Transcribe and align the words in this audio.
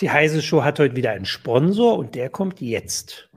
Die 0.00 0.10
Heise 0.10 0.42
Show 0.42 0.62
hat 0.62 0.78
heute 0.78 0.94
wieder 0.94 1.10
einen 1.10 1.24
Sponsor 1.24 1.98
und 1.98 2.14
der 2.14 2.30
kommt 2.30 2.60
jetzt. 2.60 3.28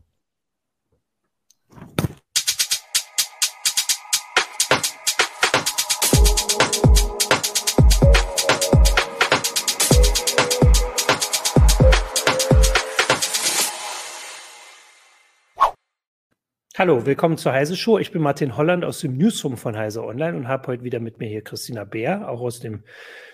Hallo, 16.78 17.06
willkommen 17.06 17.38
zur 17.38 17.54
Heise 17.54 17.78
Show. 17.78 18.00
Ich 18.00 18.12
bin 18.12 18.22
Martin 18.22 18.58
Holland 18.58 18.84
aus 18.84 19.00
dem 19.00 19.18
Newsroom 19.18 19.56
von 19.56 19.78
Heise 19.78 20.04
Online 20.04 20.36
und 20.36 20.48
habe 20.50 20.68
heute 20.68 20.84
wieder 20.84 21.00
mit 21.00 21.20
mir 21.20 21.30
hier 21.30 21.42
Christina 21.42 21.86
Bär, 21.86 22.28
auch 22.30 22.42
aus 22.42 22.60
dem 22.60 22.84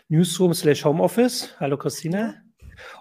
Newsroom 0.10 0.54
slash 0.54 0.86
Homeoffice. 0.86 1.56
Hallo 1.60 1.76
Christina. 1.76 2.36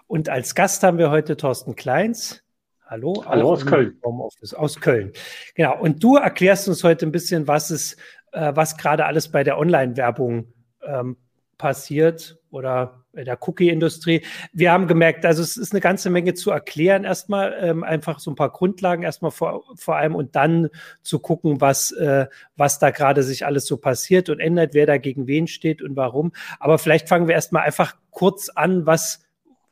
Und 0.06 0.28
als 0.28 0.54
Gast 0.54 0.82
haben 0.82 0.98
wir 0.98 1.10
heute 1.10 1.36
Thorsten 1.36 1.76
Kleins. 1.76 2.42
Hallo. 2.86 3.24
Hallo 3.24 3.52
aus 3.52 3.64
Köln. 3.64 3.98
Homeoffice, 4.04 4.52
aus 4.52 4.80
Köln. 4.80 5.12
Genau. 5.54 5.80
Und 5.80 6.02
du 6.02 6.16
erklärst 6.16 6.68
uns 6.68 6.82
heute 6.82 7.06
ein 7.06 7.12
bisschen, 7.12 7.46
was 7.46 7.70
es, 7.70 7.96
äh, 8.32 8.52
was 8.54 8.76
gerade 8.76 9.06
alles 9.06 9.28
bei 9.28 9.44
der 9.44 9.58
Online-Werbung 9.58 10.52
ähm, 10.84 11.16
passiert 11.56 12.38
oder 12.50 13.04
in 13.12 13.24
der 13.24 13.38
Cookie-Industrie. 13.40 14.22
Wir 14.52 14.72
haben 14.72 14.86
gemerkt, 14.86 15.26
also 15.26 15.42
es 15.42 15.56
ist 15.56 15.72
eine 15.72 15.80
ganze 15.80 16.10
Menge 16.10 16.34
zu 16.34 16.50
erklären 16.50 17.04
erstmal, 17.04 17.56
ähm, 17.60 17.84
einfach 17.84 18.18
so 18.18 18.30
ein 18.30 18.34
paar 18.34 18.50
Grundlagen 18.50 19.02
erstmal 19.02 19.30
vor, 19.30 19.64
vor 19.76 19.96
allem 19.96 20.14
und 20.14 20.36
dann 20.36 20.68
zu 21.02 21.18
gucken, 21.18 21.60
was, 21.60 21.92
äh, 21.92 22.26
was 22.56 22.78
da 22.78 22.90
gerade 22.90 23.22
sich 23.22 23.46
alles 23.46 23.66
so 23.66 23.76
passiert 23.76 24.28
und 24.30 24.40
ändert, 24.40 24.74
wer 24.74 24.86
da 24.86 24.98
gegen 24.98 25.26
wen 25.26 25.46
steht 25.46 25.82
und 25.82 25.96
warum. 25.96 26.32
Aber 26.58 26.78
vielleicht 26.78 27.08
fangen 27.08 27.28
wir 27.28 27.34
erstmal 27.34 27.64
einfach 27.64 27.96
kurz 28.10 28.48
an, 28.48 28.86
was, 28.86 29.22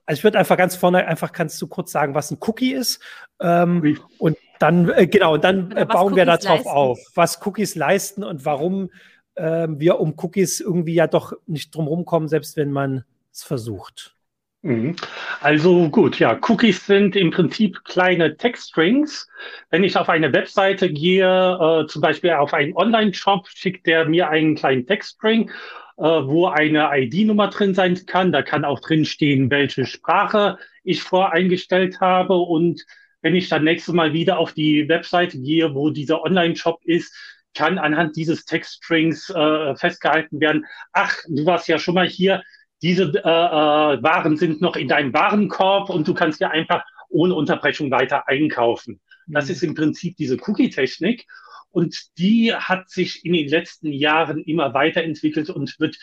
also 0.09 0.21
ich 0.21 0.25
würde 0.25 0.39
einfach 0.39 0.57
ganz 0.57 0.75
vorne 0.75 1.07
einfach 1.07 1.33
kannst 1.33 1.61
du 1.61 1.67
kurz 1.67 1.93
sagen, 1.93 2.15
was 2.15 2.31
ein 2.31 2.39
Cookie 2.41 2.73
ist. 2.73 2.99
Ähm, 3.43 3.99
und 4.17 4.39
dann, 4.59 4.89
äh, 4.89 5.07
genau, 5.07 5.35
und 5.35 5.45
dann 5.45 5.71
äh, 5.73 5.85
bauen 5.85 6.17
wir 6.17 6.25
darauf 6.25 6.65
auf, 6.65 6.99
was 7.15 7.45
Cookies 7.47 7.75
leisten 7.75 8.25
und 8.25 8.47
warum 8.47 8.91
äh, 9.35 9.69
wir 9.69 10.01
um 10.01 10.15
Cookies 10.17 10.61
irgendwie 10.61 10.95
ja 10.95 11.09
doch 11.09 11.35
nicht 11.47 11.75
drum 11.75 12.07
kommen, 12.07 12.27
selbst 12.27 12.57
wenn 12.57 12.73
man 12.73 13.05
es 13.31 13.43
versucht. 13.43 14.15
Mhm. 14.63 14.97
Also 15.43 15.91
gut, 15.91 16.19
ja, 16.19 16.39
Cookies 16.49 16.87
sind 16.87 17.15
im 17.15 17.31
Prinzip 17.31 17.85
kleine 17.85 18.35
Textstrings. 18.35 19.29
Wenn 19.69 19.85
ich 19.85 19.99
auf 19.99 20.09
eine 20.09 20.33
Webseite 20.33 20.91
gehe, 20.91 21.83
äh, 21.83 21.87
zum 21.87 22.01
Beispiel 22.01 22.31
auf 22.31 22.55
einen 22.55 22.75
Online-Shop, 22.75 23.47
schickt 23.47 23.87
der 23.87 24.09
mir 24.09 24.31
einen 24.31 24.55
kleinen 24.55 24.87
Textstring 24.87 25.51
wo 25.99 26.47
eine 26.47 26.91
ID-Nummer 26.93 27.49
drin 27.49 27.75
sein 27.75 28.07
kann. 28.07 28.33
Da 28.33 28.43
kann 28.43 28.65
auch 28.65 28.81
drin 28.81 29.05
stehen, 29.05 29.51
welche 29.51 29.85
Sprache 29.85 30.59
ich 30.85 31.03
voreingestellt 31.03 32.01
habe. 32.01 32.35
Und 32.35 32.85
wenn 33.21 33.35
ich 33.35 33.49
dann 33.49 33.65
nächstes 33.65 33.95
Mal 33.95 34.13
wieder 34.13 34.39
auf 34.39 34.53
die 34.53 34.89
Webseite 34.89 35.39
gehe, 35.41 35.75
wo 35.75 35.91
dieser 35.91 36.23
Online-Shop 36.23 36.81
ist, 36.85 37.15
kann 37.55 37.79
anhand 37.79 38.17
dieses 38.17 38.45
Textstrings 38.45 39.31
äh, 39.31 39.75
festgehalten 39.75 40.41
werden, 40.41 40.67
ach, 40.93 41.17
du 41.29 41.45
warst 41.45 41.67
ja 41.67 41.79
schon 41.79 41.95
mal 41.95 42.09
hier, 42.09 42.43
diese 42.83 43.05
äh, 43.05 43.19
äh, 43.19 44.03
Waren 44.03 44.37
sind 44.37 44.61
noch 44.61 44.77
in 44.77 44.87
deinem 44.87 45.13
Warenkorb 45.13 45.91
und 45.91 46.07
du 46.07 46.15
kannst 46.15 46.41
ja 46.41 46.51
einfach 46.51 46.85
ohne 47.09 47.35
Unterbrechung 47.35 47.91
weiter 47.91 48.29
einkaufen. 48.29 49.01
Das 49.27 49.47
mhm. 49.47 49.51
ist 49.51 49.63
im 49.63 49.75
Prinzip 49.75 50.17
diese 50.17 50.37
Cookie-Technik. 50.37 51.27
Und 51.71 51.97
die 52.19 52.55
hat 52.55 52.89
sich 52.91 53.25
in 53.25 53.33
den 53.33 53.49
letzten 53.49 53.93
Jahren 53.93 54.43
immer 54.45 54.75
weiterentwickelt 54.75 55.51
und 55.51 55.79
wird 55.79 55.97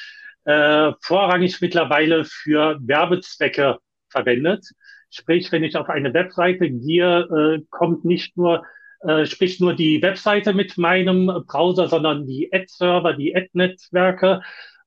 äh, 0.46 0.92
vorrangig 1.02 1.60
mittlerweile 1.62 2.24
für 2.26 2.78
Werbezwecke 2.82 3.80
verwendet. 4.10 4.66
Sprich, 5.10 5.52
wenn 5.52 5.64
ich 5.64 5.76
auf 5.76 5.90
eine 5.90 6.14
Webseite 6.14 6.70
gehe, 6.70 7.22
äh, 7.22 7.66
kommt 7.70 8.06
nicht 8.06 8.38
nur, 8.38 8.64
äh, 9.02 9.26
spricht 9.26 9.62
nur 9.62 9.74
die 9.74 10.02
Webseite 10.02 10.54
mit 10.54 10.78
meinem 10.78 11.28
Browser, 11.48 11.88
sondern 11.88 12.28
die 12.28 12.52
Ad-Server, 12.52 13.14
die 13.14 13.36
Ad-Netzwerke, 13.36 14.42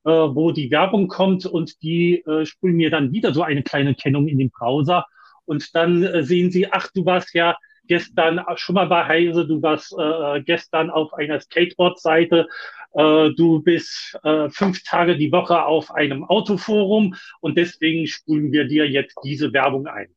äh, 0.04 0.10
wo 0.10 0.52
die 0.52 0.70
Werbung 0.70 1.08
kommt 1.08 1.44
und 1.46 1.82
die 1.82 2.24
äh, 2.24 2.46
spulen 2.46 2.76
mir 2.76 2.90
dann 2.90 3.12
wieder 3.12 3.34
so 3.34 3.42
eine 3.42 3.62
kleine 3.62 3.94
Kennung 3.94 4.28
in 4.28 4.38
den 4.38 4.50
Browser. 4.50 5.06
Und 5.44 5.74
dann 5.74 6.02
äh, 6.02 6.22
sehen 6.22 6.50
Sie, 6.50 6.70
ach, 6.70 6.88
du 6.94 7.04
warst 7.04 7.34
ja 7.34 7.56
gestern 7.88 8.41
schon 8.56 8.75
mal 8.75 8.87
bei 8.87 9.04
Heise, 9.04 9.47
du 9.47 9.60
warst 9.62 9.94
äh, 9.99 10.43
gestern 10.43 10.91
auf 10.91 11.12
einer 11.15 11.41
Skateboard-Seite, 11.41 12.47
äh, 12.94 13.31
du 13.34 13.60
bist 13.62 14.19
äh, 14.22 14.49
fünf 14.50 14.82
Tage 14.84 15.16
die 15.16 15.32
Woche 15.32 15.65
auf 15.65 15.91
einem 15.91 16.25
Autoforum 16.25 17.15
und 17.41 17.59
deswegen 17.59 18.06
spulen 18.06 18.53
wir 18.53 18.66
dir 18.66 18.88
jetzt 18.88 19.16
diese 19.25 19.53
Werbung 19.53 19.87
ein. 19.87 20.09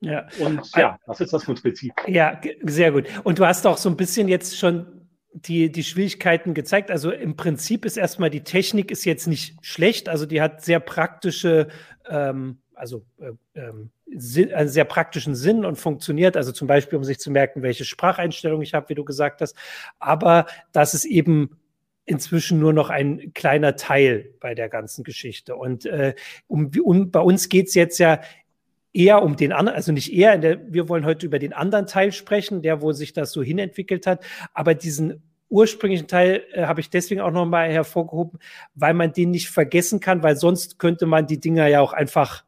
Ja. 0.00 0.26
Und 0.40 0.68
ja, 0.76 0.98
das 1.06 1.20
ist 1.20 1.32
das 1.32 1.44
Prinzip. 1.44 1.92
Ja, 2.08 2.40
sehr 2.62 2.90
gut. 2.90 3.06
Und 3.22 3.38
du 3.38 3.46
hast 3.46 3.66
auch 3.66 3.78
so 3.78 3.88
ein 3.88 3.96
bisschen 3.96 4.26
jetzt 4.26 4.58
schon 4.58 5.08
die, 5.32 5.70
die 5.70 5.84
Schwierigkeiten 5.84 6.54
gezeigt. 6.54 6.90
Also 6.90 7.10
im 7.10 7.36
Prinzip 7.36 7.84
ist 7.84 7.96
erstmal 7.96 8.30
die 8.30 8.42
Technik 8.42 8.90
ist 8.90 9.04
jetzt 9.04 9.26
nicht 9.26 9.64
schlecht. 9.64 10.08
Also 10.08 10.26
die 10.26 10.42
hat 10.42 10.62
sehr 10.62 10.80
praktische, 10.80 11.68
ähm, 12.08 12.62
also 12.74 13.04
äh, 13.18 13.32
ähm, 13.54 13.90
einen 14.12 14.68
sehr 14.68 14.84
praktischen 14.84 15.34
Sinn 15.34 15.64
und 15.64 15.76
funktioniert. 15.76 16.36
Also 16.36 16.52
zum 16.52 16.68
Beispiel, 16.68 16.98
um 16.98 17.04
sich 17.04 17.18
zu 17.18 17.30
merken, 17.30 17.62
welche 17.62 17.84
Spracheinstellung 17.84 18.62
ich 18.62 18.74
habe, 18.74 18.88
wie 18.88 18.94
du 18.94 19.04
gesagt 19.04 19.40
hast. 19.40 19.56
Aber 19.98 20.46
das 20.72 20.94
ist 20.94 21.04
eben 21.04 21.58
inzwischen 22.04 22.58
nur 22.58 22.72
noch 22.72 22.90
ein 22.90 23.32
kleiner 23.32 23.76
Teil 23.76 24.34
bei 24.40 24.54
der 24.54 24.68
ganzen 24.68 25.04
Geschichte. 25.04 25.56
Und 25.56 25.86
äh, 25.86 26.14
um, 26.46 26.70
um, 26.82 27.10
bei 27.10 27.20
uns 27.20 27.48
geht 27.48 27.68
es 27.68 27.74
jetzt 27.74 27.98
ja 27.98 28.20
eher 28.92 29.22
um 29.22 29.36
den 29.36 29.52
anderen, 29.52 29.76
also 29.76 29.92
nicht 29.92 30.12
eher, 30.12 30.36
der, 30.38 30.72
wir 30.72 30.88
wollen 30.88 31.04
heute 31.04 31.24
über 31.26 31.38
den 31.38 31.52
anderen 31.52 31.86
Teil 31.86 32.12
sprechen, 32.12 32.62
der, 32.62 32.82
wo 32.82 32.92
sich 32.92 33.12
das 33.12 33.32
so 33.32 33.42
hinentwickelt 33.42 34.06
hat. 34.06 34.24
Aber 34.52 34.74
diesen 34.74 35.22
ursprünglichen 35.48 36.08
Teil 36.08 36.44
äh, 36.52 36.64
habe 36.64 36.80
ich 36.80 36.90
deswegen 36.90 37.20
auch 37.20 37.30
nochmal 37.30 37.70
hervorgehoben, 37.70 38.40
weil 38.74 38.94
man 38.94 39.12
den 39.12 39.30
nicht 39.30 39.50
vergessen 39.50 40.00
kann, 40.00 40.22
weil 40.22 40.36
sonst 40.36 40.78
könnte 40.78 41.06
man 41.06 41.26
die 41.26 41.40
Dinger 41.40 41.66
ja 41.68 41.80
auch 41.80 41.92
einfach 41.92 42.44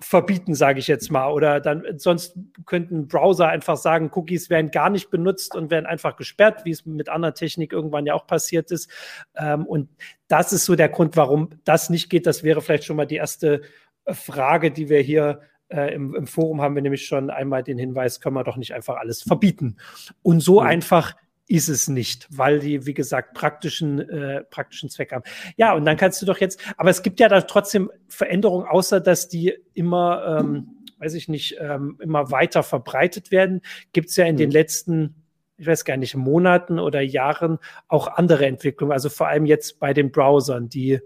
verbieten, 0.00 0.54
sage 0.54 0.78
ich 0.78 0.86
jetzt 0.86 1.10
mal. 1.10 1.30
Oder 1.30 1.60
dann 1.60 1.84
sonst 1.96 2.38
könnten 2.66 3.08
Browser 3.08 3.48
einfach 3.48 3.76
sagen, 3.76 4.10
Cookies 4.14 4.48
werden 4.48 4.70
gar 4.70 4.90
nicht 4.90 5.10
benutzt 5.10 5.56
und 5.56 5.70
werden 5.70 5.86
einfach 5.86 6.16
gesperrt, 6.16 6.64
wie 6.64 6.70
es 6.70 6.86
mit 6.86 7.08
anderer 7.08 7.34
Technik 7.34 7.72
irgendwann 7.72 8.06
ja 8.06 8.14
auch 8.14 8.26
passiert 8.26 8.70
ist. 8.70 8.90
Ähm, 9.36 9.66
und 9.66 9.88
das 10.28 10.52
ist 10.52 10.64
so 10.64 10.76
der 10.76 10.88
Grund, 10.88 11.16
warum 11.16 11.50
das 11.64 11.90
nicht 11.90 12.10
geht. 12.10 12.26
Das 12.26 12.44
wäre 12.44 12.60
vielleicht 12.60 12.84
schon 12.84 12.96
mal 12.96 13.06
die 13.06 13.16
erste 13.16 13.62
Frage, 14.06 14.70
die 14.70 14.88
wir 14.88 15.00
hier 15.00 15.40
äh, 15.68 15.92
im, 15.94 16.14
im, 16.14 16.26
Forum 16.26 16.62
haben 16.62 16.74
wir 16.74 16.82
nämlich 16.82 17.06
schon 17.06 17.30
einmal 17.30 17.62
den 17.62 17.78
Hinweis, 17.78 18.20
können 18.20 18.36
wir 18.36 18.44
doch 18.44 18.56
nicht 18.56 18.74
einfach 18.74 18.96
alles 18.96 19.22
verbieten. 19.22 19.76
Und 20.22 20.40
so 20.40 20.60
mhm. 20.60 20.66
einfach 20.66 21.14
ist 21.48 21.68
es 21.68 21.88
nicht, 21.88 22.28
weil 22.30 22.60
die, 22.60 22.86
wie 22.86 22.94
gesagt, 22.94 23.34
praktischen, 23.34 24.00
äh, 24.08 24.44
praktischen 24.44 24.90
Zweck 24.90 25.12
haben. 25.12 25.24
Ja, 25.56 25.72
und 25.72 25.84
dann 25.86 25.96
kannst 25.96 26.20
du 26.20 26.26
doch 26.26 26.38
jetzt, 26.38 26.60
aber 26.76 26.90
es 26.90 27.02
gibt 27.02 27.20
ja 27.20 27.28
da 27.28 27.40
trotzdem 27.40 27.90
Veränderungen, 28.06 28.66
außer 28.66 29.00
dass 29.00 29.28
die 29.28 29.54
immer, 29.72 30.38
ähm, 30.40 30.84
weiß 30.98 31.14
ich 31.14 31.28
nicht, 31.28 31.56
ähm, 31.58 31.98
immer 32.00 32.30
weiter 32.30 32.62
verbreitet 32.62 33.30
werden, 33.30 33.62
gibt 33.92 34.10
es 34.10 34.16
ja 34.16 34.26
in 34.26 34.34
mhm. 34.34 34.38
den 34.38 34.50
letzten, 34.50 35.14
ich 35.56 35.66
weiß 35.66 35.86
gar 35.86 35.96
nicht, 35.96 36.14
Monaten 36.14 36.78
oder 36.78 37.00
Jahren 37.00 37.58
auch 37.88 38.08
andere 38.08 38.46
Entwicklungen, 38.46 38.92
also 38.92 39.08
vor 39.08 39.28
allem 39.28 39.46
jetzt 39.46 39.80
bei 39.80 39.94
den 39.94 40.12
Browsern, 40.12 40.68
die 40.68 41.00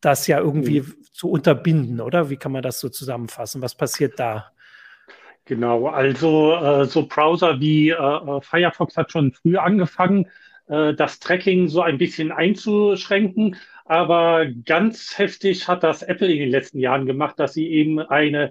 das 0.00 0.28
ja 0.28 0.38
irgendwie 0.38 0.82
mhm. 0.82 0.94
zu 1.12 1.28
unterbinden, 1.28 2.00
oder? 2.00 2.30
Wie 2.30 2.36
kann 2.36 2.52
man 2.52 2.62
das 2.62 2.78
so 2.78 2.88
zusammenfassen? 2.88 3.62
Was 3.62 3.74
passiert 3.74 4.20
da? 4.20 4.52
Genau, 5.46 5.86
also 5.86 6.54
äh, 6.56 6.86
so 6.86 7.06
Browser 7.06 7.60
wie 7.60 7.90
äh, 7.90 7.94
äh, 7.94 8.40
Firefox 8.40 8.96
hat 8.96 9.12
schon 9.12 9.32
früh 9.32 9.56
angefangen, 9.56 10.26
äh, 10.66 10.92
das 10.92 11.20
Tracking 11.20 11.68
so 11.68 11.82
ein 11.82 11.98
bisschen 11.98 12.32
einzuschränken. 12.32 13.54
Aber 13.84 14.46
ganz 14.46 15.16
heftig 15.16 15.68
hat 15.68 15.84
das 15.84 16.02
Apple 16.02 16.32
in 16.32 16.40
den 16.40 16.50
letzten 16.50 16.80
Jahren 16.80 17.06
gemacht, 17.06 17.38
dass 17.38 17.54
sie 17.54 17.68
eben 17.68 18.00
eine 18.00 18.50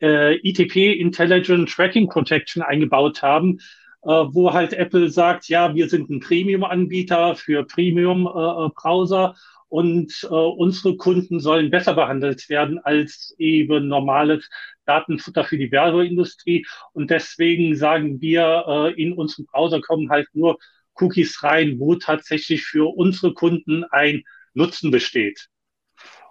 äh, 0.00 0.34
ITP 0.38 0.92
Intelligent 0.94 1.70
Tracking 1.70 2.08
Protection 2.08 2.60
eingebaut 2.60 3.22
haben, 3.22 3.58
äh, 4.02 4.08
wo 4.08 4.52
halt 4.52 4.72
Apple 4.72 5.10
sagt, 5.10 5.48
ja, 5.48 5.76
wir 5.76 5.88
sind 5.88 6.10
ein 6.10 6.18
Premium-Anbieter 6.18 7.36
für 7.36 7.64
Premium-Browser 7.64 9.36
und 9.72 10.24
äh, 10.24 10.34
unsere 10.34 10.98
Kunden 10.98 11.40
sollen 11.40 11.70
besser 11.70 11.94
behandelt 11.94 12.50
werden 12.50 12.78
als 12.80 13.34
eben 13.38 13.88
normales 13.88 14.50
Datenfutter 14.84 15.44
für 15.44 15.56
die 15.56 15.72
Werbeindustrie. 15.72 16.66
Und 16.92 17.10
deswegen 17.10 17.74
sagen 17.74 18.20
wir, 18.20 18.64
äh, 18.68 19.02
in 19.02 19.14
unserem 19.14 19.46
Browser 19.46 19.80
kommen 19.80 20.10
halt 20.10 20.28
nur 20.34 20.58
Cookies 20.96 21.42
rein, 21.42 21.78
wo 21.78 21.94
tatsächlich 21.94 22.64
für 22.64 22.94
unsere 22.94 23.32
Kunden 23.32 23.84
ein 23.84 24.24
Nutzen 24.52 24.90
besteht. 24.90 25.48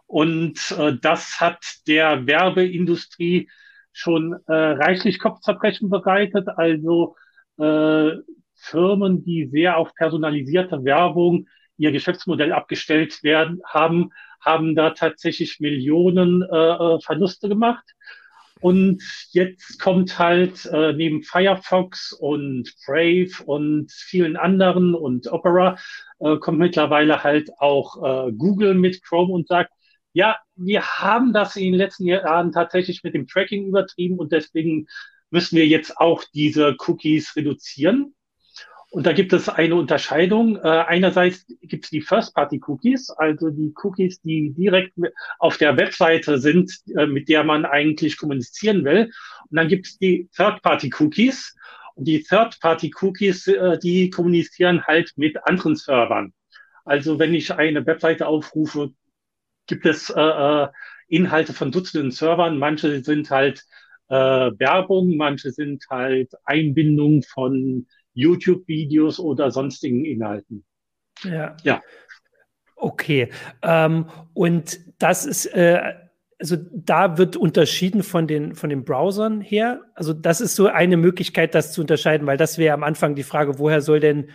Und 0.05 0.75
äh, 0.77 0.97
das 1.01 1.39
hat 1.39 1.65
der 1.87 2.27
Werbeindustrie 2.27 3.49
schon 3.91 4.33
äh, 4.45 4.53
reichlich 4.53 5.17
Kopfzerbrechen 5.17 5.89
bereitet. 5.89 6.47
Also 6.47 7.15
äh, 7.57 8.11
Firmen, 8.53 9.23
die 9.23 9.49
sehr 9.51 9.77
auf 9.77 9.95
personalisierte 9.95 10.83
Werbung 10.83 11.47
ihr 11.81 11.91
Geschäftsmodell 11.91 12.53
abgestellt 12.53 13.23
werden, 13.23 13.61
haben, 13.65 14.11
haben 14.39 14.75
da 14.75 14.91
tatsächlich 14.91 15.59
Millionen 15.59 16.43
äh, 16.43 16.55
äh, 16.55 16.99
Verluste 17.01 17.49
gemacht. 17.49 17.83
Und 18.59 19.01
jetzt 19.31 19.79
kommt 19.79 20.19
halt 20.19 20.67
äh, 20.67 20.93
neben 20.93 21.23
Firefox 21.23 22.13
und 22.13 22.71
Brave 22.85 23.31
und 23.45 23.91
vielen 23.91 24.37
anderen 24.37 24.93
und 24.93 25.31
Opera 25.31 25.77
äh, 26.19 26.37
kommt 26.37 26.59
mittlerweile 26.59 27.23
halt 27.23 27.49
auch 27.57 28.27
äh, 28.27 28.31
Google 28.31 28.75
mit 28.75 29.03
Chrome 29.03 29.33
und 29.33 29.47
sagt, 29.47 29.71
ja, 30.13 30.37
wir 30.55 30.85
haben 30.85 31.33
das 31.33 31.55
in 31.55 31.63
den 31.63 31.73
letzten 31.73 32.05
Jahren 32.05 32.51
tatsächlich 32.51 33.01
mit 33.03 33.15
dem 33.15 33.25
Tracking 33.25 33.65
übertrieben 33.65 34.19
und 34.19 34.31
deswegen 34.31 34.85
müssen 35.31 35.55
wir 35.55 35.65
jetzt 35.65 35.97
auch 35.97 36.23
diese 36.35 36.75
Cookies 36.85 37.35
reduzieren. 37.35 38.13
Und 38.91 39.05
da 39.05 39.13
gibt 39.13 39.31
es 39.31 39.47
eine 39.47 39.75
Unterscheidung. 39.75 40.57
Äh, 40.57 40.67
einerseits 40.67 41.45
gibt 41.61 41.85
es 41.85 41.91
die 41.91 42.01
First-Party-Cookies, 42.01 43.09
also 43.11 43.49
die 43.49 43.73
Cookies, 43.81 44.21
die 44.21 44.51
direkt 44.51 44.91
auf 45.39 45.57
der 45.57 45.77
Webseite 45.77 46.39
sind, 46.39 46.73
äh, 46.97 47.07
mit 47.07 47.29
der 47.29 47.45
man 47.45 47.63
eigentlich 47.63 48.17
kommunizieren 48.17 48.83
will. 48.83 49.09
Und 49.49 49.55
dann 49.55 49.69
gibt 49.69 49.87
es 49.87 49.97
die 49.97 50.29
Third-Party-Cookies. 50.35 51.55
Und 51.95 52.05
die 52.05 52.21
Third-Party-Cookies, 52.21 53.47
äh, 53.47 53.79
die 53.79 54.09
kommunizieren 54.09 54.83
halt 54.83 55.13
mit 55.15 55.37
anderen 55.47 55.77
Servern. 55.77 56.33
Also 56.83 57.17
wenn 57.17 57.33
ich 57.33 57.53
eine 57.53 57.85
Webseite 57.85 58.27
aufrufe, 58.27 58.91
gibt 59.67 59.85
es 59.85 60.09
äh, 60.09 60.19
äh, 60.19 60.67
Inhalte 61.07 61.53
von 61.53 61.71
Dutzenden 61.71 62.11
Servern. 62.11 62.57
Manche 62.57 63.01
sind 63.05 63.29
halt 63.29 63.63
äh, 64.09 64.15
Werbung, 64.15 65.15
manche 65.15 65.51
sind 65.51 65.85
halt 65.89 66.33
Einbindung 66.43 67.23
von 67.23 67.87
YouTube-Videos 68.13 69.19
oder 69.19 69.51
sonstigen 69.51 70.05
Inhalten. 70.05 70.65
Ja. 71.23 71.55
ja. 71.63 71.81
Okay. 72.75 73.29
Ähm, 73.61 74.07
und 74.33 74.79
das 74.99 75.25
ist, 75.25 75.45
äh, 75.47 75.81
also 76.39 76.57
da 76.73 77.17
wird 77.17 77.35
unterschieden 77.35 78.01
von 78.01 78.27
den, 78.27 78.55
von 78.55 78.69
den 78.69 78.83
Browsern 78.83 79.41
her. 79.41 79.81
Also 79.93 80.13
das 80.13 80.41
ist 80.41 80.55
so 80.55 80.67
eine 80.67 80.97
Möglichkeit, 80.97 81.53
das 81.53 81.73
zu 81.73 81.81
unterscheiden, 81.81 82.25
weil 82.25 82.37
das 82.37 82.57
wäre 82.57 82.73
am 82.73 82.83
Anfang 82.83 83.15
die 83.15 83.23
Frage, 83.23 83.59
woher 83.59 83.81
soll 83.81 83.99
denn 83.99 84.29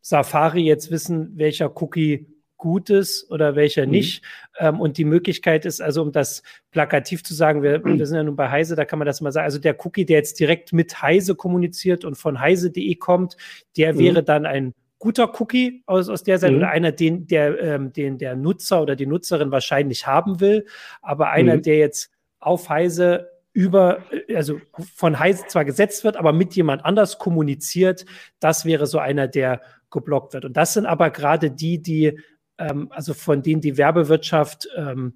Safari 0.00 0.62
jetzt 0.62 0.90
wissen, 0.90 1.32
welcher 1.36 1.80
Cookie 1.80 2.35
gut 2.56 2.90
ist 2.90 3.30
oder 3.30 3.56
welcher 3.56 3.84
mhm. 3.86 3.92
nicht. 3.92 4.24
Ähm, 4.58 4.80
und 4.80 4.98
die 4.98 5.04
Möglichkeit 5.04 5.64
ist 5.64 5.80
also, 5.80 6.02
um 6.02 6.12
das 6.12 6.42
plakativ 6.70 7.22
zu 7.22 7.34
sagen, 7.34 7.62
wir, 7.62 7.84
wir 7.84 8.06
sind 8.06 8.16
ja 8.16 8.22
nun 8.22 8.36
bei 8.36 8.50
Heise, 8.50 8.76
da 8.76 8.84
kann 8.84 8.98
man 8.98 9.06
das 9.06 9.20
mal 9.20 9.32
sagen. 9.32 9.44
Also 9.44 9.58
der 9.58 9.76
Cookie, 9.84 10.06
der 10.06 10.18
jetzt 10.18 10.40
direkt 10.40 10.72
mit 10.72 11.02
Heise 11.02 11.34
kommuniziert 11.34 12.04
und 12.04 12.16
von 12.16 12.40
heise.de 12.40 12.94
kommt, 12.96 13.36
der 13.76 13.94
mhm. 13.94 13.98
wäre 13.98 14.22
dann 14.22 14.46
ein 14.46 14.74
guter 14.98 15.40
Cookie 15.40 15.82
aus, 15.86 16.08
aus 16.08 16.22
der 16.22 16.38
Seite 16.38 16.52
mhm. 16.52 16.58
oder 16.58 16.70
einer, 16.70 16.92
den 16.92 17.26
der, 17.26 17.60
ähm, 17.62 17.92
den 17.92 18.18
der 18.18 18.34
Nutzer 18.34 18.82
oder 18.82 18.96
die 18.96 19.06
Nutzerin 19.06 19.50
wahrscheinlich 19.50 20.06
haben 20.06 20.40
will, 20.40 20.66
aber 21.02 21.30
einer, 21.30 21.56
mhm. 21.56 21.62
der 21.62 21.76
jetzt 21.78 22.10
auf 22.38 22.68
Heise 22.68 23.30
über, 23.52 24.00
also 24.34 24.60
von 24.94 25.18
Heise 25.18 25.44
zwar 25.48 25.64
gesetzt 25.64 26.04
wird, 26.04 26.16
aber 26.16 26.32
mit 26.32 26.54
jemand 26.54 26.84
anders 26.84 27.18
kommuniziert, 27.18 28.04
das 28.38 28.66
wäre 28.66 28.86
so 28.86 28.98
einer, 28.98 29.28
der 29.28 29.62
geblockt 29.90 30.34
wird. 30.34 30.44
Und 30.44 30.56
das 30.56 30.74
sind 30.74 30.84
aber 30.84 31.10
gerade 31.10 31.50
die, 31.50 31.80
die 31.80 32.18
ähm, 32.58 32.88
also 32.90 33.14
von 33.14 33.42
denen 33.42 33.60
die 33.60 33.76
Werbewirtschaft 33.76 34.68
ähm, 34.76 35.14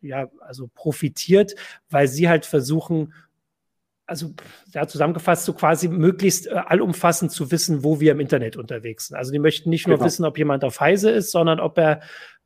ja, 0.00 0.28
also 0.40 0.68
profitiert, 0.74 1.54
weil 1.90 2.08
sie 2.08 2.28
halt 2.28 2.46
versuchen, 2.46 3.12
also 4.06 4.32
ja, 4.72 4.86
zusammengefasst, 4.86 5.44
so 5.44 5.52
quasi 5.52 5.88
möglichst 5.88 6.46
äh, 6.46 6.50
allumfassend 6.50 7.30
zu 7.30 7.50
wissen, 7.50 7.84
wo 7.84 8.00
wir 8.00 8.12
im 8.12 8.20
Internet 8.20 8.56
unterwegs 8.56 9.08
sind. 9.08 9.16
Also 9.16 9.32
die 9.32 9.38
möchten 9.38 9.70
nicht 9.70 9.86
nur 9.86 9.96
genau. 9.96 10.06
wissen, 10.06 10.24
ob 10.24 10.38
jemand 10.38 10.64
auf 10.64 10.80
Heise 10.80 11.10
ist, 11.10 11.30
sondern 11.30 11.60
ob 11.60 11.78
er 11.78 12.00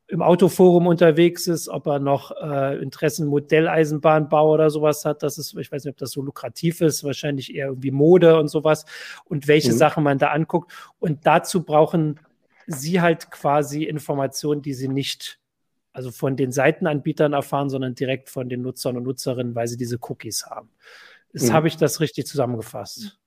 im 0.08 0.20
Autoforum 0.20 0.88
unterwegs 0.88 1.46
ist, 1.46 1.68
ob 1.68 1.86
er 1.86 1.98
noch 1.98 2.32
äh, 2.32 2.82
Interessen 2.82 3.26
Modelleisenbahnbau 3.28 4.52
oder 4.52 4.68
sowas 4.68 5.04
hat. 5.04 5.22
Das 5.22 5.38
ist, 5.38 5.56
ich 5.56 5.72
weiß 5.72 5.84
nicht, 5.84 5.92
ob 5.92 5.98
das 5.98 6.10
so 6.10 6.20
lukrativ 6.20 6.80
ist, 6.82 7.04
wahrscheinlich 7.04 7.54
eher 7.54 7.68
irgendwie 7.68 7.92
Mode 7.92 8.38
und 8.38 8.48
sowas 8.48 8.84
und 9.24 9.48
welche 9.48 9.72
mhm. 9.72 9.76
Sachen 9.76 10.04
man 10.04 10.18
da 10.18 10.28
anguckt. 10.28 10.72
Und 10.98 11.24
dazu 11.24 11.62
brauchen 11.62 12.20
sie 12.66 13.00
halt 13.00 13.30
quasi 13.30 13.84
Informationen, 13.84 14.62
die 14.62 14.74
sie 14.74 14.88
nicht 14.88 15.38
also 15.92 16.10
von 16.10 16.36
den 16.36 16.52
Seitenanbietern 16.52 17.32
erfahren, 17.32 17.68
sondern 17.68 17.94
direkt 17.94 18.30
von 18.30 18.48
den 18.48 18.62
Nutzern 18.62 18.96
und 18.96 19.02
Nutzerinnen, 19.04 19.54
weil 19.54 19.68
sie 19.68 19.76
diese 19.76 19.98
Cookies 20.00 20.46
haben. 20.46 20.70
Ist, 21.32 21.48
mhm. 21.48 21.52
Habe 21.52 21.68
ich 21.68 21.76
das 21.76 22.00
richtig 22.00 22.26
zusammengefasst? 22.26 23.18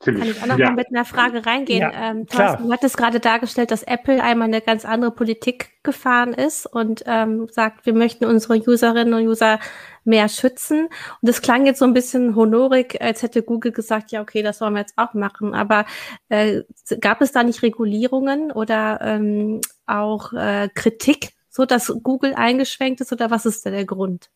Kann 0.00 0.22
ich 0.22 0.40
auch 0.40 0.46
noch 0.46 0.58
ja. 0.58 0.66
mal 0.66 0.76
mit 0.76 0.88
einer 0.90 1.04
Frage 1.04 1.44
reingehen? 1.44 1.80
Ja, 1.80 2.10
ähm, 2.10 2.26
Thorsten, 2.28 2.64
du 2.64 2.72
hattest 2.72 2.96
gerade 2.96 3.18
dargestellt, 3.18 3.72
dass 3.72 3.82
Apple 3.82 4.22
einmal 4.22 4.46
eine 4.46 4.60
ganz 4.60 4.84
andere 4.84 5.10
Politik 5.10 5.70
gefahren 5.82 6.34
ist 6.34 6.66
und 6.66 7.02
ähm, 7.06 7.48
sagt, 7.50 7.84
wir 7.84 7.94
möchten 7.94 8.24
unsere 8.24 8.58
Userinnen 8.58 9.12
und 9.14 9.26
User 9.26 9.58
mehr 10.04 10.28
schützen. 10.28 10.84
Und 10.84 10.92
das 11.22 11.42
klang 11.42 11.66
jetzt 11.66 11.80
so 11.80 11.84
ein 11.84 11.94
bisschen 11.94 12.36
honorig, 12.36 13.02
als 13.02 13.22
hätte 13.22 13.42
Google 13.42 13.72
gesagt, 13.72 14.12
ja, 14.12 14.22
okay, 14.22 14.42
das 14.42 14.60
wollen 14.60 14.74
wir 14.74 14.80
jetzt 14.80 14.96
auch 14.96 15.14
machen. 15.14 15.52
Aber 15.52 15.84
äh, 16.28 16.62
gab 17.00 17.20
es 17.20 17.32
da 17.32 17.42
nicht 17.42 17.62
Regulierungen 17.62 18.52
oder 18.52 19.00
ähm, 19.02 19.60
auch 19.86 20.32
äh, 20.32 20.68
Kritik, 20.76 21.30
so 21.48 21.64
dass 21.64 21.92
Google 22.04 22.34
eingeschwenkt 22.34 23.00
ist 23.00 23.12
oder 23.12 23.32
was 23.32 23.46
ist 23.46 23.66
da 23.66 23.70
der 23.70 23.84
Grund? 23.84 24.30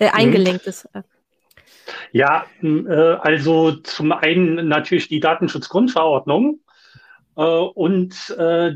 Äh, 0.00 0.06
mhm. 0.06 0.14
eingelenkt 0.14 0.66
ist. 0.66 0.88
Ja, 2.12 2.46
äh, 2.62 2.68
also 2.92 3.72
zum 3.72 4.12
einen 4.12 4.68
natürlich 4.68 5.08
die 5.08 5.20
Datenschutzgrundverordnung. 5.20 6.60
Äh, 7.36 7.42
und 7.42 8.30
äh, 8.38 8.72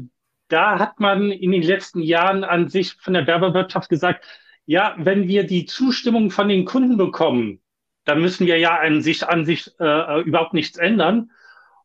da 0.49 0.79
hat 0.79 1.01
man 1.01 1.31
in 1.31 1.53
den 1.53 1.63
letzten 1.63 2.01
Jahren 2.01 2.45
an 2.45 2.69
sich 2.69 2.95
von 2.95 3.15
der 3.15 3.27
Werbewirtschaft 3.27 3.89
gesagt, 3.89 4.25
ja, 4.67 4.95
wenn 4.99 5.29
wir 5.29 5.45
die 5.45 5.67
Zustimmung 5.67 6.31
von 6.31 6.49
den 6.49 6.65
Kunden 6.65 6.97
bekommen, 6.97 7.61
dann 8.05 8.21
müssen 8.21 8.47
wir 8.47 8.59
ja 8.59 8.79
an 8.79 9.03
sich, 9.03 9.27
an 9.27 9.45
sich 9.45 9.71
überhaupt 9.79 10.55
nichts 10.55 10.79
ändern. 10.79 11.31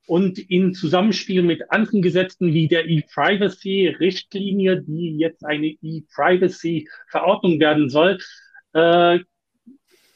Und 0.06 0.38
in 0.38 0.74
Zusammenspiel 0.74 1.44
mit 1.44 1.70
anderen 1.72 2.02
Gesetzen 2.02 2.54
wie 2.54 2.70
der 2.70 2.88
E-Privacy-Richtlinie, 2.88 4.82
die 4.82 5.18
jetzt 5.18 5.46
eine 5.46 5.68
E-Privacy-Verordnung 5.82 7.60
werden 7.60 7.90
soll, 7.90 8.20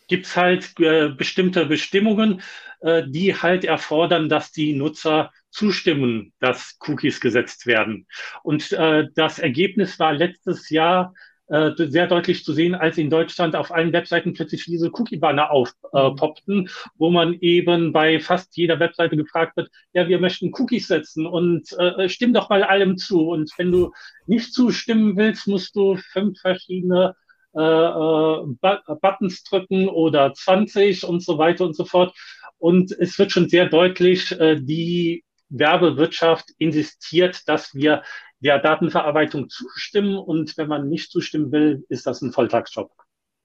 gibt's 0.07 0.35
halt 0.35 0.79
äh, 0.79 1.09
bestimmte 1.09 1.65
Bestimmungen, 1.65 2.41
äh, 2.81 3.03
die 3.07 3.35
halt 3.35 3.65
erfordern, 3.65 4.29
dass 4.29 4.51
die 4.51 4.73
Nutzer 4.73 5.31
zustimmen, 5.49 6.33
dass 6.39 6.77
Cookies 6.87 7.19
gesetzt 7.19 7.65
werden. 7.65 8.07
Und 8.43 8.71
äh, 8.71 9.07
das 9.15 9.39
Ergebnis 9.39 9.99
war 9.99 10.13
letztes 10.13 10.69
Jahr 10.69 11.13
äh, 11.49 11.71
sehr 11.77 12.07
deutlich 12.07 12.43
zu 12.43 12.51
sehen, 12.51 12.75
als 12.75 12.97
in 12.97 13.09
Deutschland 13.09 13.55
auf 13.55 13.71
allen 13.71 13.93
Webseiten 13.93 14.33
plötzlich 14.33 14.65
diese 14.65 14.91
Cookie-Banner 14.91 15.49
aufpoppten, 15.49 16.67
äh, 16.67 16.69
wo 16.95 17.09
man 17.09 17.37
eben 17.39 17.93
bei 17.93 18.19
fast 18.19 18.57
jeder 18.57 18.81
Webseite 18.81 19.15
gefragt 19.15 19.55
wird, 19.55 19.69
ja, 19.93 20.09
wir 20.09 20.19
möchten 20.19 20.51
Cookies 20.53 20.87
setzen 20.87 21.25
und 21.25 21.71
äh, 21.79 22.09
stimm 22.09 22.33
doch 22.33 22.49
mal 22.49 22.63
allem 22.63 22.97
zu. 22.97 23.29
Und 23.29 23.49
wenn 23.57 23.71
du 23.71 23.93
nicht 24.25 24.53
zustimmen 24.53 25.15
willst, 25.15 25.47
musst 25.47 25.75
du 25.77 25.95
fünf 26.11 26.37
verschiedene 26.39 27.15
äh, 27.57 27.61
äh, 27.61 28.95
Buttons 29.01 29.43
drücken 29.43 29.89
oder 29.89 30.33
20 30.33 31.03
und 31.05 31.23
so 31.23 31.37
weiter 31.37 31.65
und 31.65 31.75
so 31.75 31.85
fort. 31.85 32.15
Und 32.59 32.91
es 32.91 33.17
wird 33.19 33.31
schon 33.31 33.49
sehr 33.49 33.67
deutlich, 33.67 34.31
äh, 34.39 34.59
die 34.59 35.23
Werbewirtschaft 35.49 36.45
insistiert, 36.57 37.47
dass 37.47 37.73
wir 37.73 38.03
der 38.39 38.59
Datenverarbeitung 38.59 39.49
zustimmen 39.49 40.17
und 40.17 40.57
wenn 40.57 40.67
man 40.67 40.89
nicht 40.89 41.11
zustimmen 41.11 41.51
will, 41.51 41.85
ist 41.89 42.05
das 42.05 42.21
ein 42.21 42.31
Volltagsjob. 42.31 42.91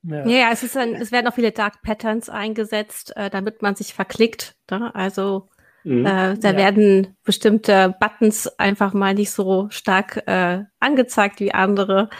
Ja, 0.02 0.26
ja 0.26 0.50
es, 0.52 0.62
ist 0.62 0.76
ein, 0.76 0.94
es 0.94 1.12
werden 1.12 1.28
auch 1.28 1.34
viele 1.34 1.52
Dark 1.52 1.82
Patterns 1.82 2.28
eingesetzt, 2.28 3.16
äh, 3.16 3.30
damit 3.30 3.62
man 3.62 3.74
sich 3.74 3.94
verklickt. 3.94 4.56
Ne? 4.70 4.94
Also 4.94 5.48
mhm. 5.84 6.04
äh, 6.04 6.36
da 6.36 6.50
ja. 6.50 6.56
werden 6.56 7.16
bestimmte 7.24 7.94
Buttons 8.00 8.48
einfach 8.58 8.92
mal 8.92 9.14
nicht 9.14 9.30
so 9.30 9.68
stark 9.70 10.22
äh, 10.26 10.64
angezeigt 10.80 11.40
wie 11.40 11.54
andere. 11.54 12.10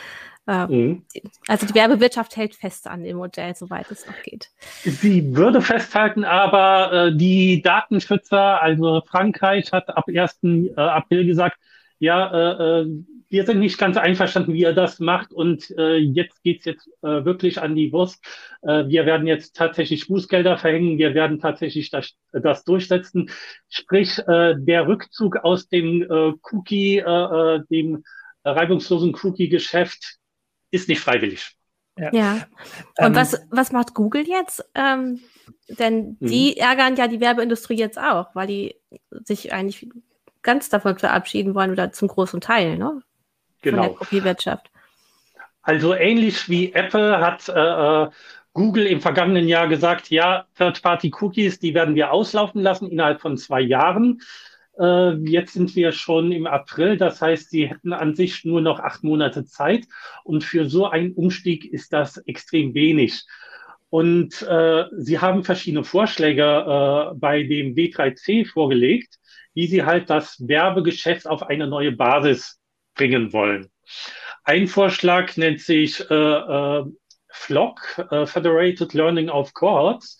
Ähm, 0.48 0.70
mhm. 0.70 1.02
Also 1.46 1.66
die 1.66 1.74
Werbewirtschaft 1.74 2.36
hält 2.36 2.54
fest 2.54 2.88
an 2.88 3.04
dem 3.04 3.16
Modell, 3.16 3.54
soweit 3.54 3.90
es 3.90 4.06
noch 4.06 4.22
geht. 4.22 4.50
Sie 4.82 5.36
würde 5.36 5.62
festhalten, 5.62 6.24
aber 6.24 6.92
äh, 6.92 7.16
die 7.16 7.62
Datenschützer, 7.62 8.60
also 8.60 9.02
Frankreich 9.06 9.70
hat 9.72 9.88
ab 9.88 10.06
1. 10.08 10.38
Äh, 10.42 10.72
April 10.76 11.26
gesagt, 11.26 11.58
ja, 11.98 12.80
äh, 12.80 12.80
äh 12.82 13.04
wir 13.32 13.46
sind 13.46 13.60
nicht 13.60 13.78
ganz 13.78 13.96
einverstanden, 13.96 14.52
wie 14.52 14.64
er 14.64 14.74
das 14.74 15.00
macht. 15.00 15.32
Und 15.32 15.70
äh, 15.78 15.96
jetzt 15.96 16.42
geht's 16.42 16.66
jetzt 16.66 16.86
äh, 17.00 17.24
wirklich 17.24 17.62
an 17.62 17.74
die 17.74 17.90
Wurst. 17.90 18.22
Äh, 18.60 18.88
wir 18.88 19.06
werden 19.06 19.26
jetzt 19.26 19.56
tatsächlich 19.56 20.06
Bußgelder 20.06 20.58
verhängen. 20.58 20.98
Wir 20.98 21.14
werden 21.14 21.40
tatsächlich 21.40 21.88
das, 21.88 22.12
das 22.32 22.64
durchsetzen. 22.64 23.30
Sprich, 23.70 24.18
äh, 24.18 24.56
der 24.58 24.86
Rückzug 24.86 25.38
aus 25.38 25.66
dem 25.66 26.02
äh, 26.02 26.34
Cookie, 26.42 26.98
äh, 26.98 27.56
äh 27.56 27.60
dem 27.70 28.04
reibungslosen 28.44 29.14
Cookie-Geschäft 29.14 30.18
ist 30.72 30.88
nicht 30.88 31.00
freiwillig. 31.00 31.56
Ja. 31.96 32.10
ja. 32.12 32.32
Und 32.98 33.06
ähm, 33.06 33.14
was, 33.14 33.40
was 33.50 33.70
macht 33.70 33.94
Google 33.94 34.26
jetzt? 34.26 34.64
Ähm, 34.74 35.20
denn 35.68 36.16
die 36.20 36.56
mh. 36.58 36.66
ärgern 36.66 36.96
ja 36.96 37.06
die 37.06 37.20
Werbeindustrie 37.20 37.76
jetzt 37.76 37.98
auch, 37.98 38.34
weil 38.34 38.46
die 38.46 38.74
sich 39.24 39.52
eigentlich 39.52 39.88
ganz 40.42 40.68
davon 40.68 40.98
verabschieden 40.98 41.54
wollen 41.54 41.70
oder 41.70 41.92
zum 41.92 42.08
großen 42.08 42.40
Teil, 42.40 42.76
ne? 42.76 43.02
Genau. 43.60 43.76
Von 43.76 43.88
der 43.88 43.98
Kopiewirtschaft. 43.98 44.70
Also 45.62 45.94
ähnlich 45.94 46.48
wie 46.48 46.72
Apple 46.72 47.20
hat 47.20 47.48
äh, 47.48 47.52
äh, 47.52 48.10
Google 48.52 48.86
im 48.86 49.00
vergangenen 49.00 49.46
Jahr 49.46 49.68
gesagt, 49.68 50.10
ja, 50.10 50.46
Third-Party-Cookies, 50.58 51.60
die 51.60 51.74
werden 51.74 51.94
wir 51.94 52.10
auslaufen 52.10 52.60
lassen 52.60 52.90
innerhalb 52.90 53.20
von 53.20 53.36
zwei 53.36 53.60
Jahren. 53.60 54.20
Äh, 54.78 55.14
jetzt 55.28 55.54
sind 55.54 55.76
wir 55.76 55.92
schon 55.92 56.32
im 56.32 56.46
April, 56.46 56.96
das 56.96 57.20
heißt, 57.20 57.50
sie 57.50 57.68
hätten 57.68 57.92
an 57.92 58.14
sich 58.14 58.44
nur 58.44 58.60
noch 58.60 58.80
acht 58.80 59.04
Monate 59.04 59.44
Zeit. 59.44 59.84
Und 60.24 60.44
für 60.44 60.68
so 60.68 60.86
einen 60.86 61.12
Umstieg 61.12 61.64
ist 61.72 61.92
das 61.92 62.18
extrem 62.18 62.74
wenig. 62.74 63.24
Und 63.90 64.40
äh, 64.42 64.84
sie 64.96 65.18
haben 65.18 65.44
verschiedene 65.44 65.84
Vorschläge 65.84 66.42
äh, 66.42 67.14
bei 67.14 67.42
dem 67.42 67.74
W3C 67.74 68.46
vorgelegt, 68.50 69.18
wie 69.52 69.66
sie 69.66 69.84
halt 69.84 70.08
das 70.08 70.36
Werbegeschäft 70.40 71.26
auf 71.26 71.42
eine 71.42 71.66
neue 71.66 71.92
Basis 71.92 72.58
bringen 72.94 73.34
wollen. 73.34 73.68
Ein 74.44 74.66
Vorschlag 74.66 75.36
nennt 75.36 75.60
sich 75.60 76.00
äh, 76.10 76.14
äh, 76.14 76.84
FLOC, 77.28 78.06
äh, 78.10 78.26
Federated 78.26 78.94
Learning 78.94 79.28
of 79.28 79.52
Cohorts. 79.54 80.18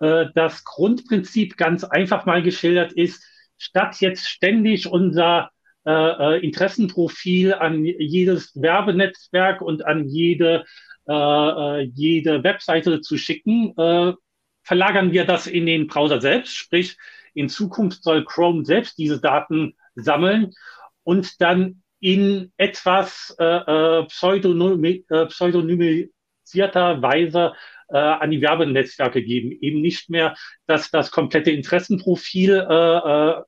Äh, 0.00 0.26
das 0.34 0.64
Grundprinzip 0.64 1.56
ganz 1.56 1.84
einfach 1.84 2.26
mal 2.26 2.42
geschildert 2.42 2.92
ist, 2.92 3.24
statt 3.62 4.00
jetzt 4.00 4.28
ständig 4.28 4.90
unser 4.90 5.50
äh, 5.84 5.90
äh, 5.92 6.44
Interessenprofil 6.44 7.54
an 7.54 7.84
jedes 7.84 8.60
Werbenetzwerk 8.60 9.62
und 9.62 9.86
an 9.86 10.08
jede, 10.08 10.64
äh, 11.08 11.12
äh, 11.12 11.82
jede 11.94 12.42
Webseite 12.42 13.00
zu 13.00 13.16
schicken, 13.16 13.72
äh, 13.76 14.14
verlagern 14.64 15.12
wir 15.12 15.24
das 15.24 15.46
in 15.46 15.66
den 15.66 15.86
Browser 15.86 16.20
selbst. 16.20 16.56
Sprich, 16.56 16.96
in 17.34 17.48
Zukunft 17.48 18.02
soll 18.02 18.24
Chrome 18.24 18.64
selbst 18.64 18.98
diese 18.98 19.20
Daten 19.20 19.74
sammeln 19.94 20.52
und 21.04 21.40
dann 21.40 21.82
in 22.00 22.52
etwas 22.56 23.34
äh, 23.38 23.44
äh, 23.44 24.04
pseudonymi 24.06 25.04
pseudonymisierter 25.28 27.00
Weise 27.00 27.52
äh, 27.88 27.96
an 27.98 28.30
die 28.30 28.40
Werbenetzwerke 28.40 29.22
geben. 29.22 29.52
Eben 29.60 29.80
nicht 29.80 30.10
mehr, 30.10 30.34
dass 30.66 30.90
das 30.90 31.10
komplette 31.10 31.50
Interessenprofil 31.50 32.66
äh, 32.68 33.42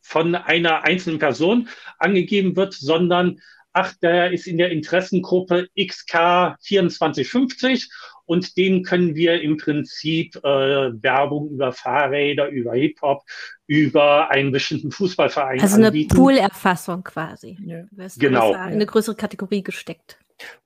von 0.00 0.34
einer 0.34 0.84
einzelnen 0.84 1.18
Person 1.18 1.68
angegeben 1.98 2.56
wird, 2.56 2.72
sondern 2.74 3.40
ach, 3.72 3.94
der 4.02 4.32
ist 4.32 4.46
in 4.46 4.58
der 4.58 4.70
Interessengruppe 4.70 5.68
XK2450 5.76 7.88
und 8.26 8.56
den 8.56 8.84
können 8.84 9.16
wir 9.16 9.40
im 9.40 9.56
Prinzip 9.56 10.36
äh, 10.36 10.92
Werbung 11.02 11.50
über 11.50 11.72
Fahrräder, 11.72 12.46
über 12.48 12.74
Hip-Hop, 12.74 13.22
über 13.66 14.30
einen 14.30 14.52
bestimmten 14.52 14.92
Fußballverein 14.92 15.60
also 15.60 15.76
anbieten. 15.76 16.12
Also 16.12 16.22
eine 16.22 16.38
Poolerfassung 16.38 17.04
quasi. 17.04 17.58
Ja. 17.64 17.84
Genau. 18.18 18.52
In 18.52 18.56
eine 18.56 18.86
größere 18.86 19.16
Kategorie 19.16 19.62
gesteckt. 19.62 20.18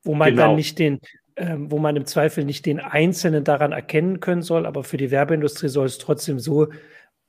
Wo 0.03 0.15
man 0.15 0.31
genau. 0.31 0.49
dann 0.49 0.57
nicht 0.57 0.79
den, 0.79 1.01
ähm, 1.37 1.71
wo 1.71 1.79
man 1.79 1.97
im 1.97 2.07
Zweifel 2.07 2.45
nicht 2.45 2.67
den 2.67 2.81
Einzelnen 2.81 3.45
daran 3.45 3.73
erkennen 3.73 4.21
können 4.21 4.43
soll, 4.43 4.67
aber 4.67 4.85
für 4.85 4.99
die 4.99 5.11
Werbeindustrie 5.11 5.69
soll 5.69 5.87
es 5.87 5.99
trotzdem 5.99 6.39
so 6.39 6.69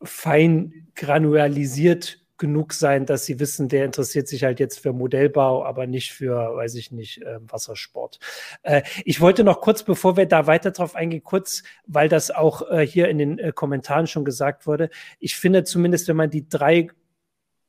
fein 0.04 0.85
granularisiert 0.96 2.26
genug 2.38 2.74
sein, 2.74 3.06
dass 3.06 3.26
sie 3.26 3.40
wissen, 3.40 3.70
der 3.70 3.86
interessiert 3.86 4.28
sich 4.28 4.44
halt 4.44 4.60
jetzt 4.60 4.80
für 4.80 4.92
Modellbau, 4.92 5.64
aber 5.64 5.88
nicht 5.88 6.12
für, 6.12 6.36
weiß 6.56 6.76
ich 6.76 6.92
nicht, 6.92 7.22
äh, 7.22 7.40
Wassersport. 7.48 8.20
Äh, 8.64 8.82
ich 9.06 9.22
wollte 9.22 9.44
noch 9.44 9.62
kurz, 9.62 9.84
bevor 9.84 10.18
wir 10.18 10.26
da 10.26 10.48
weiter 10.48 10.72
drauf 10.72 10.96
eingehen, 10.96 11.24
kurz, 11.24 11.64
weil 11.88 12.10
das 12.10 12.32
auch 12.32 12.70
äh, 12.70 12.86
hier 12.86 13.08
in 13.08 13.18
den 13.20 13.40
äh, 13.40 13.52
Kommentaren 13.54 14.08
schon 14.08 14.26
gesagt 14.26 14.68
wurde. 14.68 14.90
Ich 15.20 15.36
finde 15.36 15.64
zumindest, 15.64 16.08
wenn 16.08 16.18
man 16.18 16.30
die 16.30 16.48
drei 16.50 16.90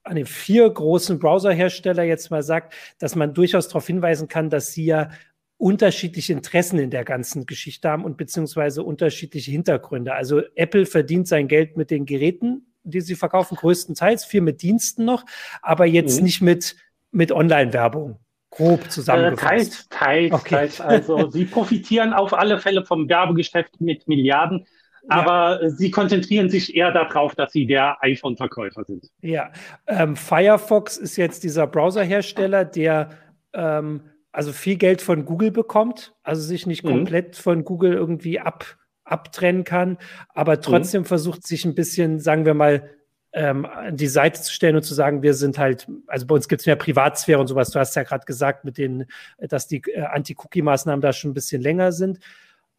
an 0.03 0.17
den 0.17 0.27
vier 0.27 0.69
großen 0.71 1.19
Browserhersteller 1.19 2.05
jetzt 2.05 2.31
mal 2.31 2.43
sagt, 2.43 2.75
dass 2.99 3.17
man 3.17 3.35
durchaus 3.35 3.69
darauf 3.69 3.87
hinweisen 3.87 4.29
kann, 4.29 4.51
dass 4.51 4.73
sie 4.73 4.87
ja 4.87 5.11
unterschiedliche 5.59 6.33
Interessen 6.33 6.79
in 6.79 6.91
der 6.91 7.05
ganzen 7.05 7.47
Geschichte 7.47 7.89
haben 7.89 8.05
und 8.05 8.17
beziehungsweise 8.17 8.83
unterschiedliche 8.83 9.51
Hintergründe. 9.51 10.15
Also 10.15 10.43
Apple 10.55 10.87
verdient 10.87 11.29
sein 11.29 11.49
Geld 11.49 11.77
mit 11.77 11.91
den 11.91 12.05
Geräten, 12.05 12.67
die 12.87 13.01
sie 13.01 13.15
verkaufen, 13.15 13.57
größtenteils, 13.57 14.25
viel 14.25 14.41
mit 14.41 14.63
Diensten 14.63 15.05
noch, 15.05 15.25
aber 15.63 15.87
jetzt 15.87 16.19
mhm. 16.19 16.25
nicht 16.25 16.41
mit, 16.41 16.77
mit 17.11 17.33
Online-Werbung. 17.33 18.19
Grob 18.51 18.91
zusammengefasst. 18.91 19.45
Äh, 19.45 19.55
teils, 19.55 19.89
teils, 19.89 20.33
okay. 20.33 20.55
teils. 20.55 20.81
Also 20.81 21.31
sie 21.31 21.45
profitieren 21.45 22.13
auf 22.13 22.33
alle 22.33 22.59
Fälle 22.59 22.85
vom 22.85 23.09
Werbegeschäft 23.09 23.81
mit 23.81 24.07
Milliarden, 24.09 24.67
aber 25.09 25.63
ja. 25.63 25.71
sie 25.71 25.91
konzentrieren 25.91 26.49
sich 26.49 26.75
eher 26.75 26.93
darauf, 26.93 27.35
dass 27.35 27.53
sie 27.53 27.67
der 27.67 28.03
iPhone-Verkäufer 28.03 28.85
sind. 28.85 29.09
Ja, 29.21 29.51
ähm, 29.87 30.17
Firefox 30.17 30.97
ist 30.97 31.17
jetzt 31.17 31.45
dieser 31.45 31.67
Browserhersteller, 31.67 32.65
der 32.65 33.11
ähm, 33.53 34.03
also 34.33 34.53
viel 34.53 34.77
Geld 34.77 35.01
von 35.01 35.25
Google 35.25 35.51
bekommt, 35.51 36.15
also 36.23 36.43
sich 36.43 36.67
nicht 36.67 36.85
mhm. 36.85 36.89
komplett 36.89 37.37
von 37.37 37.65
Google 37.65 37.95
irgendwie 37.95 38.41
ab 38.41 38.77
abtrennen 39.07 39.65
kann, 39.65 39.99
aber 40.35 40.57
mhm. 40.57 40.63
trotzdem 40.63 41.03
mhm. 41.03 41.07
versucht 41.07 41.47
sich 41.47 41.65
ein 41.65 41.75
bisschen, 41.75 42.21
sagen 42.21 42.45
wir 42.45 42.55
mal, 42.55 42.91
ähm, 43.33 43.67
an 43.67 43.97
die 43.97 44.07
Seite 44.07 44.41
zu 44.41 44.53
stellen 44.53 44.77
und 44.77 44.83
zu 44.83 44.95
sagen, 44.95 45.23
wir 45.23 45.35
sind 45.35 45.59
halt, 45.59 45.87
also 46.07 46.27
bei 46.27 46.35
uns 46.35 46.49
gibt 46.49 46.61
es 46.61 46.67
mehr 46.67 46.77
Privatsphäre 46.77 47.39
und 47.39 47.47
sowas. 47.47 47.71
Du 47.71 47.79
hast 47.79 47.95
ja 47.95 48.03
gerade 48.03 48.25
gesagt, 48.25 48.65
mit 48.65 48.79
denen, 48.79 49.05
dass 49.39 49.67
die 49.69 49.83
äh, 49.93 50.01
Anti-Cookie-Maßnahmen 50.01 51.03
da 51.03 51.13
schon 51.13 51.33
ein 51.33 51.35
bisschen 51.35 51.61
länger 51.61 51.93
sind. 51.93 52.19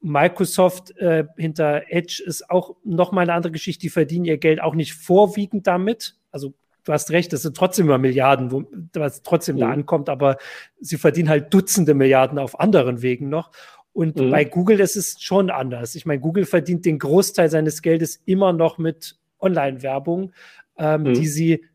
Microsoft 0.01 0.97
äh, 0.97 1.25
hinter 1.37 1.83
Edge 1.89 2.23
ist 2.25 2.49
auch 2.49 2.75
nochmal 2.83 3.23
eine 3.23 3.33
andere 3.33 3.51
Geschichte. 3.51 3.81
Die 3.81 3.89
verdienen 3.89 4.25
ihr 4.25 4.39
Geld 4.39 4.59
auch 4.61 4.73
nicht 4.73 4.93
vorwiegend 4.93 5.67
damit. 5.67 6.15
Also 6.31 6.53
du 6.83 6.93
hast 6.93 7.11
recht, 7.11 7.33
das 7.33 7.43
sind 7.43 7.55
trotzdem 7.55 7.85
immer 7.85 7.97
Milliarden, 7.97 8.51
wo, 8.51 8.63
was 8.93 9.21
trotzdem 9.21 9.57
mhm. 9.57 9.59
da 9.59 9.69
ankommt, 9.69 10.09
aber 10.09 10.37
sie 10.79 10.97
verdienen 10.97 11.29
halt 11.29 11.53
Dutzende 11.53 11.93
Milliarden 11.93 12.39
auf 12.39 12.59
anderen 12.59 13.01
Wegen 13.01 13.29
noch. 13.29 13.51
Und 13.97 14.17
mhm. 14.17 14.29
bei 14.29 14.45
Google 14.45 14.79
ist 14.79 14.95
es 14.95 15.19
schon 15.19 15.49
anders. 15.49 15.95
Ich 15.95 16.05
meine, 16.05 16.19
Google 16.19 16.45
verdient 16.45 16.85
den 16.85 16.99
Großteil 16.99 17.49
seines 17.49 17.81
Geldes 17.81 18.21
immer 18.25 18.53
noch 18.53 18.77
mit 18.77 19.17
Online-Werbung, 19.39 20.33
ähm, 20.77 21.01
mhm. 21.01 21.13
die 21.15 21.25
sie 21.25 21.65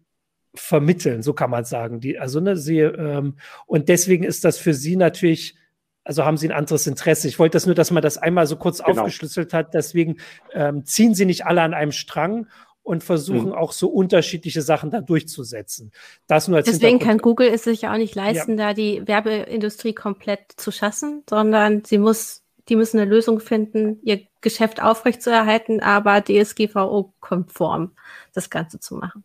vermitteln, 0.55 1.23
so 1.23 1.33
kann 1.33 1.51
man 1.51 1.65
sagen. 1.65 1.99
Die, 1.99 2.21
also, 2.21 2.39
ne, 2.39 2.57
sie, 2.57 2.79
ähm, 2.79 3.35
und 3.67 3.89
deswegen 3.89 4.23
ist 4.23 4.45
das 4.45 4.57
für 4.57 4.73
sie 4.73 4.95
natürlich, 4.95 5.57
also 6.05 6.25
haben 6.25 6.37
sie 6.37 6.47
ein 6.47 6.57
anderes 6.57 6.87
Interesse. 6.87 7.27
Ich 7.27 7.41
wollte 7.41 7.57
das 7.57 7.67
nur, 7.67 7.75
dass 7.75 7.91
man 7.91 8.05
das 8.05 8.19
einmal 8.19 8.47
so 8.47 8.55
kurz 8.55 8.79
genau. 8.79 9.01
aufgeschlüsselt 9.01 9.53
hat. 9.53 9.75
Deswegen 9.75 10.19
ähm, 10.53 10.85
ziehen 10.85 11.17
sie 11.17 11.27
nicht 11.27 11.45
alle 11.45 11.63
an 11.63 11.75
einem 11.75 11.91
Strang 11.91 12.47
und 12.83 13.05
versuchen 13.05 13.51
mhm. 13.51 13.55
auch 13.55 13.73
so 13.73 13.89
unterschiedliche 13.89 14.63
Sachen 14.63 14.91
da 14.91 15.01
durchzusetzen. 15.01 15.93
Das 16.27 16.49
nur 16.49 16.59
als 16.59 16.67
Deswegen 16.67 16.99
kann 16.99 17.19
Google 17.19 17.49
es 17.49 17.65
sich 17.65 17.87
auch 17.87 17.97
nicht 17.97 18.15
leisten, 18.15 18.59
ja. 18.59 18.69
da 18.69 18.75
die 18.75 19.07
Werbeindustrie 19.07 19.95
komplett 19.95 20.53
zu 20.57 20.71
schassen, 20.71 21.23
sondern 21.29 21.85
sie 21.85 21.99
muss, 21.99 22.43
die 22.69 22.77
müssen 22.77 22.99
eine 22.99 23.09
Lösung 23.09 23.41
finden, 23.41 24.01
ihr 24.03 24.23
Geschäft 24.41 24.83
aufrechtzuerhalten, 24.83 25.81
aber 25.81 26.23
DSGVO-konform 26.23 27.93
das 28.33 28.51
Ganze 28.51 28.81
zu 28.81 28.97
machen. 28.97 29.25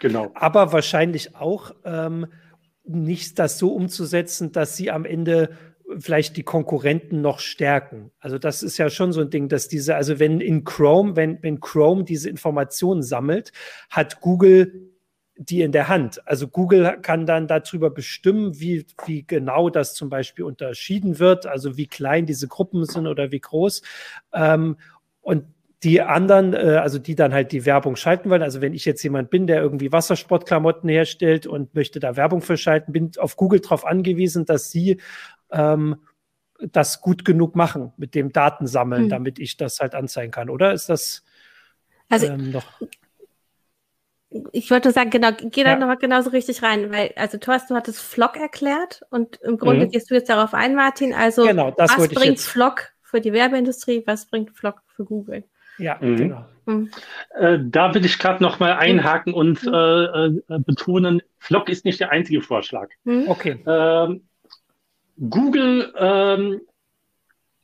Genau. 0.00 0.30
Aber 0.34 0.72
wahrscheinlich 0.72 1.36
auch 1.36 1.74
ähm, 1.84 2.26
nicht 2.84 3.38
das 3.38 3.58
so 3.58 3.72
umzusetzen, 3.74 4.52
dass 4.52 4.76
sie 4.76 4.90
am 4.90 5.04
Ende 5.04 5.50
vielleicht 5.98 6.36
die 6.36 6.42
Konkurrenten 6.42 7.20
noch 7.20 7.38
stärken. 7.40 8.10
Also 8.20 8.38
das 8.38 8.62
ist 8.62 8.78
ja 8.78 8.90
schon 8.90 9.12
so 9.12 9.20
ein 9.20 9.30
Ding, 9.30 9.48
dass 9.48 9.68
diese, 9.68 9.96
also 9.96 10.18
wenn 10.18 10.40
in 10.40 10.64
Chrome, 10.64 11.16
wenn, 11.16 11.42
wenn 11.42 11.60
Chrome 11.60 12.04
diese 12.04 12.28
Informationen 12.28 13.02
sammelt, 13.02 13.52
hat 13.88 14.20
Google 14.20 14.88
die 15.38 15.62
in 15.62 15.70
der 15.70 15.88
Hand. 15.88 16.26
Also 16.26 16.48
Google 16.48 16.98
kann 17.00 17.24
dann 17.24 17.46
darüber 17.46 17.90
bestimmen, 17.90 18.58
wie, 18.58 18.84
wie 19.06 19.24
genau 19.24 19.70
das 19.70 19.94
zum 19.94 20.08
Beispiel 20.10 20.44
unterschieden 20.44 21.20
wird, 21.20 21.46
also 21.46 21.76
wie 21.76 21.86
klein 21.86 22.26
diese 22.26 22.48
Gruppen 22.48 22.84
sind 22.84 23.06
oder 23.06 23.30
wie 23.30 23.38
groß. 23.38 23.82
Ähm, 24.34 24.76
und 25.20 25.44
die 25.84 26.02
anderen, 26.02 26.54
äh, 26.54 26.78
also 26.82 26.98
die 26.98 27.14
dann 27.14 27.32
halt 27.32 27.52
die 27.52 27.64
Werbung 27.64 27.94
schalten 27.94 28.30
wollen, 28.30 28.42
also 28.42 28.60
wenn 28.60 28.74
ich 28.74 28.84
jetzt 28.84 29.02
jemand 29.04 29.30
bin, 29.30 29.46
der 29.46 29.62
irgendwie 29.62 29.92
Wassersportklamotten 29.92 30.88
herstellt 30.88 31.46
und 31.46 31.72
möchte 31.74 32.00
da 32.00 32.16
Werbung 32.16 32.42
für 32.42 32.56
schalten, 32.56 32.92
bin 32.92 33.12
auf 33.18 33.36
Google 33.36 33.60
darauf 33.60 33.86
angewiesen, 33.86 34.44
dass 34.44 34.72
sie 34.72 35.00
ähm, 35.50 35.96
das 36.60 37.00
gut 37.00 37.24
genug 37.24 37.54
machen 37.54 37.92
mit 37.96 38.14
dem 38.14 38.32
Datensammeln, 38.32 39.04
mhm. 39.04 39.08
damit 39.08 39.38
ich 39.38 39.56
das 39.56 39.80
halt 39.80 39.94
anzeigen 39.94 40.32
kann, 40.32 40.50
oder? 40.50 40.72
Ist 40.72 40.88
das 40.88 41.24
also, 42.08 42.26
ähm, 42.26 42.50
noch? 42.50 42.64
ich 44.52 44.70
wollte 44.70 44.92
sagen, 44.92 45.10
genau, 45.10 45.30
geh 45.32 45.64
da 45.64 45.70
ja. 45.70 45.78
nochmal 45.78 45.96
genauso 45.96 46.30
richtig 46.30 46.62
rein, 46.62 46.90
weil, 46.92 47.12
also 47.16 47.38
Thorsten, 47.38 47.72
du 47.72 47.76
hattest 47.76 48.00
Flock 48.00 48.36
erklärt 48.36 49.02
und 49.10 49.36
im 49.42 49.56
Grunde 49.56 49.86
mhm. 49.86 49.90
gehst 49.90 50.10
du 50.10 50.14
jetzt 50.14 50.28
darauf 50.28 50.52
ein, 50.52 50.74
Martin. 50.74 51.14
Also, 51.14 51.46
genau, 51.46 51.74
was 51.78 52.08
bringt 52.08 52.40
Flock 52.40 52.90
für 53.02 53.20
die 53.20 53.32
Werbeindustrie, 53.32 54.02
was 54.06 54.26
bringt 54.26 54.50
Flock 54.50 54.82
für 54.86 55.04
Google? 55.04 55.44
Ja, 55.78 55.96
mhm. 56.00 56.16
genau. 56.16 56.46
Mhm. 56.66 56.90
Äh, 57.38 57.58
da 57.62 57.94
will 57.94 58.04
ich 58.04 58.18
gerade 58.18 58.42
nochmal 58.42 58.72
einhaken 58.72 59.32
mhm. 59.32 59.38
und 59.38 59.64
äh, 59.64 60.26
äh, 60.26 60.58
betonen, 60.58 61.22
Flock 61.38 61.68
ist 61.68 61.84
nicht 61.84 62.00
der 62.00 62.10
einzige 62.10 62.42
Vorschlag. 62.42 62.88
Mhm. 63.04 63.24
Okay. 63.28 63.62
Ähm, 63.66 64.27
Google, 65.18 65.92
ähm, 65.98 66.60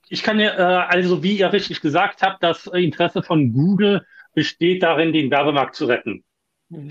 ich 0.08 0.22
kann 0.22 0.40
ja, 0.40 0.50
äh, 0.58 0.86
also 0.88 1.22
wie 1.22 1.38
ihr 1.38 1.52
richtig 1.52 1.80
gesagt 1.80 2.22
habt, 2.22 2.42
das 2.42 2.66
Interesse 2.66 3.22
von 3.22 3.52
Google 3.52 4.04
besteht 4.34 4.82
darin, 4.82 5.12
den 5.12 5.30
Werbemarkt 5.30 5.74
zu 5.74 5.86
retten. 5.86 6.24
Mhm. 6.68 6.90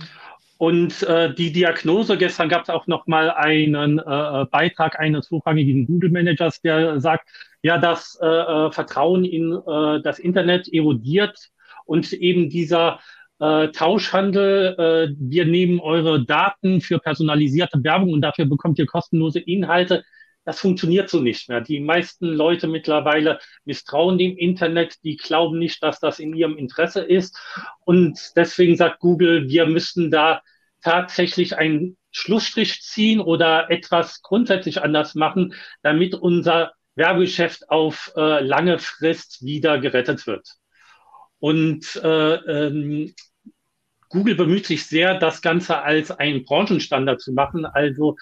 Und 0.58 1.04
äh, 1.04 1.34
die 1.34 1.52
Diagnose, 1.52 2.18
gestern 2.18 2.48
gab 2.48 2.64
es 2.64 2.70
auch 2.70 2.88
noch 2.88 3.06
mal 3.06 3.30
einen 3.32 4.00
äh, 4.00 4.46
Beitrag 4.50 4.98
eines 4.98 5.30
hochrangigen 5.30 5.86
Google-Managers, 5.86 6.62
der 6.62 7.02
sagt, 7.02 7.28
ja, 7.64 7.78
das 7.78 8.18
äh, 8.22 8.26
äh, 8.26 8.72
Vertrauen 8.72 9.26
in 9.26 9.52
äh, 9.52 10.02
das 10.02 10.20
Internet 10.20 10.72
erodiert 10.72 11.50
und 11.86 12.14
eben 12.14 12.50
dieser 12.50 13.00
äh, 13.40 13.70
Tauschhandel, 13.70 14.76
äh, 14.78 15.16
wir 15.20 15.46
nehmen 15.46 15.82
eure 15.82 16.24
Daten 16.24 16.80
für 16.80 17.00
personalisierte 17.00 17.84
Werbung 17.84 18.14
und 18.14 18.22
dafür 18.22 18.46
bekommt 18.46 18.80
ihr 18.80 18.86
kostenlose 18.86 19.40
Inhalte, 19.40 20.06
das 20.46 20.60
funktioniert 20.60 21.10
so 21.10 21.22
nicht 21.22 21.50
mehr. 21.50 21.62
Die 21.62 21.80
meisten 21.80 22.28
Leute 22.28 22.68
mittlerweile 22.68 23.40
misstrauen 23.66 24.18
dem 24.18 24.38
Internet, 24.38 25.04
die 25.04 25.16
glauben 25.16 25.58
nicht, 25.58 25.82
dass 25.82 26.00
das 26.00 26.20
in 26.20 26.34
ihrem 26.34 26.58
Interesse 26.58 27.02
ist. 27.02 27.38
Und 27.86 28.20
deswegen 28.36 28.76
sagt 28.76 29.00
Google, 29.00 29.48
wir 29.48 29.66
müssen 29.66 30.12
da 30.12 30.42
tatsächlich 30.82 31.58
einen 31.58 31.98
Schlussstrich 32.12 32.82
ziehen 32.82 33.22
oder 33.22 33.72
etwas 33.72 34.22
grundsätzlich 34.22 34.82
anders 34.82 35.16
machen, 35.16 35.56
damit 35.82 36.14
unser 36.14 36.74
Werbegeschäft 36.96 37.70
auf 37.70 38.12
äh, 38.16 38.42
lange 38.42 38.80
Frist 38.80 39.44
wieder 39.44 39.80
gerettet 39.80 40.28
wird. 40.28 40.48
Und 41.40 41.96
äh, 42.04 42.36
ähm, 42.36 43.16
Google 44.10 44.36
bemüht 44.36 44.68
sich 44.68 44.86
sehr, 44.86 45.18
das 45.18 45.42
Ganze 45.42 45.82
als 45.82 46.12
einen 46.12 46.44
Branchenstandard 46.44 47.20
zu 47.20 47.34
machen. 47.34 47.66
Also 47.66 48.16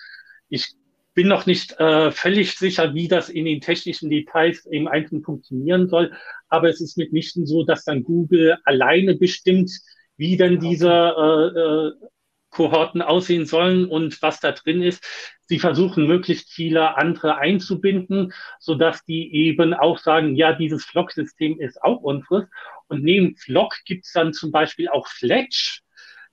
ich 0.48 0.74
bin 1.14 1.28
noch 1.28 1.46
nicht 1.46 1.80
äh, 1.80 2.12
völlig 2.12 2.58
sicher, 2.58 2.94
wie 2.94 3.08
das 3.08 3.30
in 3.30 3.46
den 3.46 3.62
technischen 3.62 4.10
Details 4.10 4.66
im 4.66 4.88
Einzelnen 4.88 5.24
funktionieren 5.24 5.88
soll. 5.88 6.14
Aber 6.48 6.70
es 6.70 6.82
ist 6.82 6.98
mitnichten 6.98 7.46
so, 7.46 7.64
dass 7.64 7.84
dann 7.84 8.04
Google 8.04 8.58
alleine 8.64 9.16
bestimmt, 9.16 9.72
wie 10.18 10.38
denn 10.38 10.60
diese 10.60 10.90
äh, 10.90 11.60
äh, 11.60 12.10
Kohorten 12.52 13.02
aussehen 13.02 13.46
sollen 13.46 13.86
und 13.86 14.22
was 14.22 14.40
da 14.40 14.52
drin 14.52 14.84
ist. 14.84 15.04
Sie 15.48 15.60
versuchen 15.60 16.06
möglichst 16.06 16.52
viele 16.52 16.98
andere 16.98 17.38
einzubinden, 17.38 18.34
so 18.60 18.76
dass 18.76 19.04
die 19.06 19.34
eben 19.34 19.74
auch 19.74 19.98
sagen, 19.98 20.36
ja, 20.36 20.54
dieses 20.54 20.86
Flock-System 20.86 21.60
ist 21.60 21.82
auch 21.82 22.02
unseres. 22.02 22.46
Und 22.88 23.04
neben 23.04 23.36
Flock 23.38 23.76
gibt 23.86 24.06
es 24.06 24.12
dann 24.12 24.34
zum 24.34 24.52
Beispiel 24.52 24.90
auch 24.90 25.08
Fletch. 25.08 25.82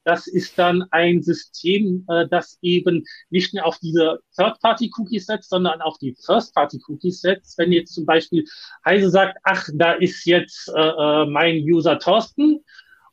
Das 0.09 0.27
ist 0.27 0.59
dann 0.59 0.87
ein 0.91 1.23
System, 1.23 2.07
äh, 2.09 2.27
das 2.31 2.57
eben 2.63 3.05
nicht 3.29 3.53
mehr 3.53 3.67
auf 3.67 3.79
diese 3.79 4.21
Third-Party-Cookies 4.39 5.27
setzt, 5.27 5.51
sondern 5.51 5.83
auf 5.83 5.99
die 5.99 6.17
First-Party-Cookies 6.25 7.21
setzt. 7.21 7.59
Wenn 7.59 7.73
jetzt 7.73 7.93
zum 7.93 8.07
Beispiel 8.07 8.47
Heise 8.87 9.11
sagt, 9.11 9.37
ach, 9.43 9.69
da 9.75 9.93
ist 9.93 10.25
jetzt 10.25 10.73
äh, 10.75 10.81
äh, 10.81 11.27
mein 11.27 11.57
User 11.57 11.99
Thorsten 11.99 12.65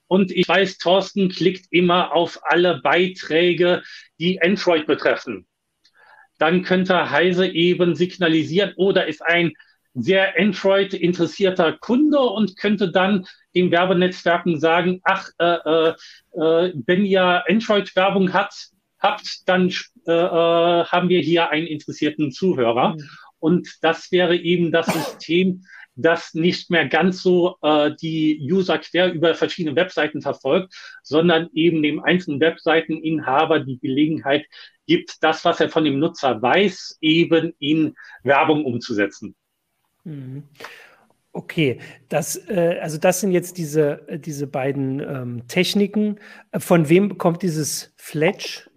und 0.08 0.32
ich 0.32 0.48
weiß, 0.48 0.78
Thorsten 0.78 1.28
klickt 1.28 1.66
immer 1.70 2.16
auf 2.16 2.40
alle 2.44 2.80
Beiträge, 2.82 3.84
die 4.18 4.42
Android 4.42 4.88
betreffen. 4.88 5.48
Dann 6.38 6.64
könnte 6.64 7.12
Heise 7.12 7.46
eben 7.46 7.96
signalisieren, 7.96 8.72
oh, 8.78 8.92
ist 8.92 9.22
ein 9.22 9.52
sehr 9.96 10.38
Android-interessierter 10.38 11.74
Kunde 11.74 12.20
und 12.20 12.58
könnte 12.58 12.92
dann 12.92 13.26
den 13.56 13.72
Werbenetzwerken 13.72 14.60
sagen, 14.60 15.02
ach, 15.04 15.30
äh, 15.40 15.46
äh, 15.46 15.94
äh 16.34 16.74
wenn 16.86 17.06
ihr 17.06 17.44
Android-Werbung 17.48 18.34
habt, 18.34 18.72
habt, 19.00 19.48
dann 19.48 19.70
äh, 20.08 20.12
äh, 20.12 20.86
haben 20.86 21.10
wir 21.10 21.22
hier 21.22 21.50
einen 21.50 21.68
interessierten 21.68 22.32
Zuhörer. 22.32 22.96
Mhm. 22.96 23.10
Und 23.40 23.70
das 23.82 24.12
wäre 24.12 24.36
eben 24.36 24.72
das 24.72 24.88
System, 24.88 25.64
das 25.96 26.34
nicht 26.34 26.70
mehr 26.70 26.88
ganz 26.88 27.22
so 27.22 27.56
äh, 27.62 27.92
die 28.02 28.40
User 28.42 28.80
quer 28.80 29.14
über 29.14 29.34
verschiedene 29.34 29.76
Webseiten 29.76 30.22
verfolgt, 30.22 30.74
sondern 31.04 31.50
eben 31.54 31.82
dem 31.82 32.04
einzelnen 32.04 32.42
Webseiteninhaber 32.42 33.62
die 33.62 33.80
Gelegenheit 33.80 34.46
gibt, 34.88 35.24
das, 35.24 35.46
was 35.46 35.60
er 35.60 35.70
von 35.70 35.86
dem 35.86 36.00
Nutzer 36.00 36.42
weiß, 36.42 36.98
eben 37.02 37.54
in 37.60 37.96
Werbung 38.24 38.66
umzusetzen. 38.66 39.36
Mhm. 40.06 40.44
Okay, 41.34 41.80
das, 42.08 42.38
äh, 42.48 42.80
also 42.82 42.98
das 42.98 43.20
sind 43.20 43.32
jetzt 43.32 43.58
diese, 43.58 44.08
diese 44.10 44.48
beiden 44.48 45.02
ähm, 45.02 45.48
Techniken. 45.50 46.18
Von 46.58 46.88
wem 46.88 47.18
kommt 47.18 47.42
dieses 47.42 47.94
Fletch? 47.98 48.70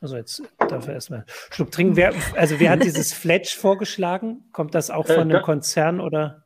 Also 0.00 0.16
jetzt 0.16 0.42
darf 0.58 0.88
er 0.88 0.94
erstmal 0.94 1.24
Schluck 1.50 1.70
trinken. 1.70 1.96
Wer, 1.96 2.14
also 2.34 2.58
wer 2.58 2.70
hat 2.70 2.82
dieses 2.82 3.12
Fletch 3.14 3.56
vorgeschlagen? 3.56 4.48
Kommt 4.52 4.74
das 4.74 4.90
auch 4.90 5.06
von 5.06 5.30
äh, 5.30 5.34
einem 5.34 5.42
Konzern 5.42 6.00
oder? 6.00 6.44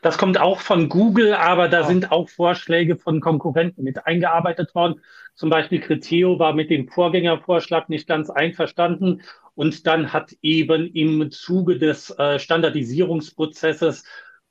Das 0.00 0.18
kommt 0.18 0.38
auch 0.38 0.60
von 0.60 0.88
Google, 0.88 1.34
aber 1.34 1.68
da 1.68 1.82
oh. 1.82 1.86
sind 1.86 2.12
auch 2.12 2.28
Vorschläge 2.28 2.96
von 2.96 3.20
Konkurrenten 3.20 3.82
mit 3.82 4.06
eingearbeitet 4.06 4.74
worden. 4.74 5.00
Zum 5.34 5.50
Beispiel 5.50 5.80
Criteo 5.80 6.38
war 6.38 6.52
mit 6.52 6.70
dem 6.70 6.88
Vorgängervorschlag 6.88 7.88
nicht 7.88 8.06
ganz 8.06 8.30
einverstanden 8.30 9.22
und 9.54 9.86
dann 9.86 10.12
hat 10.12 10.32
eben 10.42 10.86
im 10.94 11.30
Zuge 11.30 11.78
des 11.78 12.10
äh, 12.18 12.38
Standardisierungsprozesses 12.38 14.04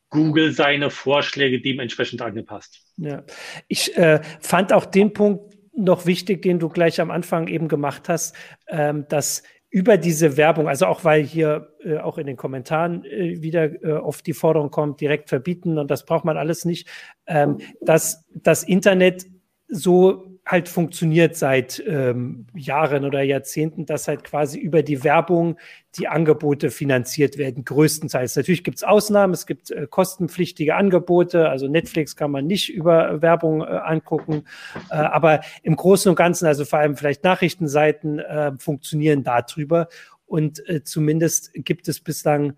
Google 0.10 0.52
seine 0.52 0.90
Vorschläge 0.90 1.62
dementsprechend 1.62 2.22
angepasst. 2.22 2.82
Ja, 2.98 3.24
ich 3.68 3.96
äh, 3.98 4.22
fand 4.42 4.74
auch 4.74 4.86
den 4.86 5.14
Punkt 5.14 5.58
noch 5.74 6.06
wichtig, 6.06 6.42
den 6.42 6.60
du 6.60 6.70
gleich 6.70 7.00
am 7.00 7.12
Anfang 7.12 7.48
eben 7.48 7.68
gemacht 7.68 8.10
hast, 8.10 8.36
ähm, 8.68 9.06
dass 9.08 9.44
über 9.70 9.96
diese 9.98 10.36
Werbung, 10.36 10.68
also 10.68 10.86
auch 10.86 11.06
weil 11.06 11.24
hier 11.24 11.74
äh, 11.84 11.98
auch 11.98 12.18
in 12.18 12.28
den 12.28 12.36
Kommentaren 12.36 13.06
äh, 13.06 13.42
wieder 13.42 13.82
äh, 13.84 13.94
oft 13.94 14.28
die 14.28 14.34
Forderung 14.34 14.70
kommt, 14.70 15.00
direkt 15.00 15.30
verbieten 15.30 15.78
und 15.78 15.90
das 15.90 16.06
braucht 16.06 16.26
man 16.26 16.38
alles 16.38 16.66
nicht, 16.66 16.90
ähm, 17.26 17.60
dass 17.80 18.26
das 18.34 18.64
Internet 18.64 19.26
so 19.70 20.31
halt 20.45 20.67
funktioniert 20.67 21.36
seit 21.36 21.82
ähm, 21.88 22.47
Jahren 22.56 23.06
oder 23.06 23.21
Jahrzehnten, 23.21 23.86
dass 23.86 24.08
halt 24.08 24.23
quasi 24.23 24.60
über 24.60 24.82
die 24.82 25.04
Werbung 25.04 25.58
die 25.97 26.08
Angebote 26.08 26.71
finanziert 26.71 27.38
werden, 27.38 27.63
größtenteils. 27.63 28.36
Natürlich 28.36 28.63
gibt 28.63 28.77
es 28.77 28.84
Ausnahmen, 28.84 29.34
es 29.34 29.45
gibt 29.45 29.71
äh, 29.71 29.88
kostenpflichtige 29.88 30.75
Angebote, 30.75 31.49
also 31.49 31.67
Netflix 31.67 32.15
kann 32.15 32.32
man 32.32 32.47
nicht 32.47 32.73
über 32.73 33.21
Werbung 33.21 33.62
äh, 33.62 33.65
angucken, 33.65 34.43
äh, 34.89 34.95
aber 34.95 35.41
im 35.63 35.75
Großen 35.75 36.10
und 36.10 36.15
Ganzen, 36.15 36.47
also 36.47 36.65
vor 36.65 36.80
allem 36.80 36.97
vielleicht 36.97 37.23
Nachrichtenseiten, 37.23 38.19
äh, 38.19 38.51
funktionieren 38.58 39.23
darüber. 39.23 39.88
Und 40.25 40.67
äh, 40.69 40.84
zumindest 40.84 41.51
gibt 41.54 41.88
es 41.88 41.99
bislang 41.99 42.54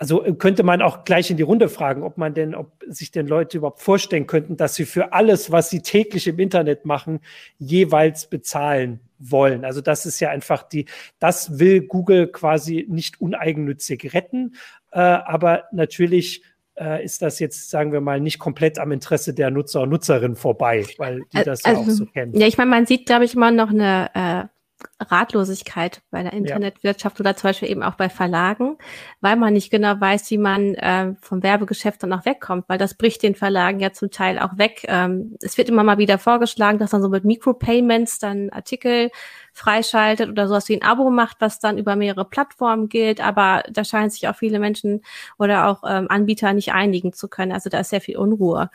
also 0.00 0.24
äh, 0.24 0.32
könnte 0.32 0.62
man 0.62 0.80
auch 0.80 1.04
gleich 1.04 1.30
in 1.30 1.36
die 1.36 1.42
Runde 1.42 1.68
fragen, 1.68 2.02
ob 2.02 2.16
man 2.16 2.32
denn, 2.32 2.54
ob 2.54 2.72
sich 2.88 3.10
denn 3.10 3.28
Leute 3.28 3.58
überhaupt 3.58 3.82
vorstellen 3.82 4.26
könnten, 4.26 4.56
dass 4.56 4.74
sie 4.74 4.86
für 4.86 5.12
alles, 5.12 5.52
was 5.52 5.68
sie 5.68 5.82
täglich 5.82 6.26
im 6.26 6.38
Internet 6.38 6.86
machen, 6.86 7.20
jeweils 7.58 8.28
bezahlen 8.28 9.00
wollen. 9.18 9.64
Also 9.64 9.82
das 9.82 10.06
ist 10.06 10.18
ja 10.18 10.30
einfach 10.30 10.62
die, 10.62 10.86
das 11.18 11.58
will 11.58 11.82
Google 11.82 12.28
quasi 12.28 12.86
nicht 12.88 13.20
uneigennützig 13.20 14.14
retten, 14.14 14.54
äh, 14.90 15.00
aber 15.00 15.64
natürlich 15.70 16.42
äh, 16.76 17.04
ist 17.04 17.20
das 17.20 17.38
jetzt, 17.38 17.68
sagen 17.68 17.92
wir 17.92 18.00
mal, 18.00 18.20
nicht 18.20 18.38
komplett 18.38 18.78
am 18.78 18.92
Interesse 18.92 19.34
der 19.34 19.50
Nutzer 19.50 19.82
und 19.82 19.90
Nutzerinnen 19.90 20.36
vorbei, 20.36 20.86
weil 20.96 21.24
die 21.34 21.44
das 21.44 21.62
also, 21.66 21.82
ja 21.82 21.86
auch 21.86 21.90
so 21.90 22.06
kennen. 22.06 22.34
Ja, 22.40 22.46
ich 22.46 22.56
meine, 22.56 22.70
man 22.70 22.86
sieht, 22.86 23.04
glaube 23.04 23.26
ich, 23.26 23.34
immer 23.34 23.50
noch 23.50 23.68
eine 23.68 24.10
äh, 24.14 24.59
Ratlosigkeit 24.98 26.02
bei 26.10 26.22
der 26.22 26.32
Internetwirtschaft 26.32 27.18
ja. 27.18 27.20
oder 27.20 27.36
zum 27.36 27.48
Beispiel 27.48 27.70
eben 27.70 27.82
auch 27.82 27.94
bei 27.94 28.08
Verlagen, 28.08 28.76
weil 29.20 29.36
man 29.36 29.54
nicht 29.54 29.70
genau 29.70 29.98
weiß, 29.98 30.30
wie 30.30 30.38
man 30.38 30.74
äh, 30.74 31.14
vom 31.20 31.42
Werbegeschäft 31.42 32.02
dann 32.02 32.12
auch 32.12 32.24
wegkommt, 32.24 32.64
weil 32.68 32.78
das 32.78 32.94
bricht 32.94 33.22
den 33.22 33.34
Verlagen 33.34 33.80
ja 33.80 33.92
zum 33.92 34.10
Teil 34.10 34.38
auch 34.38 34.58
weg. 34.58 34.84
Ähm, 34.88 35.36
es 35.40 35.56
wird 35.58 35.68
immer 35.68 35.84
mal 35.84 35.98
wieder 35.98 36.18
vorgeschlagen, 36.18 36.78
dass 36.78 36.92
man 36.92 37.02
so 37.02 37.08
mit 37.08 37.24
Micropayments 37.24 38.18
dann 38.18 38.50
Artikel 38.50 39.10
freischaltet 39.52 40.28
oder 40.28 40.48
sowas 40.48 40.68
wie 40.68 40.76
ein 40.76 40.82
Abo 40.82 41.10
macht, 41.10 41.38
was 41.40 41.58
dann 41.58 41.78
über 41.78 41.96
mehrere 41.96 42.24
Plattformen 42.24 42.88
gilt, 42.88 43.20
aber 43.20 43.62
da 43.70 43.84
scheinen 43.84 44.10
sich 44.10 44.28
auch 44.28 44.36
viele 44.36 44.58
Menschen 44.58 45.02
oder 45.38 45.66
auch 45.66 45.82
ähm, 45.88 46.06
Anbieter 46.08 46.52
nicht 46.52 46.72
einigen 46.72 47.12
zu 47.12 47.28
können. 47.28 47.52
Also 47.52 47.70
da 47.70 47.80
ist 47.80 47.90
sehr 47.90 48.00
viel 48.00 48.16
Unruhe, 48.16 48.70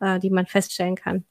äh, 0.00 0.18
die 0.18 0.30
man 0.30 0.46
feststellen 0.46 0.96
kann. 0.96 1.24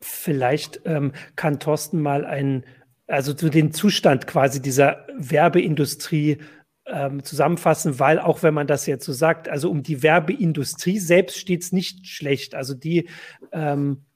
Vielleicht 0.00 0.82
ähm, 0.84 1.12
kann 1.36 1.58
Thorsten 1.58 2.00
mal 2.00 2.24
einen 2.24 2.64
also 3.06 3.34
zu 3.34 3.48
den 3.48 3.72
Zustand 3.72 4.26
quasi 4.26 4.60
dieser 4.60 5.06
Werbeindustrie 5.16 6.38
ähm, 6.86 7.22
zusammenfassen, 7.24 7.98
weil 7.98 8.18
auch 8.18 8.42
wenn 8.42 8.54
man 8.54 8.66
das 8.66 8.86
jetzt 8.86 9.04
so 9.04 9.12
sagt, 9.12 9.48
also 9.48 9.70
um 9.70 9.82
die 9.82 10.02
Werbeindustrie 10.02 10.98
selbst 10.98 11.38
steht 11.38 11.62
es 11.62 11.72
nicht 11.72 12.06
schlecht. 12.06 12.54
Also 12.54 12.74
die 12.74 13.08
ähm, 13.52 14.06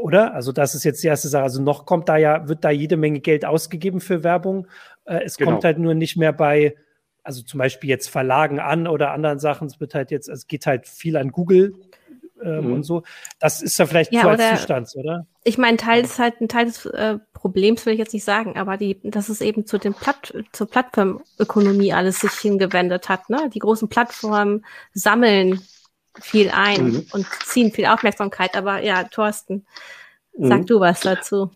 oder? 0.00 0.34
Also 0.34 0.52
das 0.52 0.74
ist 0.74 0.84
jetzt 0.84 1.02
die 1.02 1.08
erste 1.08 1.28
Sache. 1.28 1.44
Also 1.44 1.62
noch 1.62 1.86
kommt 1.86 2.08
da 2.08 2.16
ja, 2.16 2.48
wird 2.48 2.64
da 2.64 2.70
jede 2.70 2.96
Menge 2.96 3.20
Geld 3.20 3.44
ausgegeben 3.44 4.00
für 4.00 4.24
Werbung. 4.24 4.66
Äh, 5.04 5.20
es 5.24 5.36
genau. 5.36 5.52
kommt 5.52 5.64
halt 5.64 5.78
nur 5.78 5.94
nicht 5.94 6.16
mehr 6.16 6.32
bei, 6.32 6.76
also 7.22 7.42
zum 7.42 7.58
Beispiel 7.58 7.90
jetzt 7.90 8.08
Verlagen 8.08 8.60
an 8.60 8.86
oder 8.86 9.12
anderen 9.12 9.38
Sachen. 9.38 9.66
Es 9.66 9.80
wird 9.80 9.94
halt 9.94 10.10
jetzt, 10.10 10.28
es 10.28 10.46
geht 10.46 10.66
halt 10.66 10.88
viel 10.88 11.16
an 11.16 11.30
Google 11.30 11.74
ähm, 12.44 12.66
mhm. 12.66 12.72
und 12.74 12.82
so. 12.82 13.02
Das 13.40 13.62
ist 13.62 13.78
ja 13.78 13.86
vielleicht 13.86 14.12
ja, 14.12 14.22
so 14.22 14.28
als 14.28 14.60
Zustand, 14.60 14.90
oder? 14.94 15.26
Ich 15.44 15.58
meine, 15.58 15.76
Teil 15.76 16.04
ist 16.04 16.18
halt 16.18 16.40
ein 16.40 16.48
Teil 16.48 16.66
des 16.66 16.86
äh, 16.86 17.18
Problems, 17.32 17.84
will 17.84 17.92
ich 17.94 17.98
jetzt 17.98 18.14
nicht 18.14 18.24
sagen, 18.24 18.56
aber 18.56 18.76
die, 18.76 18.98
dass 19.02 19.28
es 19.28 19.40
eben 19.40 19.66
zu 19.66 19.78
den 19.78 19.94
Platt, 19.94 20.34
zur 20.52 20.68
Plattformökonomie 20.68 21.92
alles 21.92 22.20
sich 22.20 22.32
hingewendet 22.32 23.08
hat. 23.08 23.28
Ne? 23.28 23.50
Die 23.52 23.58
großen 23.58 23.88
Plattformen 23.88 24.64
sammeln 24.92 25.60
viel 26.20 26.50
ein 26.50 26.84
mhm. 26.84 27.06
und 27.12 27.26
ziehen 27.44 27.72
viel 27.72 27.86
Aufmerksamkeit. 27.86 28.56
Aber 28.56 28.82
ja, 28.82 29.04
Thorsten, 29.04 29.66
sag 30.32 30.60
mhm. 30.60 30.66
du 30.66 30.80
was 30.80 31.00
dazu. 31.00 31.50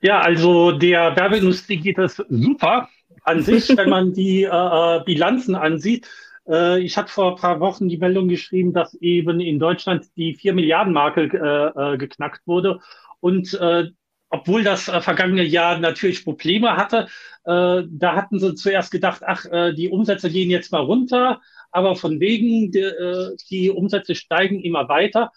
Ja, 0.00 0.20
also 0.20 0.72
der 0.72 1.16
Werbeindustrie 1.16 1.78
geht 1.78 1.96
das 1.96 2.22
super 2.28 2.88
an 3.22 3.42
sich, 3.42 3.68
wenn 3.76 3.88
man 3.88 4.12
die 4.12 4.42
äh, 4.42 4.48
äh, 4.48 5.02
Bilanzen 5.04 5.54
ansieht. 5.54 6.08
Äh, 6.48 6.80
ich 6.80 6.96
hatte 6.96 7.12
vor 7.12 7.32
ein 7.32 7.40
paar 7.40 7.60
Wochen 7.60 7.88
die 7.88 7.98
Meldung 7.98 8.28
geschrieben, 8.28 8.72
dass 8.72 8.94
eben 8.94 9.40
in 9.40 9.58
Deutschland 9.58 10.06
die 10.16 10.34
4 10.34 10.54
Milliarden 10.54 10.92
Marke 10.92 11.22
äh, 11.22 11.94
äh, 11.94 11.98
geknackt 11.98 12.46
wurde. 12.46 12.80
Und 13.20 13.54
äh, 13.54 13.90
obwohl 14.30 14.64
das 14.64 14.88
äh, 14.88 15.00
vergangene 15.00 15.44
Jahr 15.44 15.78
natürlich 15.78 16.24
Probleme 16.24 16.76
hatte, 16.76 17.06
äh, 17.44 17.82
da 17.88 18.16
hatten 18.16 18.38
sie 18.38 18.54
zuerst 18.54 18.90
gedacht, 18.90 19.22
ach, 19.24 19.44
äh, 19.46 19.72
die 19.74 19.88
Umsätze 19.88 20.30
gehen 20.30 20.50
jetzt 20.50 20.72
mal 20.72 20.82
runter, 20.82 21.40
aber 21.70 21.96
von 21.96 22.20
wegen, 22.20 22.72
die, 22.72 22.80
äh, 22.80 23.36
die 23.50 23.70
Umsätze 23.70 24.14
steigen 24.14 24.60
immer 24.60 24.88
weiter. 24.88 25.30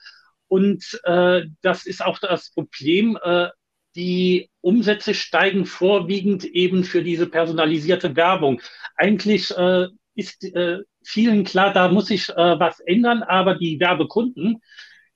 Und 0.48 1.00
äh, 1.04 1.43
das 1.62 1.86
ist 1.86 2.04
auch 2.04 2.20
das 2.20 2.52
Problem. 2.52 3.17
Äh, 3.22 3.50
die 3.96 4.50
Umsätze 4.62 5.13
steigen 5.13 5.65
vorwiegend 5.65 6.46
eben 6.46 6.84
für 6.84 7.04
diese 7.04 7.28
personalisierte 7.28 8.15
Werbung. 8.15 8.62
Eigentlich 8.96 9.56
äh, 9.58 9.88
ist 10.18 10.44
äh, 10.44 10.80
vielen 11.04 11.44
klar, 11.44 11.74
da 11.74 11.90
muss 11.90 12.08
sich 12.08 12.30
äh, 12.30 12.60
was 12.60 12.80
ändern, 12.82 13.24
aber 13.24 13.56
die 13.56 13.80
Werbekunden, 13.80 14.62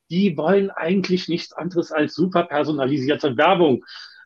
die 0.10 0.38
wollen 0.38 0.70
eigentlich 0.72 1.28
nichts 1.28 1.54
anderes 1.54 1.92
als 1.92 2.14
super 2.14 2.44
personalisierte 2.44 3.36
Werbung. 3.38 3.84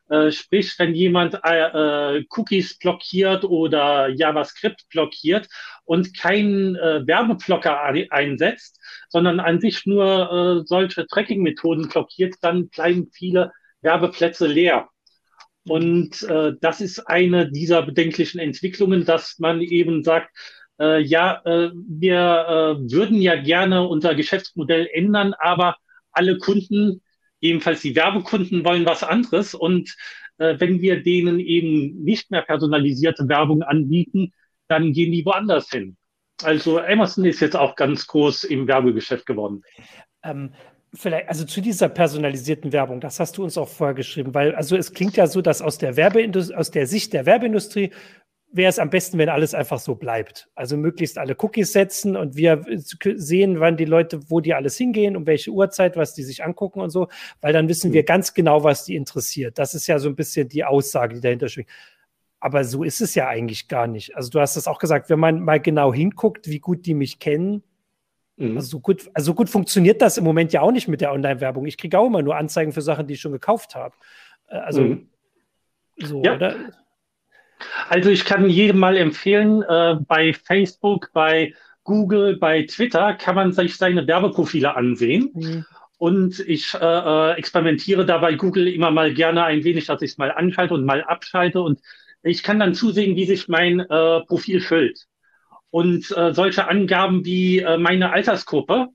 Äh, 0.10 0.32
sprich, 0.32 0.76
wenn 0.78 0.94
jemand 0.94 1.40
äh, 1.44 2.18
äh, 2.18 2.26
Cookies 2.30 2.78
blockiert 2.78 3.44
oder 3.44 4.10
JavaScript 4.10 4.88
blockiert 4.90 5.48
und 5.84 6.16
keinen 6.16 6.76
äh, 6.76 7.08
Werbeblocker 7.08 7.82
einsetzt, 8.12 8.80
sondern 9.10 9.40
an 9.40 9.60
sich 9.60 9.86
nur 9.86 10.62
äh, 10.62 10.68
solche 10.68 11.08
Tracking-Methoden 11.08 11.90
blockiert, 11.90 12.36
dann 12.42 12.70
bleiben 12.70 13.10
viele 13.12 13.52
Werbeplätze 13.82 14.46
leer. 14.46 14.90
Und 15.68 16.22
äh, 16.24 16.54
das 16.62 16.82
ist 16.82 17.00
eine 17.08 17.50
dieser 17.50 17.82
bedenklichen 17.82 18.40
Entwicklungen, 18.40 19.06
dass 19.06 19.40
man 19.40 19.62
eben 19.62 20.04
sagt, 20.04 20.30
äh, 20.80 21.02
ja, 21.02 21.42
äh, 21.46 21.72
wir 21.74 22.16
äh, 22.18 22.92
würden 22.92 23.22
ja 23.22 23.36
gerne 23.36 23.88
unser 23.88 24.16
Geschäftsmodell 24.16 24.88
ändern, 24.92 25.34
aber 25.40 25.78
alle 26.12 26.38
Kunden, 26.38 27.02
ebenfalls 27.42 27.82
die 27.82 27.96
Werbekunden, 27.96 28.66
wollen 28.66 28.86
was 28.86 29.04
anderes. 29.04 29.54
Und 29.54 29.96
äh, 30.38 30.56
wenn 30.60 30.82
wir 30.82 31.04
denen 31.04 31.40
eben 31.40 32.04
nicht 32.04 32.32
mehr 32.32 32.42
personalisierte 32.42 33.28
Werbung 33.28 33.64
anbieten, 33.64 34.34
dann 34.68 34.94
gehen 34.94 35.12
die 35.12 35.26
woanders 35.26 35.70
hin. 35.70 35.98
Also 36.44 36.80
Amazon 36.80 37.26
ist 37.26 37.40
jetzt 37.40 37.56
auch 37.56 37.76
ganz 37.76 38.08
groß 38.08 38.44
im 38.46 38.68
Werbegeschäft 38.68 39.26
geworden. 39.26 39.62
Ähm, 40.24 40.54
vielleicht, 40.94 41.30
also 41.30 41.46
zu 41.46 41.62
dieser 41.62 41.88
personalisierten 41.88 42.74
Werbung, 42.74 43.00
das 43.00 43.20
hast 43.20 43.38
du 43.38 43.44
uns 43.44 43.58
auch 43.58 43.70
vorgeschrieben, 43.70 44.34
weil 44.34 44.54
also 44.56 44.76
es 44.76 44.94
klingt 44.94 45.16
ja 45.16 45.28
so, 45.28 45.42
dass 45.42 45.62
aus 45.62 45.78
der 45.78 45.96
Werbeindustrie, 45.96 46.56
aus 46.56 46.72
der 46.72 46.88
Sicht 46.88 47.14
der 47.14 47.26
Werbeindustrie 47.26 47.92
wäre 48.56 48.70
es 48.70 48.80
am 48.80 48.90
besten, 48.90 49.18
wenn 49.18 49.28
alles 49.28 49.54
einfach 49.54 49.80
so 49.80 49.96
bleibt. 49.96 50.50
Also 50.56 50.78
möglichst 50.78 51.18
alle 51.18 51.36
Cookies 51.38 51.74
setzen 51.74 52.16
und 52.16 52.38
wir 52.38 52.64
sehen, 53.16 53.60
wann 53.60 53.76
die 53.76 53.86
Leute, 53.86 54.30
wo 54.30 54.40
die 54.40 54.54
alles 54.54 54.78
hingehen, 54.78 55.18
um 55.18 55.28
welche 55.28 55.52
Uhrzeit, 55.52 55.98
was 55.98 56.14
die 56.14 56.24
sich 56.24 56.44
angucken 56.44 56.80
und 56.80 56.90
so, 56.90 57.10
weil 57.42 57.52
dann 57.52 57.68
wissen 57.68 57.92
wir 57.92 58.04
mhm. 58.04 58.06
ganz 58.06 58.34
genau, 58.34 58.64
was 58.64 58.86
die 58.86 58.96
interessiert. 58.96 59.60
Das 59.60 59.76
ist 59.76 59.88
ja 59.88 60.00
so 60.00 60.08
ein 60.08 60.16
bisschen 60.16 60.48
die 60.48 60.64
Aussage, 60.64 61.16
die 61.16 61.22
dahinter 61.22 61.50
schwingt. 61.50 61.70
Aber 62.40 62.64
so 62.64 62.84
ist 62.84 63.02
es 63.02 63.14
ja 63.14 63.28
eigentlich 63.28 63.68
gar 63.68 63.88
nicht. 63.88 64.16
Also 64.16 64.30
du 64.30 64.40
hast 64.40 64.56
es 64.56 64.68
auch 64.68 64.80
gesagt, 64.80 65.10
wenn 65.10 65.20
man 65.20 65.42
mal 65.42 65.60
genau 65.60 65.94
hinguckt, 65.94 66.48
wie 66.48 66.60
gut 66.60 66.86
die 66.86 66.94
mich 66.94 67.20
kennen, 67.20 67.62
mhm. 68.38 68.56
also 68.56 68.70
so 68.70 68.80
gut, 68.80 69.10
also 69.14 69.34
gut 69.34 69.50
funktioniert 69.50 70.02
das 70.02 70.18
im 70.18 70.24
Moment 70.24 70.54
ja 70.54 70.62
auch 70.62 70.72
nicht 70.72 70.88
mit 70.88 71.02
der 71.02 71.12
Online-Werbung. 71.12 71.66
Ich 71.66 71.78
kriege 71.78 72.00
auch 72.00 72.08
immer 72.08 72.22
nur 72.22 72.38
Anzeigen 72.38 72.72
für 72.72 72.82
Sachen, 72.82 73.06
die 73.06 73.16
ich 73.16 73.22
schon 73.22 73.34
gekauft 73.34 73.76
habe. 73.76 73.96
Äh, 74.48 74.58
also 74.58 74.82
mhm. 74.82 75.10
so, 75.98 76.24
ja. 76.24 76.36
oder? 76.36 76.56
Also 77.90 78.10
ich 78.10 78.26
kann 78.26 78.50
jedem 78.50 78.80
mal 78.80 78.98
empfehlen, 78.98 79.64
äh, 79.64 79.96
bei 80.08 80.34
Facebook, 80.34 81.10
bei 81.14 81.54
Google, 81.84 82.38
bei 82.38 82.64
Twitter 82.64 83.14
kann 83.14 83.36
man 83.36 83.52
sich 83.54 83.78
seine 83.78 84.08
Werbeprofile 84.08 84.76
ansehen. 84.76 85.32
Mhm. 85.34 85.66
Und 85.98 86.40
ich 86.40 86.74
äh, 86.74 86.78
äh 86.80 87.34
experimentiere 87.38 88.06
da 88.06 88.18
bei 88.18 88.34
Google 88.34 88.68
immer 88.68 88.92
mal 88.92 89.14
gerne 89.14 89.46
ein 89.46 89.64
wenig, 89.64 89.86
dass 89.86 90.02
ich 90.02 90.12
es 90.12 90.18
mal 90.18 90.32
anschalte 90.32 90.74
und 90.74 90.86
mal 90.86 91.04
abschalte. 91.04 91.62
Und 91.62 91.80
ich 92.24 92.44
kann 92.44 92.60
dann 92.60 92.74
zusehen, 92.74 93.16
wie 93.16 93.26
sich 93.26 93.48
mein 93.48 93.80
äh, 93.80 94.22
Profil 94.22 94.60
füllt. 94.60 95.06
Und 95.70 96.12
äh, 96.18 96.34
solche 96.34 96.68
Angaben 96.68 97.24
wie 97.24 97.60
äh, 97.60 97.78
meine 97.78 98.12
Altersgruppe, 98.12 98.88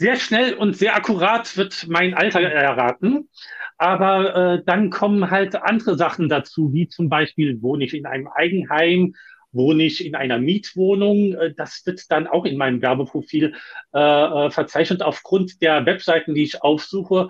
sehr 0.00 0.16
schnell 0.16 0.54
und 0.54 0.78
sehr 0.78 0.96
akkurat 0.96 1.58
wird 1.58 1.86
mein 1.86 2.14
Alter 2.14 2.40
erraten. 2.40 3.28
Aber 3.76 4.34
äh, 4.34 4.62
dann 4.64 4.88
kommen 4.88 5.30
halt 5.30 5.54
andere 5.56 5.96
Sachen 5.98 6.30
dazu, 6.30 6.72
wie 6.72 6.88
zum 6.88 7.10
Beispiel, 7.10 7.60
wohne 7.60 7.84
ich 7.84 7.92
in 7.92 8.06
einem 8.06 8.26
Eigenheim, 8.26 9.14
wohne 9.52 9.82
ich 9.82 10.04
in 10.04 10.14
einer 10.14 10.38
Mietwohnung. 10.38 11.34
Äh, 11.34 11.52
das 11.54 11.82
wird 11.84 12.10
dann 12.10 12.26
auch 12.26 12.46
in 12.46 12.56
meinem 12.56 12.80
Werbeprofil 12.80 13.54
äh, 13.92 13.98
äh, 13.98 14.50
verzeichnet 14.50 15.02
aufgrund 15.02 15.60
der 15.60 15.84
Webseiten, 15.84 16.34
die 16.34 16.44
ich 16.44 16.62
aufsuche. 16.62 17.28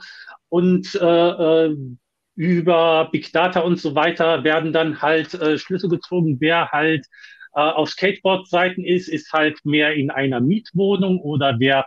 Und 0.49 0.95
äh, 0.95 1.67
äh, 1.67 1.77
über 2.37 3.09
Big 3.11 3.33
Data 3.33 3.61
und 3.61 3.81
so 3.81 3.97
weiter 3.97 4.45
werden 4.45 4.73
dann 4.73 5.03
halt 5.03 5.35
äh, 5.35 5.59
Schlüsse 5.59 5.89
gezogen, 5.89 6.37
wer 6.39 6.71
halt 6.71 7.07
auf 7.53 7.91
Skateboard-Seiten 7.91 8.85
ist, 8.85 9.09
ist 9.09 9.33
halt 9.33 9.59
mehr 9.65 9.95
in 9.95 10.13
einer 10.13 10.41
Mietwohnung 10.41 11.19
oder 11.19 11.57
wer 11.59 11.85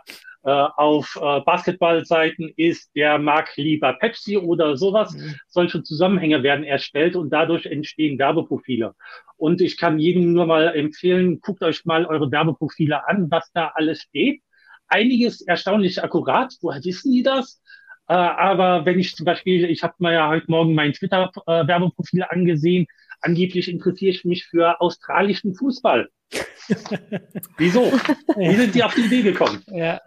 auf 0.50 1.18
äh, 1.20 1.40
Basketballseiten 1.40 2.52
ist, 2.56 2.94
der 2.94 3.18
mag 3.18 3.50
lieber 3.56 3.94
Pepsi 3.94 4.36
oder 4.36 4.76
sowas. 4.76 5.14
Mhm. 5.14 5.34
Solche 5.48 5.82
Zusammenhänge 5.82 6.42
werden 6.42 6.64
erstellt 6.64 7.16
und 7.16 7.30
dadurch 7.30 7.66
entstehen 7.66 8.18
Werbeprofile. 8.18 8.94
Und 9.36 9.60
ich 9.60 9.76
kann 9.76 9.98
jedem 9.98 10.32
nur 10.32 10.46
mal 10.46 10.74
empfehlen, 10.74 11.40
guckt 11.40 11.62
euch 11.62 11.84
mal 11.84 12.06
eure 12.06 12.30
Werbeprofile 12.30 13.08
an, 13.08 13.30
was 13.30 13.50
da 13.52 13.72
alles 13.74 14.02
steht. 14.02 14.42
Einiges 14.86 15.40
erstaunlich 15.40 16.02
akkurat. 16.02 16.54
Woher 16.60 16.84
wissen 16.84 17.12
die 17.12 17.22
das? 17.22 17.62
Äh, 18.06 18.14
aber 18.14 18.84
wenn 18.84 18.98
ich 18.98 19.16
zum 19.16 19.24
Beispiel, 19.24 19.64
ich 19.64 19.82
habe 19.82 19.94
mir 19.98 20.12
ja 20.12 20.28
heute 20.28 20.50
Morgen 20.50 20.74
mein 20.74 20.92
Twitter-Werbeprofil 20.92 22.20
äh, 22.20 22.26
angesehen, 22.28 22.86
angeblich 23.20 23.68
interessiere 23.68 24.10
ich 24.10 24.24
mich 24.24 24.44
für 24.44 24.80
australischen 24.80 25.54
Fußball. 25.54 26.08
Wieso? 27.58 27.92
Wie 28.36 28.56
sind 28.56 28.74
die 28.74 28.82
auf 28.82 28.94
die 28.94 29.02
Idee 29.02 29.22
gekommen? 29.22 29.62
Ja, 29.68 30.00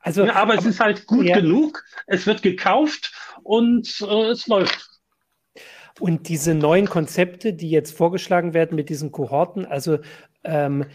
also, 0.00 0.24
ja, 0.24 0.34
aber, 0.34 0.54
aber, 0.54 0.54
es 0.58 0.66
ist 0.66 0.80
halt 0.80 1.06
gut 1.06 1.26
ja. 1.26 1.38
genug, 1.38 1.84
es 2.06 2.26
wird 2.26 2.42
gekauft 2.42 3.12
und 3.42 4.00
äh, 4.00 4.30
es 4.30 4.46
läuft. 4.46 4.88
Und 5.98 6.28
diese 6.28 6.54
neuen 6.54 6.88
Konzepte, 6.88 7.52
die 7.52 7.70
jetzt 7.70 7.94
vorgeschlagen 7.94 8.54
werden 8.54 8.74
mit 8.74 8.88
diesen 8.88 9.12
Kohorten, 9.12 9.66
also 9.66 9.98
ähm, 10.44 10.86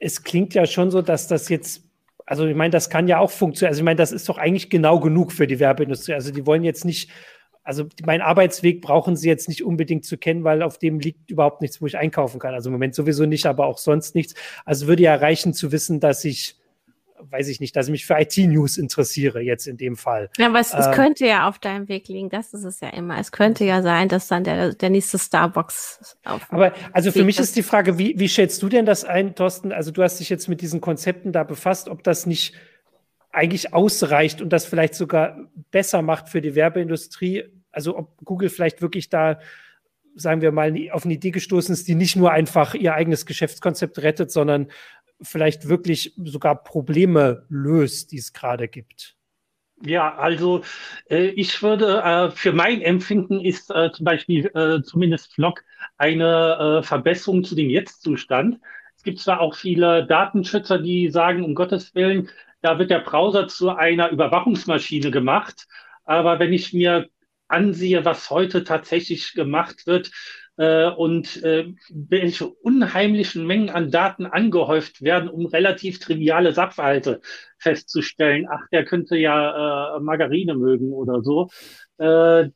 es 0.00 0.24
klingt 0.24 0.54
ja 0.54 0.66
schon 0.66 0.90
so, 0.90 1.02
dass 1.02 1.28
das 1.28 1.48
jetzt, 1.48 1.84
also 2.26 2.46
ich 2.46 2.56
meine, 2.56 2.70
das 2.70 2.90
kann 2.90 3.06
ja 3.06 3.20
auch 3.20 3.30
funktionieren. 3.30 3.70
Also 3.70 3.80
ich 3.80 3.84
meine, 3.84 3.96
das 3.96 4.10
ist 4.10 4.28
doch 4.28 4.38
eigentlich 4.38 4.70
genau 4.70 4.98
genug 4.98 5.32
für 5.32 5.46
die 5.46 5.60
Werbeindustrie. 5.60 6.14
Also 6.14 6.32
die 6.32 6.44
wollen 6.44 6.64
jetzt 6.64 6.84
nicht, 6.84 7.10
also 7.62 7.86
mein 8.04 8.20
Arbeitsweg 8.20 8.82
brauchen 8.82 9.14
sie 9.14 9.28
jetzt 9.28 9.48
nicht 9.48 9.62
unbedingt 9.62 10.04
zu 10.04 10.18
kennen, 10.18 10.42
weil 10.42 10.62
auf 10.62 10.78
dem 10.78 10.98
liegt 10.98 11.30
überhaupt 11.30 11.62
nichts, 11.62 11.80
wo 11.80 11.86
ich 11.86 11.96
einkaufen 11.96 12.40
kann. 12.40 12.54
Also 12.54 12.68
im 12.68 12.72
Moment 12.72 12.96
sowieso 12.96 13.26
nicht, 13.26 13.46
aber 13.46 13.66
auch 13.66 13.78
sonst 13.78 14.16
nichts. 14.16 14.34
Also 14.64 14.88
würde 14.88 15.04
ja 15.04 15.14
reichen 15.14 15.54
zu 15.54 15.70
wissen, 15.70 16.00
dass 16.00 16.24
ich 16.24 16.57
weiß 17.22 17.48
ich 17.48 17.60
nicht, 17.60 17.76
dass 17.76 17.86
ich 17.86 17.92
mich 17.92 18.06
für 18.06 18.18
IT-News 18.18 18.76
interessiere, 18.76 19.40
jetzt 19.40 19.66
in 19.66 19.76
dem 19.76 19.96
Fall. 19.96 20.30
Ja, 20.38 20.46
aber 20.46 20.60
es, 20.60 20.72
ähm, 20.72 20.80
es, 20.80 20.90
könnte 20.92 21.26
ja 21.26 21.48
auf 21.48 21.58
deinem 21.58 21.88
Weg 21.88 22.08
liegen, 22.08 22.28
das 22.28 22.52
ist 22.54 22.64
es 22.64 22.80
ja 22.80 22.88
immer. 22.88 23.18
Es 23.18 23.32
könnte 23.32 23.64
ja 23.64 23.82
sein, 23.82 24.08
dass 24.08 24.28
dann 24.28 24.44
der, 24.44 24.74
der 24.74 24.90
nächste 24.90 25.18
Starbucks 25.18 26.16
auf. 26.24 26.46
Aber 26.50 26.72
also 26.92 27.12
für 27.12 27.24
mich 27.24 27.38
ist 27.38 27.56
die 27.56 27.62
Frage, 27.62 27.98
wie, 27.98 28.18
wie 28.18 28.28
schätzt 28.28 28.62
du 28.62 28.68
denn 28.68 28.86
das 28.86 29.04
ein, 29.04 29.34
Thorsten? 29.34 29.72
Also 29.72 29.90
du 29.90 30.02
hast 30.02 30.20
dich 30.20 30.28
jetzt 30.28 30.48
mit 30.48 30.60
diesen 30.60 30.80
Konzepten 30.80 31.32
da 31.32 31.44
befasst, 31.44 31.88
ob 31.88 32.02
das 32.02 32.26
nicht 32.26 32.54
eigentlich 33.30 33.74
ausreicht 33.74 34.40
und 34.40 34.50
das 34.50 34.64
vielleicht 34.64 34.94
sogar 34.94 35.38
besser 35.70 36.02
macht 36.02 36.28
für 36.28 36.40
die 36.40 36.54
Werbeindustrie. 36.54 37.44
Also 37.70 37.96
ob 37.96 38.16
Google 38.24 38.48
vielleicht 38.48 38.82
wirklich 38.82 39.08
da 39.08 39.38
sagen 40.20 40.40
wir 40.40 40.52
mal, 40.52 40.74
auf 40.92 41.04
eine 41.04 41.14
Idee 41.14 41.30
gestoßen 41.30 41.72
ist, 41.72 41.88
die 41.88 41.94
nicht 41.94 42.16
nur 42.16 42.32
einfach 42.32 42.74
ihr 42.74 42.94
eigenes 42.94 43.26
Geschäftskonzept 43.26 44.02
rettet, 44.02 44.30
sondern 44.30 44.68
vielleicht 45.20 45.68
wirklich 45.68 46.14
sogar 46.16 46.62
Probleme 46.62 47.46
löst, 47.48 48.12
die 48.12 48.18
es 48.18 48.32
gerade 48.32 48.68
gibt. 48.68 49.16
Ja, 49.82 50.16
also 50.16 50.62
äh, 51.08 51.28
ich 51.28 51.62
würde 51.62 52.02
äh, 52.02 52.30
für 52.30 52.52
mein 52.52 52.82
Empfinden 52.82 53.40
ist 53.40 53.70
äh, 53.70 53.92
zum 53.92 54.04
Beispiel 54.04 54.46
äh, 54.54 54.82
zumindest 54.82 55.32
Flock 55.32 55.62
eine 55.96 56.80
äh, 56.80 56.82
Verbesserung 56.82 57.44
zu 57.44 57.54
dem 57.54 57.70
Jetzt-Zustand. 57.70 58.58
Es 58.96 59.04
gibt 59.04 59.20
zwar 59.20 59.40
auch 59.40 59.54
viele 59.54 60.04
Datenschützer, 60.06 60.78
die 60.80 61.10
sagen, 61.10 61.44
um 61.44 61.54
Gottes 61.54 61.94
Willen, 61.94 62.28
da 62.60 62.78
wird 62.80 62.90
der 62.90 63.00
Browser 63.00 63.46
zu 63.46 63.70
einer 63.70 64.10
Überwachungsmaschine 64.10 65.12
gemacht. 65.12 65.68
Aber 66.04 66.40
wenn 66.40 66.52
ich 66.52 66.72
mir 66.72 67.08
ansehe, 67.46 68.04
was 68.04 68.30
heute 68.30 68.64
tatsächlich 68.64 69.34
gemacht 69.34 69.86
wird, 69.86 70.10
äh, 70.58 70.90
und 70.90 71.42
äh, 71.42 71.72
welche 71.88 72.48
unheimlichen 72.48 73.46
Mengen 73.46 73.70
an 73.70 73.90
Daten 73.90 74.26
angehäuft 74.26 75.02
werden, 75.02 75.30
um 75.30 75.46
relativ 75.46 76.00
triviale 76.00 76.52
Sachverhalte 76.52 77.20
festzustellen. 77.58 78.46
Ach, 78.50 78.60
der 78.72 78.84
könnte 78.84 79.16
ja 79.16 79.96
äh, 79.96 80.00
Margarine 80.00 80.54
mögen 80.54 80.92
oder 80.92 81.22
so. 81.22 81.48
Äh, 81.98 82.50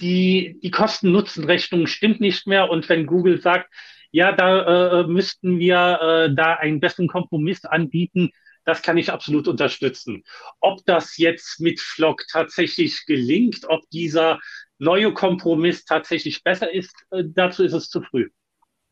die 0.00 0.58
die 0.62 0.70
Kosten-Nutzen-Rechnung 0.70 1.86
stimmt 1.86 2.20
nicht 2.20 2.46
mehr. 2.46 2.70
Und 2.70 2.88
wenn 2.88 3.06
Google 3.06 3.40
sagt, 3.40 3.68
ja, 4.10 4.32
da 4.32 5.02
äh, 5.02 5.06
müssten 5.06 5.58
wir 5.58 5.98
äh, 6.00 6.34
da 6.34 6.54
einen 6.54 6.80
besseren 6.80 7.08
Kompromiss 7.08 7.64
anbieten, 7.64 8.30
das 8.68 8.82
kann 8.82 8.98
ich 8.98 9.10
absolut 9.10 9.48
unterstützen. 9.48 10.24
Ob 10.60 10.84
das 10.84 11.16
jetzt 11.16 11.58
mit 11.58 11.80
Flock 11.80 12.26
tatsächlich 12.30 13.06
gelingt, 13.06 13.64
ob 13.66 13.88
dieser 13.88 14.40
neue 14.78 15.14
Kompromiss 15.14 15.86
tatsächlich 15.86 16.44
besser 16.44 16.70
ist, 16.72 16.94
äh, 17.10 17.24
dazu 17.26 17.64
ist 17.64 17.72
es 17.72 17.88
zu 17.88 18.02
früh. 18.02 18.28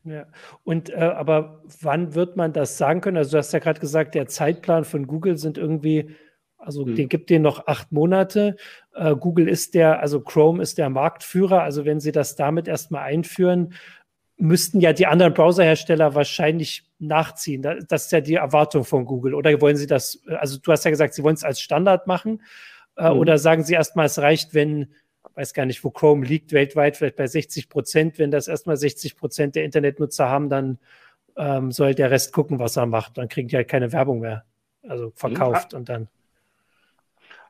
Ja, 0.02 0.26
und 0.64 0.88
äh, 0.88 0.94
aber 0.94 1.62
wann 1.82 2.14
wird 2.14 2.38
man 2.38 2.54
das 2.54 2.78
sagen 2.78 3.02
können? 3.02 3.18
Also 3.18 3.32
du 3.32 3.38
hast 3.38 3.52
ja 3.52 3.58
gerade 3.58 3.80
gesagt, 3.80 4.14
der 4.14 4.28
Zeitplan 4.28 4.84
von 4.84 5.06
Google 5.06 5.36
sind 5.36 5.58
irgendwie, 5.58 6.16
also 6.56 6.86
hm. 6.86 6.94
den 6.94 7.08
gibt 7.10 7.28
den 7.28 7.42
noch 7.42 7.66
acht 7.66 7.92
Monate. 7.92 8.56
Äh, 8.94 9.14
Google 9.14 9.46
ist 9.46 9.74
der, 9.74 10.00
also 10.00 10.22
Chrome 10.22 10.62
ist 10.62 10.78
der 10.78 10.88
Marktführer. 10.88 11.62
Also 11.62 11.84
wenn 11.84 12.00
sie 12.00 12.12
das 12.12 12.34
damit 12.34 12.66
erstmal 12.66 13.02
einführen, 13.02 13.74
müssten 14.38 14.80
ja 14.80 14.94
die 14.94 15.06
anderen 15.06 15.34
Browserhersteller 15.34 16.14
wahrscheinlich 16.14 16.86
nachziehen. 16.98 17.62
Das 17.62 18.06
ist 18.06 18.12
ja 18.12 18.20
die 18.20 18.35
Erwartung 18.35 18.85
von 18.85 19.04
Google. 19.04 19.35
Oder 19.35 19.61
wollen 19.61 19.76
sie 19.76 19.87
das, 19.87 20.20
also 20.26 20.59
du 20.59 20.72
hast 20.72 20.85
ja 20.85 20.90
gesagt, 20.90 21.14
sie 21.14 21.22
wollen 21.22 21.35
es 21.35 21.44
als 21.44 21.61
Standard 21.61 22.06
machen. 22.06 22.42
Äh, 22.96 23.11
hm. 23.11 23.18
Oder 23.18 23.38
sagen 23.38 23.64
sie 23.64 23.74
erstmal, 23.74 24.06
es 24.06 24.18
reicht, 24.18 24.54
wenn 24.54 24.88
weiß 25.35 25.52
gar 25.52 25.66
nicht, 25.66 25.85
wo 25.85 25.90
Chrome 25.90 26.24
liegt 26.24 26.52
weltweit, 26.52 26.96
vielleicht 26.96 27.16
bei 27.16 27.26
60 27.26 27.68
Prozent. 27.68 28.18
Wenn 28.18 28.30
das 28.30 28.48
erstmal 28.48 28.76
60 28.76 29.16
Prozent 29.16 29.54
der 29.54 29.64
Internetnutzer 29.64 30.28
haben, 30.28 30.48
dann 30.48 30.78
ähm, 31.37 31.70
soll 31.72 31.94
der 31.94 32.11
Rest 32.11 32.32
gucken, 32.32 32.59
was 32.59 32.76
er 32.76 32.87
macht. 32.87 33.18
Dann 33.18 33.28
kriegen 33.28 33.48
die 33.48 33.56
halt 33.56 33.68
keine 33.68 33.92
Werbung 33.92 34.20
mehr. 34.20 34.44
Also 34.88 35.12
verkauft 35.14 35.72
ja. 35.72 35.78
und 35.78 35.88
dann. 35.88 36.09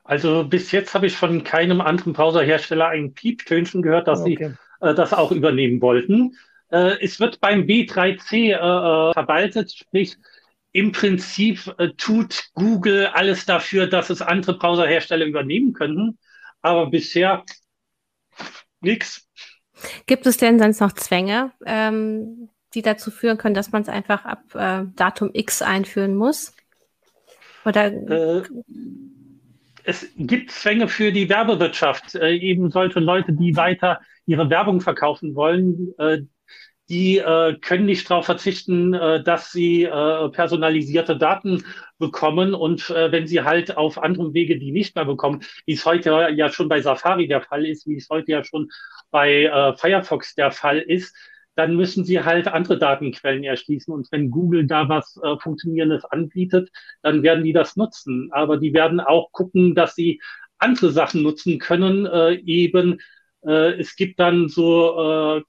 Also 0.03 0.45
bis 0.45 0.71
jetzt 0.71 0.93
habe 0.93 1.07
ich 1.07 1.15
von 1.15 1.43
keinem 1.43 1.81
anderen 1.81 2.13
Browserhersteller 2.13 2.87
ein 2.87 3.13
Pieptönchen 3.13 3.81
gehört, 3.81 4.07
dass 4.07 4.21
okay. 4.21 4.55
sie 4.81 4.85
äh, 4.85 4.93
das 4.93 5.13
auch 5.13 5.31
übernehmen 5.31 5.81
wollten. 5.81 6.35
Äh, 6.69 7.03
es 7.03 7.19
wird 7.19 7.39
beim 7.39 7.61
B3C 7.61 8.33
äh, 8.33 8.51
äh, 8.51 9.13
verwaltet, 9.13 9.71
sprich 9.71 10.17
im 10.73 10.91
Prinzip 10.91 11.73
tut 11.97 12.51
Google 12.53 13.07
alles 13.07 13.45
dafür, 13.45 13.87
dass 13.87 14.11
es 14.11 14.21
andere 14.21 14.59
Browserhersteller 14.59 15.25
übernehmen 15.25 15.73
könnten. 15.73 16.19
Aber 16.61 16.87
bisher 16.87 17.43
Nix. 18.81 19.27
Gibt 20.05 20.27
es 20.27 20.37
denn 20.37 20.59
sonst 20.59 20.79
noch 20.79 20.91
Zwänge, 20.91 21.51
ähm, 21.65 22.49
die 22.73 22.81
dazu 22.81 23.09
führen 23.09 23.37
können, 23.37 23.55
dass 23.55 23.71
man 23.71 23.81
es 23.81 23.89
einfach 23.89 24.25
ab 24.25 24.43
äh, 24.53 24.83
Datum 24.95 25.31
X 25.33 25.61
einführen 25.61 26.15
muss? 26.15 26.53
Oder 27.65 27.87
äh, 27.87 28.43
es 29.83 30.07
gibt 30.17 30.51
Zwänge 30.51 30.87
für 30.87 31.11
die 31.11 31.29
Werbewirtschaft. 31.29 32.15
Äh, 32.15 32.35
eben 32.35 32.69
solche 32.69 32.99
Leute, 32.99 33.33
die 33.33 33.55
weiter 33.55 33.99
ihre 34.25 34.49
Werbung 34.49 34.81
verkaufen 34.81 35.35
wollen, 35.35 35.93
die 36.89 37.17
äh, 37.17 37.57
können 37.59 37.85
nicht 37.85 38.09
darauf 38.09 38.25
verzichten, 38.25 38.93
äh, 38.93 39.23
dass 39.23 39.51
sie 39.51 39.83
äh, 39.83 40.29
personalisierte 40.29 41.17
Daten 41.17 41.63
bekommen. 41.97 42.53
Und 42.53 42.89
äh, 42.89 43.11
wenn 43.11 43.27
sie 43.27 43.41
halt 43.41 43.75
auf 43.75 44.01
anderem 44.01 44.33
Wege 44.33 44.57
die 44.57 44.71
nicht 44.71 44.95
mehr 44.95 45.05
bekommen, 45.05 45.43
wie 45.65 45.73
es 45.73 45.85
heute 45.85 46.29
ja 46.33 46.49
schon 46.49 46.69
bei 46.69 46.81
Safari 46.81 47.27
der 47.27 47.41
Fall 47.41 47.65
ist, 47.65 47.87
wie 47.87 47.97
es 47.97 48.09
heute 48.09 48.31
ja 48.31 48.43
schon 48.43 48.69
bei 49.11 49.43
äh, 49.43 49.75
Firefox 49.75 50.35
der 50.35 50.51
Fall 50.51 50.79
ist, 50.79 51.15
dann 51.55 51.75
müssen 51.75 52.05
sie 52.05 52.23
halt 52.23 52.47
andere 52.47 52.77
Datenquellen 52.77 53.43
erschließen. 53.43 53.93
Und 53.93 54.11
wenn 54.11 54.29
Google 54.29 54.67
da 54.67 54.87
was 54.87 55.19
äh, 55.23 55.37
Funktionierendes 55.39 56.05
anbietet, 56.05 56.69
dann 57.01 57.23
werden 57.23 57.43
die 57.43 57.53
das 57.53 57.75
nutzen. 57.75 58.29
Aber 58.31 58.57
die 58.57 58.73
werden 58.73 58.99
auch 58.99 59.31
gucken, 59.31 59.73
dass 59.73 59.95
sie 59.95 60.21
andere 60.59 60.91
Sachen 60.91 61.23
nutzen 61.23 61.57
können. 61.57 62.05
Äh, 62.05 62.35
eben, 62.45 62.99
äh, 63.43 63.73
es 63.79 63.95
gibt 63.95 64.19
dann 64.19 64.49
so 64.49 65.39
äh, 65.39 65.41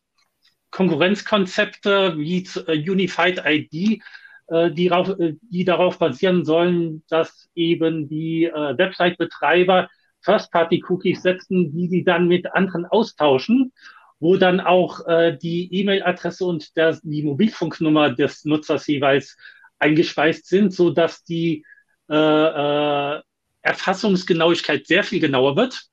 Konkurrenzkonzepte 0.70 2.18
wie 2.18 2.46
äh, 2.66 2.90
Unified 2.90 3.42
ID, 3.44 4.02
äh, 4.48 4.70
die, 4.70 4.88
rauf, 4.88 5.08
äh, 5.18 5.34
die 5.40 5.64
darauf 5.64 5.98
basieren 5.98 6.44
sollen, 6.44 7.02
dass 7.08 7.48
eben 7.54 8.08
die 8.08 8.50
Website-Betreiber 8.52 9.88
First-Party-Cookies 10.20 11.22
setzen, 11.22 11.72
die 11.72 11.88
sie 11.88 12.04
dann 12.04 12.28
mit 12.28 12.52
anderen 12.54 12.86
austauschen, 12.86 13.72
wo 14.20 14.36
dann 14.36 14.60
auch 14.60 15.00
die 15.40 15.68
E-Mail-Adresse 15.72 16.44
und 16.44 16.72
die 16.76 17.22
Mobilfunknummer 17.22 18.10
des 18.10 18.44
Nutzers 18.44 18.88
jeweils 18.88 19.36
eingespeist 19.78 20.46
sind, 20.48 20.74
so 20.74 20.90
dass 20.90 21.22
die 21.22 21.64
äh, 22.08 23.20
Erfassungsgenauigkeit 23.62 24.86
sehr 24.86 25.04
viel 25.04 25.20
genauer 25.20 25.56
wird 25.56 25.88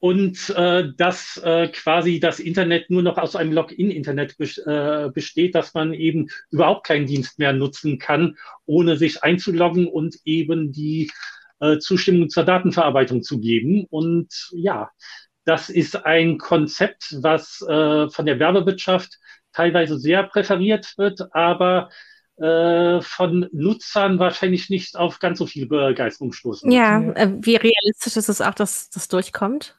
und 0.00 0.48
äh, 0.56 0.92
dass 0.96 1.36
äh, 1.44 1.68
quasi 1.68 2.20
das 2.20 2.40
Internet 2.40 2.90
nur 2.90 3.02
noch 3.02 3.18
aus 3.18 3.36
einem 3.36 3.52
Login-Internet 3.52 4.34
äh, 4.40 5.10
besteht, 5.10 5.54
dass 5.54 5.74
man 5.74 5.92
eben 5.92 6.30
überhaupt 6.50 6.86
keinen 6.86 7.06
Dienst 7.06 7.38
mehr 7.38 7.52
nutzen 7.52 7.98
kann, 7.98 8.36
ohne 8.64 8.96
sich 8.96 9.22
einzuloggen 9.22 9.86
und 9.86 10.16
eben 10.24 10.72
die 10.72 11.10
äh, 11.60 11.78
Zustimmung 11.78 12.30
zur 12.30 12.44
Datenverarbeitung 12.44 13.22
zu 13.22 13.40
geben. 13.40 13.86
Und 13.90 14.50
ja, 14.52 14.90
das 15.44 15.68
ist 15.68 16.06
ein 16.06 16.38
Konzept, 16.38 17.16
was 17.20 17.60
äh, 17.60 18.08
von 18.08 18.24
der 18.24 18.38
Werbewirtschaft 18.38 19.18
teilweise 19.52 19.98
sehr 19.98 20.22
präferiert 20.22 20.94
wird, 20.96 21.34
aber 21.34 21.90
äh, 22.40 23.02
von 23.02 23.48
Nutzern 23.52 24.18
wahrscheinlich 24.18 24.70
nicht 24.70 24.96
auf 24.96 25.18
ganz 25.18 25.38
so 25.38 25.46
viel 25.46 25.66
Begeisterung 25.66 26.32
stoßen. 26.32 26.70
Ja, 26.70 27.00
äh, 27.12 27.28
wie 27.40 27.56
realistisch 27.56 28.16
ist 28.16 28.30
es 28.30 28.40
auch, 28.40 28.54
dass 28.54 28.88
das 28.88 29.08
durchkommt? 29.08 29.78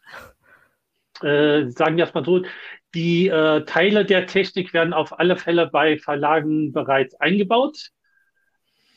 Äh, 1.22 1.70
sagen 1.70 1.98
wir 1.98 2.04
erstmal 2.04 2.24
so, 2.24 2.44
die 2.94 3.30
äh, 3.30 3.66
Teile 3.66 4.06
der 4.06 4.28
Technik 4.28 4.74
werden 4.74 4.94
auf 4.94 5.18
alle 5.18 5.38
Fälle 5.38 5.68
bei 5.68 5.98
Verlagen 5.98 6.72
bereits 6.72 7.16
eingebaut. 7.16 7.90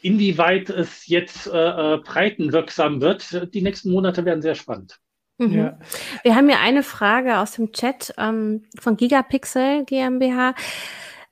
Inwieweit 0.03 0.68
es 0.68 1.07
jetzt 1.07 1.46
äh 1.46 1.98
breitenwirksam 2.05 3.00
wird, 3.00 3.55
die 3.55 3.62
nächsten 3.62 3.90
Monate 3.90 4.27
werden 4.27 4.42
sehr 4.42 4.55
spannend. 4.55 4.98
Mhm. 5.38 5.53
Ja. 5.53 5.79
Wir 6.22 6.37
haben 6.37 6.48
hier 6.48 6.61
eine 6.61 6.83
Frage 6.83 7.38
aus 7.38 7.53
dem 7.53 7.72
Chat 7.72 8.12
ähm, 8.18 8.64
von 8.79 8.98
Gigapixel 8.98 9.87
GmbH. 9.87 10.55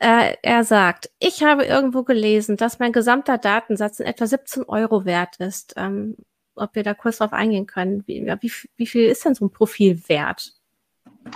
Äh, 0.03 0.35
er 0.43 0.65
sagt, 0.65 1.11
ich 1.21 1.45
habe 1.45 1.65
irgendwo 1.65 2.03
gelesen, 2.03 2.57
dass 2.57 2.81
mein 2.81 2.91
gesamter 2.91 3.39
Datensatz 3.39 4.01
in 4.01 4.07
etwa 4.07 4.27
17 4.27 4.65
Euro 4.65 5.05
wert 5.05 5.37
ist. 5.37 5.75
Ähm, 5.77 6.17
ob 6.57 6.75
wir 6.75 6.83
da 6.83 6.93
kurz 6.93 7.19
drauf 7.19 7.33
eingehen 7.33 7.67
können. 7.67 8.03
Wie, 8.07 8.27
wie, 8.41 8.53
wie 8.77 8.87
viel 8.87 9.05
ist 9.05 9.25
denn 9.25 9.35
so 9.35 9.47
ein 9.47 9.53
Profil 9.53 10.03
wert? 10.09 10.53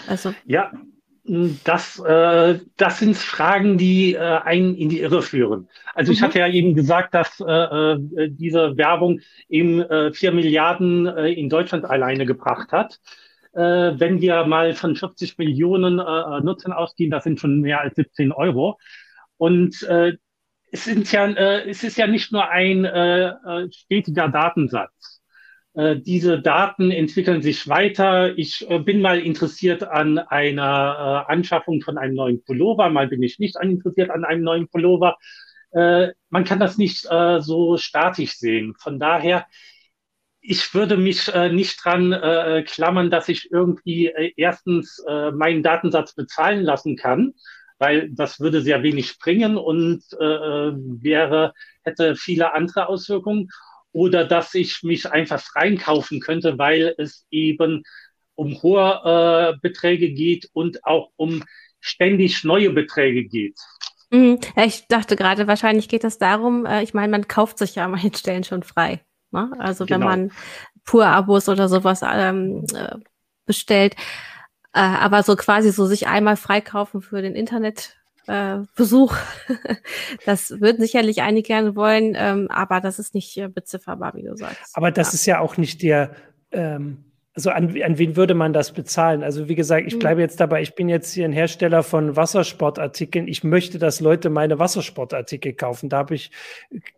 Also. 0.08 0.34
Ja, 0.44 0.72
das, 1.64 2.00
äh, 2.00 2.58
das 2.76 2.98
sind 2.98 3.16
Fragen, 3.16 3.78
die 3.78 4.14
äh, 4.14 4.18
einen 4.18 4.74
in 4.74 4.88
die 4.88 5.00
Irre 5.00 5.22
führen. 5.22 5.68
Also 5.94 6.10
mhm. 6.10 6.14
ich 6.14 6.22
hatte 6.22 6.40
ja 6.40 6.48
eben 6.48 6.74
gesagt, 6.74 7.14
dass 7.14 7.40
äh, 7.40 7.44
äh, 7.44 8.28
diese 8.30 8.76
Werbung 8.76 9.20
eben 9.48 9.80
äh, 9.80 10.12
4 10.12 10.32
Milliarden 10.32 11.06
äh, 11.06 11.32
in 11.32 11.48
Deutschland 11.48 11.84
alleine 11.84 12.26
gebracht 12.26 12.72
hat 12.72 12.94
äh, 12.94 13.25
wenn 13.58 14.20
wir 14.20 14.44
mal 14.44 14.74
von 14.74 14.96
40 14.96 15.38
Millionen 15.38 15.98
äh, 15.98 16.40
Nutzern 16.40 16.72
ausgehen, 16.72 17.10
das 17.10 17.24
sind 17.24 17.40
schon 17.40 17.60
mehr 17.60 17.80
als 17.80 17.96
17 17.96 18.32
Euro. 18.32 18.78
Und 19.38 19.82
äh, 19.84 20.16
es, 20.70 20.84
sind 20.84 21.10
ja, 21.12 21.26
äh, 21.26 21.68
es 21.68 21.82
ist 21.82 21.96
ja 21.96 22.06
nicht 22.06 22.32
nur 22.32 22.48
ein 22.50 22.84
äh, 22.84 23.28
äh, 23.28 23.72
stetiger 23.72 24.28
Datensatz. 24.28 25.22
Äh, 25.74 25.96
diese 25.96 26.40
Daten 26.40 26.90
entwickeln 26.90 27.42
sich 27.42 27.68
weiter. 27.68 28.36
Ich 28.38 28.68
äh, 28.70 28.78
bin 28.78 29.00
mal 29.00 29.20
interessiert 29.20 29.82
an 29.84 30.18
einer 30.18 31.24
äh, 31.28 31.32
Anschaffung 31.32 31.82
von 31.82 31.98
einem 31.98 32.14
neuen 32.14 32.42
Pullover, 32.44 32.88
mal 32.90 33.08
bin 33.08 33.22
ich 33.22 33.38
nicht 33.38 33.56
interessiert 33.60 34.10
an 34.10 34.24
einem 34.24 34.42
neuen 34.42 34.68
Pullover. 34.68 35.16
Äh, 35.72 36.08
man 36.30 36.44
kann 36.44 36.60
das 36.60 36.78
nicht 36.78 37.06
äh, 37.10 37.40
so 37.40 37.76
statisch 37.76 38.38
sehen. 38.38 38.74
Von 38.78 38.98
daher 38.98 39.46
ich 40.48 40.74
würde 40.74 40.96
mich 40.96 41.28
äh, 41.28 41.50
nicht 41.50 41.84
dran 41.84 42.12
äh, 42.12 42.64
klammern, 42.66 43.10
dass 43.10 43.28
ich 43.28 43.50
irgendwie 43.50 44.06
äh, 44.06 44.32
erstens 44.36 45.02
äh, 45.08 45.32
meinen 45.32 45.62
Datensatz 45.62 46.14
bezahlen 46.14 46.62
lassen 46.62 46.96
kann, 46.96 47.34
weil 47.78 48.10
das 48.10 48.40
würde 48.40 48.62
sehr 48.62 48.82
wenig 48.82 49.18
bringen 49.18 49.56
und 49.56 50.02
äh, 50.12 50.22
wäre, 50.22 51.52
hätte 51.82 52.16
viele 52.16 52.54
andere 52.54 52.88
Auswirkungen. 52.88 53.48
oder 53.92 54.26
dass 54.26 54.54
ich 54.54 54.82
mich 54.82 55.10
einfach 55.10 55.42
reinkaufen 55.56 56.20
könnte, 56.20 56.58
weil 56.58 56.94
es 56.98 57.26
eben 57.30 57.82
um 58.34 58.62
hohe 58.62 59.54
äh, 59.54 59.58
Beträge 59.62 60.10
geht 60.12 60.50
und 60.52 60.84
auch 60.84 61.10
um 61.16 61.42
ständig 61.80 62.44
neue 62.44 62.70
Beträge 62.70 63.24
geht. 63.24 63.58
Mhm. 64.10 64.38
Ich 64.56 64.86
dachte 64.88 65.16
gerade, 65.16 65.46
wahrscheinlich 65.46 65.88
geht 65.88 66.04
es 66.04 66.18
darum, 66.18 66.66
äh, 66.66 66.82
ich 66.82 66.94
meine, 66.94 67.10
man 67.10 67.26
kauft 67.26 67.58
sich 67.58 67.74
ja 67.74 67.86
an 67.86 67.92
manchen 67.92 68.14
Stellen 68.14 68.44
schon 68.44 68.62
frei. 68.62 69.00
Ne? 69.36 69.52
Also 69.58 69.84
genau. 69.84 70.00
wenn 70.00 70.06
man 70.06 70.32
Pur-Abos 70.84 71.48
oder 71.48 71.68
sowas 71.68 72.00
ähm, 72.02 72.64
äh, 72.74 72.96
bestellt. 73.44 73.94
Äh, 74.72 74.80
aber 74.80 75.22
so 75.22 75.36
quasi 75.36 75.70
so 75.70 75.86
sich 75.86 76.06
einmal 76.06 76.36
freikaufen 76.36 77.02
für 77.02 77.22
den 77.22 77.34
Internetbesuch, 77.34 79.16
äh, 79.48 79.74
das 80.26 80.50
würden 80.60 80.80
sicherlich 80.80 81.22
einige 81.22 81.46
gerne 81.46 81.76
wollen, 81.76 82.14
ähm, 82.16 82.48
aber 82.50 82.80
das 82.80 82.98
ist 82.98 83.14
nicht 83.14 83.36
äh, 83.36 83.48
bezifferbar, 83.48 84.14
wie 84.14 84.22
du 84.22 84.36
sagst. 84.36 84.76
Aber 84.76 84.90
das 84.90 85.08
ja. 85.08 85.14
ist 85.14 85.26
ja 85.26 85.40
auch 85.40 85.56
nicht 85.56 85.82
der 85.82 86.14
ähm, 86.50 87.05
also 87.36 87.50
an, 87.50 87.80
an 87.82 87.98
wen 87.98 88.16
würde 88.16 88.32
man 88.32 88.54
das 88.54 88.72
bezahlen? 88.72 89.22
Also 89.22 89.46
wie 89.46 89.54
gesagt, 89.54 89.86
ich 89.86 89.92
hm. 89.92 89.98
bleibe 89.98 90.22
jetzt 90.22 90.40
dabei, 90.40 90.62
ich 90.62 90.74
bin 90.74 90.88
jetzt 90.88 91.12
hier 91.12 91.26
ein 91.26 91.32
Hersteller 91.32 91.82
von 91.82 92.16
Wassersportartikeln. 92.16 93.28
Ich 93.28 93.44
möchte, 93.44 93.78
dass 93.78 94.00
Leute 94.00 94.30
meine 94.30 94.58
Wassersportartikel 94.58 95.52
kaufen. 95.52 95.90
Da 95.90 95.98
habe 95.98 96.14
ich, 96.14 96.30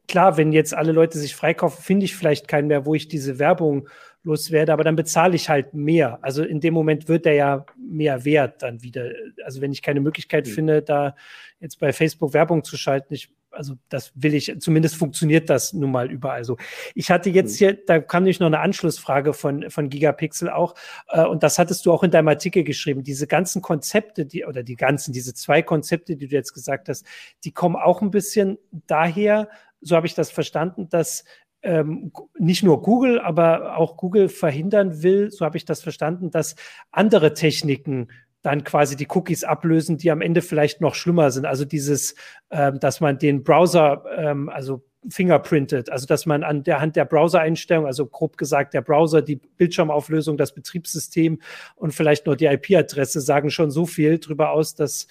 klar, 0.07 0.37
wenn 0.37 0.53
jetzt 0.53 0.74
alle 0.74 0.92
Leute 0.92 1.18
sich 1.18 1.35
freikaufen, 1.35 1.83
finde 1.83 2.05
ich 2.05 2.14
vielleicht 2.14 2.46
keinen 2.46 2.68
mehr, 2.68 2.87
wo 2.87 2.94
ich 2.94 3.09
diese 3.09 3.40
Werbung 3.40 3.88
loswerde, 4.22 4.72
aber 4.72 4.85
dann 4.85 4.94
bezahle 4.94 5.35
ich 5.35 5.48
halt 5.48 5.74
mehr. 5.74 6.20
Also 6.22 6.44
in 6.44 6.61
dem 6.61 6.74
Moment 6.74 7.09
wird 7.09 7.24
der 7.24 7.35
ja 7.35 7.66
mehr 7.77 8.24
wert 8.24 8.62
dann 8.62 8.83
wieder. 8.83 9.11
Also 9.44 9.61
wenn 9.61 9.72
ich 9.72 9.83
keine 9.83 10.01
Möglichkeit 10.01 10.46
mhm. 10.46 10.51
finde, 10.51 10.83
da 10.83 11.16
jetzt 11.59 11.81
bei 11.81 11.92
Facebook 11.92 12.33
Werbung 12.33 12.62
zu 12.62 12.77
schalten, 12.77 13.14
ich 13.14 13.29
also 13.59 13.75
das 13.88 14.12
will 14.14 14.35
ich, 14.35 14.55
zumindest 14.61 14.94
funktioniert 14.94 15.51
das 15.51 15.73
nun 15.73 15.90
mal 15.90 16.11
überall 16.11 16.44
so. 16.44 16.57
Ich 16.94 17.11
hatte 17.11 17.29
jetzt 17.29 17.55
mhm. 17.55 17.59
hier, 17.59 17.85
da 17.85 17.99
kam 17.99 18.23
nämlich 18.23 18.38
noch 18.38 18.47
eine 18.47 18.61
Anschlussfrage 18.61 19.35
von, 19.35 19.68
von 19.68 19.90
Gigapixel 19.90 20.49
auch, 20.49 20.75
äh, 21.09 21.25
und 21.25 21.42
das 21.42 21.59
hattest 21.59 21.85
du 21.85 21.92
auch 21.92 22.05
in 22.05 22.12
deinem 22.12 22.29
Artikel 22.29 22.62
geschrieben. 22.62 23.03
Diese 23.03 23.27
ganzen 23.27 23.61
Konzepte, 23.61 24.25
die, 24.25 24.44
oder 24.44 24.62
die 24.62 24.77
ganzen, 24.77 25.12
diese 25.12 25.35
zwei 25.35 25.61
Konzepte, 25.61 26.16
die 26.16 26.29
du 26.29 26.35
jetzt 26.37 26.55
gesagt 26.55 26.88
hast, 26.88 27.05
die 27.44 27.51
kommen 27.51 27.77
auch 27.77 28.01
ein 28.01 28.12
bisschen 28.12 28.59
daher, 28.87 29.49
so 29.81 29.97
habe 29.97 30.07
ich 30.07 30.14
das 30.14 30.31
verstanden, 30.31 30.88
dass 30.88 31.25
ähm, 31.62 32.12
nicht 32.38 32.62
nur 32.62 32.83
Google, 32.83 33.18
aber 33.18 33.77
auch 33.77 33.97
Google 33.97 34.29
verhindern 34.29 35.03
will, 35.03 35.33
so 35.33 35.44
habe 35.44 35.57
ich 35.57 35.64
das 35.64 35.83
verstanden, 35.83 36.31
dass 36.31 36.55
andere 36.92 37.35
Techniken 37.35 38.09
dann 38.42 38.64
quasi 38.64 38.96
die 38.96 39.09
Cookies 39.09 39.44
ablösen, 39.44 39.98
die 39.98 40.11
am 40.11 40.20
Ende 40.20 40.42
vielleicht 40.42 40.81
noch 40.81 40.94
schlimmer 40.94 41.31
sind. 41.31 41.44
Also 41.44 41.64
dieses, 41.64 42.14
ähm, 42.51 42.79
dass 42.81 43.01
man 43.01 43.18
den 43.18 43.42
Browser, 43.42 44.05
ähm, 44.16 44.48
also 44.48 44.85
fingerprintet, 45.09 45.90
also 45.90 46.07
dass 46.07 46.27
man 46.27 46.42
an 46.42 46.64
der 46.64 46.81
Hand 46.81 46.96
der 46.96 47.05
Browser-Einstellung, 47.05 47.87
also 47.87 48.07
grob 48.07 48.37
gesagt 48.37 48.74
der 48.74 48.83
Browser, 48.83 49.22
die 49.22 49.37
Bildschirmauflösung, 49.37 50.37
das 50.37 50.55
Betriebssystem 50.55 51.40
und 51.77 51.92
vielleicht 51.92 52.27
nur 52.27 52.37
die 52.37 52.46
IP-Adresse 52.46 53.20
sagen 53.20 53.51
schon 53.51 53.70
so 53.70 53.87
viel 53.87 54.18
darüber 54.18 54.51
aus, 54.51 54.74
dass 54.74 55.07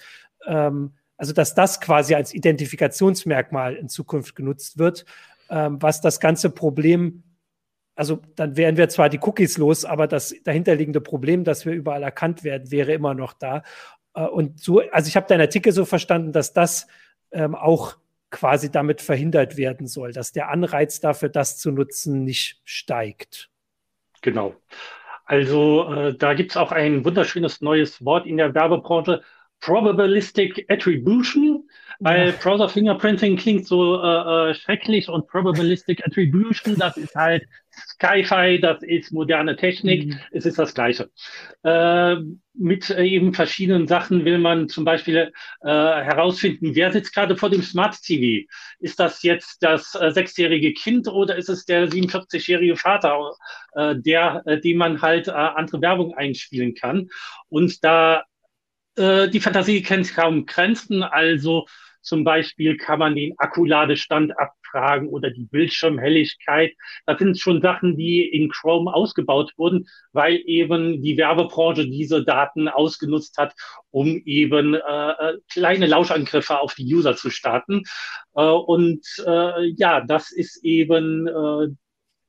ähm, 0.46 0.92
also 1.18 1.32
dass 1.32 1.54
das 1.54 1.80
quasi 1.80 2.14
als 2.14 2.32
Identifikationsmerkmal 2.32 3.74
in 3.74 3.88
Zukunft 3.88 4.36
genutzt 4.36 4.78
wird, 4.78 5.04
ähm, 5.50 5.82
was 5.82 6.00
das 6.00 6.20
ganze 6.20 6.48
Problem 6.48 7.24
also 7.98 8.20
dann 8.36 8.56
wären 8.56 8.76
wir 8.76 8.88
zwar 8.88 9.08
die 9.08 9.18
Cookies 9.20 9.58
los, 9.58 9.84
aber 9.84 10.06
das 10.06 10.32
dahinterliegende 10.44 11.00
Problem, 11.00 11.42
dass 11.42 11.66
wir 11.66 11.72
überall 11.72 12.04
erkannt 12.04 12.44
werden, 12.44 12.70
wäre 12.70 12.92
immer 12.92 13.12
noch 13.12 13.32
da. 13.32 13.64
Äh, 14.14 14.22
und 14.22 14.60
so, 14.60 14.80
also 14.92 15.08
ich 15.08 15.16
habe 15.16 15.26
deinen 15.26 15.40
Artikel 15.40 15.72
so 15.72 15.84
verstanden, 15.84 16.32
dass 16.32 16.52
das 16.52 16.86
ähm, 17.32 17.56
auch 17.56 17.96
quasi 18.30 18.70
damit 18.70 19.00
verhindert 19.00 19.56
werden 19.56 19.88
soll, 19.88 20.12
dass 20.12 20.30
der 20.30 20.48
Anreiz 20.48 21.00
dafür, 21.00 21.28
das 21.28 21.58
zu 21.58 21.72
nutzen, 21.72 22.22
nicht 22.22 22.60
steigt. 22.64 23.50
Genau. 24.22 24.54
Also 25.24 25.92
äh, 25.92 26.14
da 26.14 26.34
gibt 26.34 26.52
es 26.52 26.56
auch 26.56 26.70
ein 26.70 27.04
wunderschönes 27.04 27.62
neues 27.62 28.04
Wort 28.04 28.26
in 28.26 28.36
der 28.36 28.54
Werbebranche, 28.54 29.22
Probabilistic 29.60 30.64
Attribution. 30.68 31.68
Weil 32.00 32.32
Browser 32.32 32.68
Fingerprinting 32.68 33.36
klingt 33.36 33.66
so 33.66 34.00
äh, 34.00 34.50
äh, 34.50 34.54
schrecklich 34.54 35.08
und 35.08 35.26
Probabilistic 35.26 36.06
Attribution, 36.06 36.76
das 36.78 36.96
ist 36.96 37.16
halt 37.16 37.44
Sci-Fi, 37.72 38.60
das 38.60 38.82
ist 38.84 39.12
moderne 39.12 39.56
Technik, 39.56 40.06
mhm. 40.06 40.20
es 40.30 40.46
ist 40.46 40.60
das 40.60 40.74
Gleiche. 40.74 41.10
Äh, 41.64 42.16
mit 42.54 42.90
äh, 42.90 43.04
eben 43.04 43.34
verschiedenen 43.34 43.88
Sachen 43.88 44.24
will 44.24 44.38
man 44.38 44.68
zum 44.68 44.84
Beispiel 44.84 45.32
äh, 45.62 45.68
herausfinden, 45.68 46.76
wer 46.76 46.92
sitzt 46.92 47.14
gerade 47.14 47.36
vor 47.36 47.50
dem 47.50 47.62
Smart 47.62 48.00
TV? 48.00 48.46
Ist 48.78 49.00
das 49.00 49.24
jetzt 49.24 49.62
das 49.64 49.96
äh, 49.96 50.12
sechsjährige 50.12 50.74
Kind 50.74 51.08
oder 51.08 51.36
ist 51.36 51.48
es 51.48 51.64
der 51.64 51.88
47-jährige 51.88 52.76
Vater, 52.76 53.32
äh, 53.74 53.96
der, 53.96 54.42
äh, 54.46 54.60
dem 54.60 54.78
man 54.78 55.02
halt 55.02 55.26
äh, 55.26 55.32
andere 55.32 55.80
Werbung 55.80 56.14
einspielen 56.14 56.74
kann? 56.74 57.08
Und 57.48 57.82
da 57.82 58.22
äh, 58.98 59.28
die 59.28 59.40
Fantasie 59.40 59.82
kennt 59.82 60.14
kaum 60.14 60.46
Grenzen, 60.46 61.02
also 61.02 61.66
zum 62.02 62.24
Beispiel 62.24 62.76
kann 62.76 63.00
man 63.00 63.14
den 63.16 63.34
Akkuladestand 63.38 64.32
abfragen 64.38 65.08
oder 65.08 65.30
die 65.30 65.44
Bildschirmhelligkeit. 65.44 66.72
Das 67.06 67.18
sind 67.18 67.38
schon 67.38 67.60
Sachen, 67.60 67.96
die 67.96 68.22
in 68.26 68.48
Chrome 68.48 68.92
ausgebaut 68.92 69.52
wurden, 69.56 69.86
weil 70.12 70.40
eben 70.46 71.02
die 71.02 71.16
Werbebranche 71.16 71.86
diese 71.86 72.24
Daten 72.24 72.68
ausgenutzt 72.68 73.36
hat, 73.36 73.54
um 73.90 74.22
eben 74.24 74.74
äh, 74.74 74.78
äh 74.78 75.38
kleine 75.52 75.86
Lauschangriffe 75.86 76.58
auf 76.60 76.74
die 76.74 76.94
User 76.94 77.14
zu 77.16 77.30
starten. 77.30 77.82
Äh, 78.34 78.42
und 78.42 79.04
äh, 79.26 79.66
ja, 79.76 80.00
das 80.00 80.30
ist 80.30 80.64
eben 80.64 81.26
äh, 81.26 81.68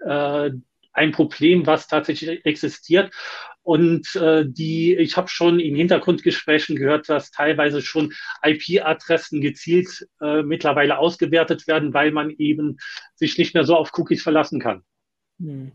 äh, 0.05 0.51
ein 0.93 1.11
Problem, 1.11 1.65
was 1.65 1.87
tatsächlich 1.87 2.45
existiert. 2.45 3.13
Und 3.61 4.15
äh, 4.15 4.45
die, 4.47 4.95
ich 4.95 5.15
habe 5.17 5.27
schon 5.27 5.59
in 5.59 5.75
Hintergrundgesprächen 5.75 6.75
gehört, 6.75 7.09
dass 7.09 7.31
teilweise 7.31 7.81
schon 7.81 8.13
IP-Adressen 8.43 9.41
gezielt 9.41 10.07
äh, 10.21 10.41
mittlerweile 10.41 10.97
ausgewertet 10.97 11.67
werden, 11.67 11.93
weil 11.93 12.11
man 12.11 12.31
eben 12.31 12.77
sich 13.15 13.37
nicht 13.37 13.53
mehr 13.53 13.65
so 13.65 13.75
auf 13.75 13.91
Cookies 13.97 14.23
verlassen 14.23 14.59
kann. 14.59 14.83
Hm. 15.39 15.71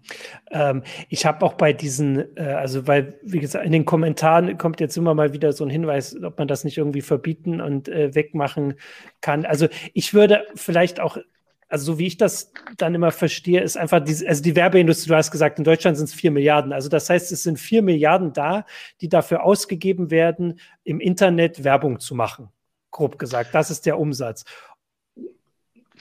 Ähm, 0.50 0.82
ich 1.08 1.24
habe 1.24 1.44
auch 1.44 1.54
bei 1.54 1.72
diesen, 1.72 2.36
äh, 2.36 2.42
also 2.42 2.86
weil, 2.86 3.18
wie 3.22 3.38
gesagt, 3.38 3.64
in 3.64 3.72
den 3.72 3.86
Kommentaren 3.86 4.58
kommt 4.58 4.80
jetzt 4.80 4.96
immer 4.96 5.14
mal 5.14 5.32
wieder 5.32 5.52
so 5.52 5.64
ein 5.64 5.70
Hinweis, 5.70 6.16
ob 6.22 6.38
man 6.38 6.48
das 6.48 6.64
nicht 6.64 6.76
irgendwie 6.76 7.00
verbieten 7.00 7.60
und 7.60 7.88
äh, 7.88 8.14
wegmachen 8.14 8.74
kann. 9.22 9.46
Also 9.46 9.68
ich 9.94 10.12
würde 10.12 10.44
vielleicht 10.54 11.00
auch 11.00 11.16
also 11.74 11.94
so 11.94 11.98
wie 11.98 12.06
ich 12.06 12.16
das 12.16 12.52
dann 12.76 12.94
immer 12.94 13.10
verstehe, 13.10 13.60
ist 13.60 13.76
einfach 13.76 13.98
diese, 13.98 14.28
also 14.28 14.44
die 14.44 14.54
Werbeindustrie, 14.54 15.08
du 15.08 15.16
hast 15.16 15.32
gesagt, 15.32 15.58
in 15.58 15.64
Deutschland 15.64 15.96
sind 15.96 16.08
es 16.08 16.14
vier 16.14 16.30
Milliarden. 16.30 16.72
Also 16.72 16.88
das 16.88 17.10
heißt, 17.10 17.32
es 17.32 17.42
sind 17.42 17.58
vier 17.58 17.82
Milliarden 17.82 18.32
da, 18.32 18.64
die 19.00 19.08
dafür 19.08 19.42
ausgegeben 19.42 20.12
werden, 20.12 20.60
im 20.84 21.00
Internet 21.00 21.64
Werbung 21.64 21.98
zu 21.98 22.14
machen. 22.14 22.50
Grob 22.92 23.18
gesagt. 23.18 23.56
Das 23.56 23.72
ist 23.72 23.86
der 23.86 23.98
Umsatz. 23.98 24.44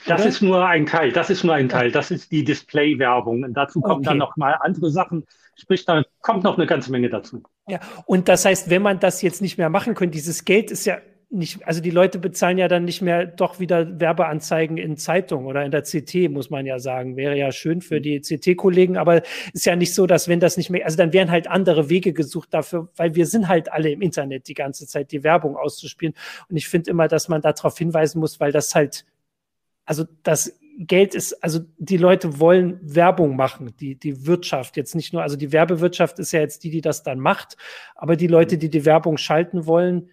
Das 0.06 0.20
Oder? 0.20 0.28
ist 0.28 0.42
nur 0.42 0.64
ein 0.64 0.86
Teil, 0.86 1.10
das 1.10 1.28
ist 1.28 1.42
nur 1.42 1.54
ein 1.54 1.68
Teil, 1.68 1.90
das 1.90 2.12
ist 2.12 2.30
die 2.30 2.44
Display-Werbung. 2.44 3.42
Und 3.42 3.54
dazu 3.54 3.80
kommen 3.80 3.96
okay. 3.96 4.10
dann 4.10 4.18
noch 4.18 4.36
mal 4.36 4.56
andere 4.60 4.92
Sachen. 4.92 5.26
Sprich, 5.56 5.84
da 5.84 6.04
kommt 6.20 6.44
noch 6.44 6.56
eine 6.56 6.68
ganze 6.68 6.92
Menge 6.92 7.08
dazu. 7.08 7.42
Ja, 7.66 7.80
und 8.06 8.28
das 8.28 8.44
heißt, 8.44 8.70
wenn 8.70 8.82
man 8.82 9.00
das 9.00 9.22
jetzt 9.22 9.42
nicht 9.42 9.58
mehr 9.58 9.70
machen 9.70 9.94
könnte, 9.96 10.12
dieses 10.12 10.44
Geld 10.44 10.70
ist 10.70 10.84
ja 10.84 10.98
nicht, 11.34 11.66
also 11.66 11.80
die 11.80 11.90
Leute 11.90 12.18
bezahlen 12.18 12.58
ja 12.58 12.68
dann 12.68 12.84
nicht 12.84 13.02
mehr 13.02 13.26
doch 13.26 13.60
wieder 13.60 14.00
Werbeanzeigen 14.00 14.76
in 14.76 14.96
Zeitung 14.96 15.46
oder 15.46 15.64
in 15.64 15.70
der 15.70 15.82
CT, 15.82 16.30
muss 16.30 16.50
man 16.50 16.64
ja 16.64 16.78
sagen. 16.78 17.16
Wäre 17.16 17.36
ja 17.36 17.52
schön 17.52 17.80
für 17.80 18.00
die 18.00 18.20
CT-Kollegen, 18.20 18.96
aber 18.96 19.22
ist 19.52 19.66
ja 19.66 19.76
nicht 19.76 19.94
so, 19.94 20.06
dass 20.06 20.28
wenn 20.28 20.40
das 20.40 20.56
nicht 20.56 20.70
mehr, 20.70 20.84
also 20.84 20.96
dann 20.96 21.12
wären 21.12 21.30
halt 21.30 21.48
andere 21.48 21.90
Wege 21.90 22.12
gesucht 22.12 22.54
dafür, 22.54 22.88
weil 22.96 23.14
wir 23.14 23.26
sind 23.26 23.48
halt 23.48 23.72
alle 23.72 23.90
im 23.90 24.00
Internet 24.00 24.48
die 24.48 24.54
ganze 24.54 24.86
Zeit, 24.86 25.12
die 25.12 25.24
Werbung 25.24 25.56
auszuspielen. 25.56 26.14
Und 26.48 26.56
ich 26.56 26.68
finde 26.68 26.90
immer, 26.90 27.08
dass 27.08 27.28
man 27.28 27.42
darauf 27.42 27.76
hinweisen 27.76 28.20
muss, 28.20 28.40
weil 28.40 28.52
das 28.52 28.74
halt, 28.74 29.04
also 29.84 30.04
das 30.22 30.58
Geld 30.78 31.14
ist, 31.14 31.42
also 31.42 31.60
die 31.78 31.96
Leute 31.96 32.40
wollen 32.40 32.80
Werbung 32.82 33.36
machen, 33.36 33.74
die, 33.78 33.96
die 33.96 34.26
Wirtschaft 34.26 34.76
jetzt 34.76 34.94
nicht 34.94 35.12
nur, 35.12 35.22
also 35.22 35.36
die 35.36 35.52
Werbewirtschaft 35.52 36.18
ist 36.18 36.32
ja 36.32 36.40
jetzt 36.40 36.64
die, 36.64 36.70
die 36.70 36.80
das 36.80 37.02
dann 37.02 37.20
macht, 37.20 37.56
aber 37.94 38.16
die 38.16 38.26
Leute, 38.26 38.58
die 38.58 38.70
die 38.70 38.84
Werbung 38.84 39.16
schalten 39.16 39.66
wollen, 39.66 40.10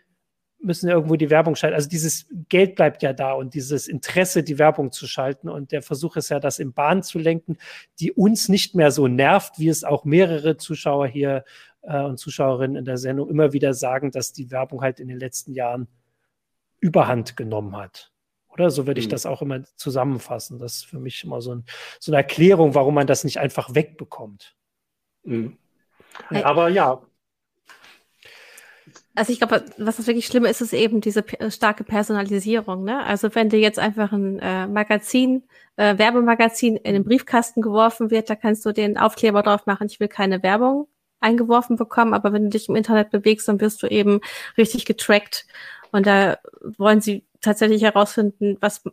müssen 0.63 0.89
irgendwo 0.89 1.15
die 1.15 1.29
Werbung 1.29 1.55
schalten. 1.55 1.75
Also 1.75 1.89
dieses 1.89 2.27
Geld 2.49 2.75
bleibt 2.75 3.03
ja 3.03 3.13
da 3.13 3.33
und 3.33 3.53
dieses 3.53 3.87
Interesse, 3.87 4.43
die 4.43 4.59
Werbung 4.59 4.91
zu 4.91 5.07
schalten. 5.07 5.49
Und 5.49 5.71
der 5.71 5.81
Versuch 5.81 6.15
ist 6.15 6.29
ja, 6.29 6.39
das 6.39 6.59
in 6.59 6.73
Bahn 6.73 7.03
zu 7.03 7.19
lenken, 7.19 7.57
die 7.99 8.11
uns 8.11 8.49
nicht 8.49 8.75
mehr 8.75 8.91
so 8.91 9.07
nervt, 9.07 9.59
wie 9.59 9.69
es 9.69 9.83
auch 9.83 10.05
mehrere 10.05 10.57
Zuschauer 10.57 11.07
hier 11.07 11.43
äh, 11.81 12.01
und 12.01 12.17
Zuschauerinnen 12.17 12.77
in 12.77 12.85
der 12.85 12.97
Sendung 12.97 13.29
immer 13.29 13.53
wieder 13.53 13.73
sagen, 13.73 14.11
dass 14.11 14.33
die 14.33 14.51
Werbung 14.51 14.81
halt 14.81 14.99
in 14.99 15.07
den 15.07 15.19
letzten 15.19 15.53
Jahren 15.53 15.87
Überhand 16.79 17.37
genommen 17.37 17.75
hat. 17.75 18.11
Oder 18.49 18.69
so 18.69 18.85
würde 18.85 18.99
ich 18.99 19.07
mhm. 19.07 19.11
das 19.11 19.25
auch 19.25 19.41
immer 19.41 19.63
zusammenfassen. 19.75 20.59
Das 20.59 20.77
ist 20.77 20.85
für 20.85 20.99
mich 20.99 21.23
immer 21.23 21.41
so, 21.41 21.55
ein, 21.55 21.65
so 21.99 22.11
eine 22.11 22.17
Erklärung, 22.17 22.75
warum 22.75 22.95
man 22.95 23.07
das 23.07 23.23
nicht 23.23 23.39
einfach 23.39 23.73
wegbekommt. 23.73 24.55
Mhm. 25.23 25.57
Aber 26.29 26.69
ja, 26.69 27.01
Also 29.13 29.33
ich 29.33 29.39
glaube, 29.39 29.65
was 29.77 29.97
das 29.97 30.07
wirklich 30.07 30.25
Schlimme 30.25 30.49
ist, 30.49 30.61
ist 30.61 30.73
eben 30.73 31.01
diese 31.01 31.23
starke 31.49 31.83
Personalisierung. 31.83 32.85
Ne? 32.85 33.03
Also 33.03 33.33
wenn 33.35 33.49
dir 33.49 33.59
jetzt 33.59 33.77
einfach 33.77 34.13
ein 34.13 34.39
äh, 34.39 34.67
Magazin, 34.67 35.43
äh, 35.75 35.97
Werbemagazin 35.97 36.77
in 36.77 36.93
den 36.93 37.03
Briefkasten 37.03 37.61
geworfen 37.61 38.09
wird, 38.09 38.29
da 38.29 38.35
kannst 38.35 38.65
du 38.65 38.71
den 38.71 38.97
Aufkleber 38.97 39.43
drauf 39.43 39.65
machen, 39.65 39.87
ich 39.87 39.99
will 39.99 40.07
keine 40.07 40.41
Werbung 40.43 40.87
eingeworfen 41.19 41.75
bekommen, 41.75 42.13
aber 42.13 42.33
wenn 42.33 42.43
du 42.43 42.49
dich 42.49 42.67
im 42.67 42.75
Internet 42.75 43.11
bewegst, 43.11 43.47
dann 43.47 43.61
wirst 43.61 43.83
du 43.83 43.87
eben 43.87 44.21
richtig 44.57 44.85
getrackt. 44.85 45.45
Und 45.91 46.07
da 46.07 46.39
wollen 46.77 47.01
sie 47.01 47.23
tatsächlich 47.41 47.83
herausfinden, 47.83 48.57
was 48.59 48.83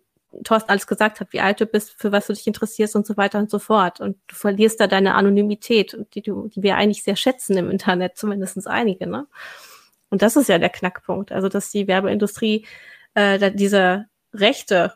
Thorsten 0.44 0.70
alles 0.70 0.86
gesagt 0.86 1.20
hat, 1.20 1.32
wie 1.32 1.40
alt 1.40 1.60
du 1.60 1.66
bist, 1.66 1.94
für 1.96 2.12
was 2.12 2.26
du 2.26 2.34
dich 2.34 2.46
interessierst 2.46 2.96
und 2.96 3.06
so 3.06 3.16
weiter 3.16 3.38
und 3.38 3.50
so 3.50 3.58
fort. 3.58 4.00
Und 4.00 4.18
du 4.26 4.34
verlierst 4.34 4.80
da 4.80 4.86
deine 4.86 5.14
Anonymität, 5.14 5.96
die, 6.14 6.22
du, 6.22 6.48
die 6.48 6.62
wir 6.62 6.76
eigentlich 6.76 7.02
sehr 7.02 7.16
schätzen 7.16 7.56
im 7.56 7.70
Internet, 7.70 8.18
zumindestens 8.18 8.66
einige. 8.66 9.06
Ne? 9.06 9.26
Und 10.10 10.22
das 10.22 10.36
ist 10.36 10.48
ja 10.48 10.58
der 10.58 10.70
Knackpunkt. 10.70 11.32
Also, 11.32 11.48
dass 11.48 11.70
die 11.70 11.86
Werbeindustrie 11.86 12.66
äh, 13.14 13.52
diese 13.52 14.06
Rechte, 14.32 14.94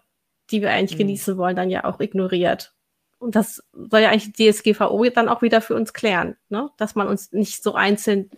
die 0.50 0.62
wir 0.62 0.70
eigentlich 0.70 0.98
mhm. 0.98 1.06
genießen 1.06 1.36
wollen, 1.36 1.56
dann 1.56 1.70
ja 1.70 1.84
auch 1.84 2.00
ignoriert. 2.00 2.74
Und 3.18 3.36
das 3.36 3.62
soll 3.72 4.00
ja 4.00 4.10
eigentlich 4.10 4.32
die 4.32 4.50
DSGVO 4.50 5.04
dann 5.10 5.28
auch 5.28 5.42
wieder 5.42 5.60
für 5.60 5.76
uns 5.76 5.92
klären, 5.92 6.36
ne? 6.48 6.70
dass 6.76 6.96
man 6.96 7.06
uns 7.06 7.30
nicht 7.30 7.62
so 7.62 7.74
einzeln 7.74 8.30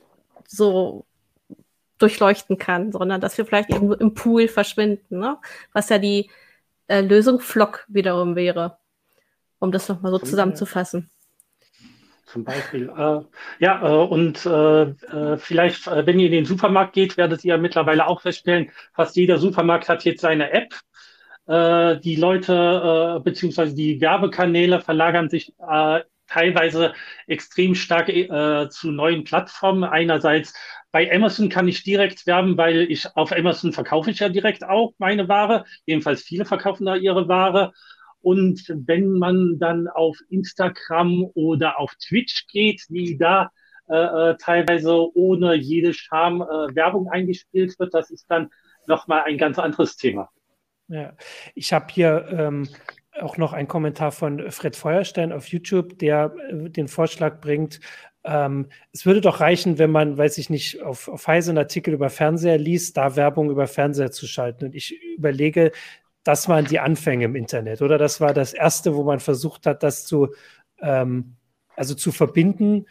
so 0.46 1.06
durchleuchten 1.98 2.58
kann, 2.58 2.92
sondern 2.92 3.20
dass 3.20 3.38
wir 3.38 3.46
vielleicht 3.46 3.70
eben 3.70 3.90
im 3.94 4.12
Pool 4.12 4.46
verschwinden, 4.46 5.20
ne? 5.20 5.38
was 5.72 5.88
ja 5.88 5.98
die 5.98 6.30
äh, 6.88 7.00
Lösung 7.00 7.40
Flock 7.40 7.86
wiederum 7.88 8.36
wäre, 8.36 8.76
um 9.58 9.72
das 9.72 9.88
nochmal 9.88 10.12
so 10.12 10.18
zusammenzufassen. 10.18 11.10
Zum 12.34 12.42
Beispiel. 12.42 12.88
Äh, 12.88 13.20
ja, 13.60 13.80
äh, 13.80 14.06
und 14.06 14.44
äh, 14.44 14.82
äh 14.82 15.36
vielleicht, 15.36 15.86
äh, 15.86 16.04
wenn 16.04 16.18
ihr 16.18 16.26
in 16.26 16.32
den 16.32 16.44
Supermarkt 16.44 16.92
geht, 16.92 17.16
werdet 17.16 17.44
ihr 17.44 17.56
mittlerweile 17.58 18.08
auch 18.08 18.22
feststellen, 18.22 18.72
fast 18.92 19.14
jeder 19.14 19.38
Supermarkt 19.38 19.88
hat 19.88 20.04
jetzt 20.04 20.22
seine 20.22 20.50
App. 20.50 20.74
Äh, 21.46 22.00
die 22.00 22.16
Leute 22.16 23.20
beziehungsweise 23.22 23.76
die 23.76 24.00
Werbekanäle 24.00 24.80
verlagern 24.80 25.30
sich 25.30 25.54
teilweise 26.26 26.94
extrem 27.28 27.76
stark 27.76 28.10
zu 28.70 28.90
neuen 28.90 29.22
Plattformen. 29.22 29.84
Einerseits 29.84 30.54
bei 30.90 31.12
Amazon 31.14 31.48
kann 31.50 31.68
ich 31.68 31.84
direkt 31.84 32.26
werben, 32.26 32.56
weil 32.56 32.90
ich 32.90 33.06
auf 33.14 33.30
Amazon 33.30 33.72
verkaufe 33.72 34.10
ich 34.10 34.18
ja 34.18 34.28
direkt 34.28 34.64
auch 34.64 34.94
meine 34.98 35.28
Ware. 35.28 35.66
Jedenfalls 35.86 36.22
viele 36.22 36.46
verkaufen 36.46 36.86
da 36.86 36.96
ihre 36.96 37.28
Ware. 37.28 37.72
Und 38.24 38.66
wenn 38.86 39.12
man 39.12 39.58
dann 39.58 39.86
auf 39.86 40.18
Instagram 40.30 41.30
oder 41.34 41.78
auf 41.78 41.94
Twitch 41.96 42.46
geht, 42.46 42.82
wie 42.88 43.18
da 43.18 43.50
äh, 43.88 44.30
äh 44.30 44.36
teilweise 44.38 45.14
ohne 45.14 45.54
jede 45.54 45.92
Scham 45.92 46.40
äh, 46.40 46.74
Werbung 46.74 47.08
eingespielt 47.10 47.78
wird, 47.78 47.92
das 47.92 48.10
ist 48.10 48.24
dann 48.30 48.48
nochmal 48.86 49.24
ein 49.26 49.36
ganz 49.36 49.58
anderes 49.58 49.96
Thema. 49.96 50.30
Ja, 50.88 51.12
ich 51.54 51.72
habe 51.74 51.86
hier 51.90 52.26
ähm, 52.30 52.68
auch 53.20 53.36
noch 53.36 53.52
einen 53.52 53.68
Kommentar 53.68 54.10
von 54.10 54.50
Fred 54.50 54.74
Feuerstein 54.74 55.30
auf 55.30 55.48
YouTube, 55.48 55.98
der 55.98 56.34
äh, 56.48 56.70
den 56.70 56.88
Vorschlag 56.88 57.42
bringt, 57.42 57.80
ähm, 58.24 58.68
es 58.90 59.04
würde 59.04 59.20
doch 59.20 59.40
reichen, 59.40 59.78
wenn 59.78 59.90
man, 59.90 60.16
weiß 60.16 60.38
ich 60.38 60.48
nicht, 60.48 60.82
auf, 60.82 61.08
auf 61.08 61.26
Heise 61.26 61.50
einen 61.50 61.58
Artikel 61.58 61.92
über 61.92 62.08
Fernseher 62.08 62.56
liest, 62.56 62.96
da 62.96 63.16
Werbung 63.16 63.50
über 63.50 63.66
Fernseher 63.66 64.10
zu 64.10 64.26
schalten. 64.26 64.64
Und 64.64 64.74
ich 64.74 64.98
überlege, 65.16 65.72
das 66.24 66.48
waren 66.48 66.64
die 66.64 66.80
Anfänge 66.80 67.26
im 67.26 67.36
Internet, 67.36 67.82
oder? 67.82 67.98
Das 67.98 68.20
war 68.20 68.34
das 68.34 68.52
erste, 68.52 68.94
wo 68.94 69.04
man 69.04 69.20
versucht 69.20 69.66
hat, 69.66 69.82
das 69.82 70.06
zu, 70.06 70.34
ähm, 70.80 71.36
also 71.76 71.94
zu 71.94 72.12
verbinden. 72.12 72.86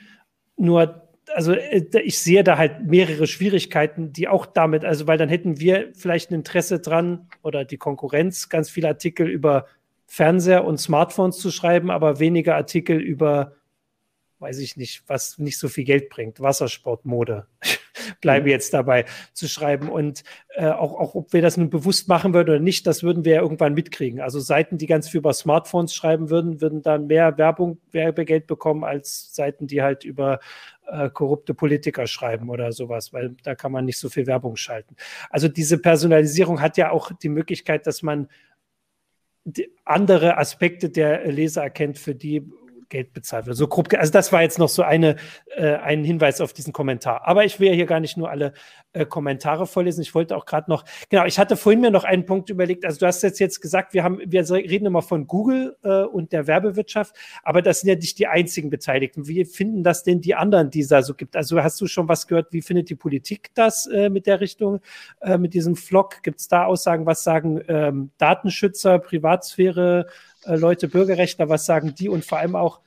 Nur, 0.56 1.10
also 1.34 1.54
äh, 1.54 1.86
ich 2.04 2.20
sehe 2.20 2.44
da 2.44 2.58
halt 2.58 2.86
mehrere 2.86 3.28
Schwierigkeiten, 3.28 4.14
die 4.14 4.28
auch 4.28 4.46
damit, 4.46 4.86
also 4.86 5.08
weil 5.08 5.18
dann 5.18 5.30
hätten 5.30 5.60
wir 5.60 5.92
vielleicht 5.96 6.32
ein 6.32 6.36
Interesse 6.36 6.80
dran 6.80 7.28
oder 7.42 7.66
die 7.66 7.78
Konkurrenz, 7.78 8.50
ganz 8.50 8.70
viele 8.70 8.88
Artikel 8.88 9.28
über 9.28 9.66
Fernseher 10.06 10.64
und 10.64 10.78
Smartphones 10.78 11.40
zu 11.40 11.50
schreiben, 11.50 11.90
aber 11.90 12.20
weniger 12.20 12.56
Artikel 12.56 13.02
über 13.02 13.56
weiß 14.44 14.60
ich 14.60 14.76
nicht, 14.76 15.04
was 15.08 15.38
nicht 15.40 15.58
so 15.58 15.70
viel 15.70 15.86
Geld 15.86 16.10
bringt, 16.10 16.42
Wassersportmode. 16.42 17.48
Bleibe 18.22 18.46
mhm. 18.46 18.52
jetzt 18.52 18.74
dabei 18.74 19.06
zu 19.34 19.48
schreiben. 19.48 19.90
Und 19.90 20.24
äh, 20.56 20.68
auch, 20.68 20.94
auch 20.94 21.16
ob 21.16 21.34
wir 21.34 21.42
das 21.42 21.58
nun 21.58 21.70
bewusst 21.70 22.08
machen 22.08 22.34
würden 22.34 22.50
oder 22.50 22.60
nicht, 22.60 22.88
das 22.88 23.04
würden 23.04 23.26
wir 23.26 23.36
ja 23.36 23.42
irgendwann 23.42 23.74
mitkriegen. 23.74 24.22
Also 24.22 24.40
Seiten, 24.40 24.78
die 24.78 24.88
ganz 24.88 25.10
viel 25.10 25.20
über 25.20 25.34
Smartphones 25.34 25.94
schreiben 25.94 26.30
würden, 26.30 26.62
würden 26.62 26.82
dann 26.82 27.08
mehr 27.08 27.38
Werbung, 27.38 27.80
Werbegeld 27.92 28.48
bekommen 28.48 28.84
als 28.84 29.34
Seiten, 29.34 29.68
die 29.68 29.82
halt 29.82 30.04
über 30.04 30.40
äh, 30.88 31.10
korrupte 31.10 31.54
Politiker 31.54 32.08
schreiben 32.08 32.50
oder 32.50 32.72
sowas, 32.72 33.14
weil 33.14 33.36
da 33.44 33.56
kann 33.56 33.72
man 33.72 33.86
nicht 33.86 34.00
so 34.00 34.10
viel 34.10 34.28
Werbung 34.28 34.56
schalten. 34.56 34.96
Also 35.30 35.48
diese 35.48 35.78
Personalisierung 35.78 36.62
hat 36.62 36.78
ja 36.78 36.92
auch 36.92 37.12
die 37.12 37.30
Möglichkeit, 37.30 37.88
dass 37.88 38.02
man 38.02 38.28
andere 39.84 40.38
Aspekte 40.38 40.90
der 40.90 41.30
Leser 41.32 41.64
erkennt, 41.64 41.98
für 41.98 42.16
die 42.16 42.50
Geld 42.94 43.12
bezahlt 43.12 43.48
wird. 43.48 43.58
So 43.58 43.68
grob, 43.68 43.92
also 43.96 44.12
das 44.12 44.32
war 44.32 44.44
jetzt 44.44 44.60
noch 44.60 44.70
so 44.70 44.84
eine, 44.84 45.16
äh, 45.56 45.74
ein 45.78 46.04
Hinweis 46.04 46.42
auf 46.42 46.54
diesen 46.54 46.74
Kommentar. 46.74 47.28
Aber 47.28 47.44
ich 47.44 47.60
will 47.60 47.70
ja 47.70 47.74
hier 47.74 47.88
gar 47.88 48.00
nicht 48.00 48.18
nur 48.18 48.30
alle 48.30 48.54
äh, 48.94 49.04
Kommentare 49.04 49.66
vorlesen. 49.66 50.02
Ich 50.02 50.14
wollte 50.14 50.38
auch 50.38 50.46
gerade 50.46 50.70
noch, 50.70 50.86
genau, 51.10 51.26
ich 51.26 51.40
hatte 51.40 51.58
vorhin 51.58 51.82
mir 51.82 51.90
noch 51.90 52.04
einen 52.04 52.28
Punkt 52.28 52.52
überlegt. 52.52 52.86
Also 52.86 53.00
du 53.00 53.08
hast 53.08 53.24
jetzt 53.24 53.40
jetzt 53.40 53.62
gesagt, 53.62 53.96
wir 53.96 54.04
haben, 54.04 54.20
wir 54.24 54.48
reden 54.48 54.86
immer 54.86 55.02
von 55.02 55.26
Google 55.26 55.76
äh, 55.84 56.04
und 56.04 56.32
der 56.32 56.46
Werbewirtschaft, 56.46 57.16
aber 57.42 57.64
das 57.64 57.82
sind 57.82 57.90
ja 57.90 57.96
nicht 57.96 58.20
die 58.20 58.28
einzigen 58.28 58.70
Beteiligten. 58.70 59.28
Wie 59.28 59.44
finden 59.44 59.84
das 59.84 60.04
denn 60.04 60.22
die 60.22 60.36
anderen, 60.36 60.70
die 60.70 60.82
es 60.82 60.90
da 60.90 61.02
so 61.02 61.16
gibt? 61.16 61.36
Also 61.36 61.64
hast 61.64 61.82
du 61.82 61.88
schon 61.88 62.08
was 62.08 62.28
gehört? 62.28 62.54
Wie 62.54 62.62
findet 62.62 62.92
die 62.92 62.96
Politik 62.96 63.50
das 63.56 63.88
äh, 63.88 64.10
mit 64.10 64.28
der 64.28 64.40
Richtung, 64.40 64.82
äh, 65.22 65.40
mit 65.40 65.56
diesem 65.56 65.76
Flock? 65.76 66.22
Gibt 66.22 66.42
es 66.42 66.48
da 66.48 66.66
Aussagen? 66.66 67.08
Was 67.08 67.24
sagen 67.24 67.60
ähm, 67.68 68.12
Datenschützer, 68.20 69.00
Privatsphäre? 69.00 70.06
Äh, 70.46 70.56
Leute, 70.56 70.88
Bürgerrechtler, 70.88 71.50
was 71.50 71.66
sagen 71.66 71.96
die 71.98 72.10
und 72.10 72.26
vor 72.26 72.40
allem 72.40 72.56
auch, 72.56 72.80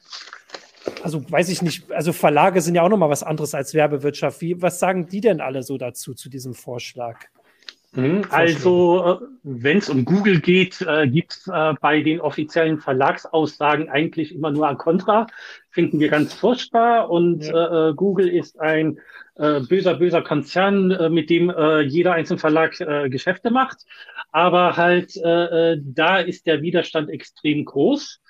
also 1.02 1.30
weiß 1.30 1.48
ich 1.48 1.62
nicht, 1.62 1.90
also 1.92 2.12
Verlage 2.12 2.60
sind 2.60 2.74
ja 2.74 2.82
auch 2.82 2.88
nochmal 2.88 3.10
was 3.10 3.22
anderes 3.22 3.54
als 3.54 3.74
Werbewirtschaft. 3.74 4.40
Wie, 4.40 4.60
was 4.60 4.78
sagen 4.78 5.08
die 5.08 5.20
denn 5.20 5.40
alle 5.40 5.62
so 5.62 5.78
dazu, 5.78 6.14
zu 6.14 6.28
diesem 6.28 6.54
Vorschlag? 6.54 7.18
Mhm, 7.96 8.26
also, 8.28 9.20
äh, 9.22 9.26
wenn 9.42 9.78
es 9.78 9.88
um 9.88 10.04
Google 10.04 10.40
geht, 10.40 10.82
äh, 10.82 11.08
gibt 11.08 11.32
es 11.32 11.46
äh, 11.46 11.74
bei 11.80 12.02
den 12.02 12.20
offiziellen 12.20 12.78
Verlagsaussagen 12.78 13.88
eigentlich 13.88 14.34
immer 14.34 14.50
nur 14.50 14.68
ein 14.68 14.76
Kontra. 14.76 15.26
Finden 15.70 15.98
wir 15.98 16.08
ganz 16.08 16.34
furchtbar. 16.34 17.08
Und 17.08 17.44
ja. 17.44 17.88
äh, 17.88 17.94
Google 17.94 18.28
ist 18.28 18.60
ein 18.60 18.98
äh, 19.36 19.60
böser, 19.60 19.94
böser 19.94 20.22
Konzern, 20.22 20.90
äh, 20.90 21.08
mit 21.08 21.30
dem 21.30 21.50
äh, 21.50 21.80
jeder 21.82 22.14
einzelne 22.14 22.38
Verlag 22.38 22.80
äh, 22.80 23.08
Geschäfte 23.08 23.50
macht. 23.50 23.78
Aber 24.32 24.76
halt, 24.76 25.16
äh, 25.16 25.72
äh, 25.72 25.80
da 25.82 26.18
ist 26.18 26.46
der 26.46 26.62
Widerstand 26.62 27.10
extrem 27.10 27.64
groß. 27.64 28.20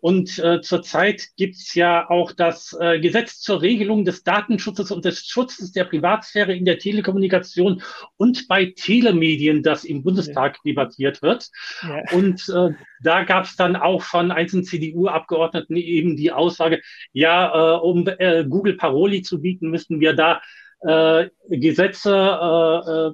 Und 0.00 0.38
äh, 0.38 0.60
zurzeit 0.60 1.28
gibt's 1.36 1.74
ja 1.74 2.08
auch 2.08 2.32
das 2.32 2.76
äh, 2.78 3.00
Gesetz 3.00 3.40
zur 3.40 3.62
Regelung 3.62 4.04
des 4.04 4.22
Datenschutzes 4.22 4.90
und 4.90 5.04
des 5.04 5.26
Schutzes 5.26 5.72
der 5.72 5.84
Privatsphäre 5.84 6.54
in 6.54 6.64
der 6.64 6.78
Telekommunikation 6.78 7.82
und 8.16 8.46
bei 8.46 8.66
Telemedien, 8.76 9.62
das 9.62 9.84
im 9.84 10.02
Bundestag 10.02 10.56
ja. 10.56 10.60
debattiert 10.66 11.22
wird. 11.22 11.48
Ja. 11.82 12.02
Und 12.12 12.48
äh, 12.48 12.74
da 13.02 13.24
gab's 13.24 13.56
dann 13.56 13.74
auch 13.74 14.02
von 14.02 14.30
einzelnen 14.30 14.64
CDU-Abgeordneten 14.64 15.76
eben 15.76 16.16
die 16.16 16.30
Aussage, 16.30 16.82
ja, 17.12 17.76
äh, 17.76 17.78
um 17.78 18.06
äh, 18.06 18.44
Google 18.44 18.76
Paroli 18.76 19.22
zu 19.22 19.40
bieten, 19.40 19.70
müssten 19.70 20.00
wir 20.00 20.12
da 20.12 20.42
äh, 20.80 21.30
Gesetze 21.48 22.12
äh, 22.12 22.90
äh, 22.90 23.12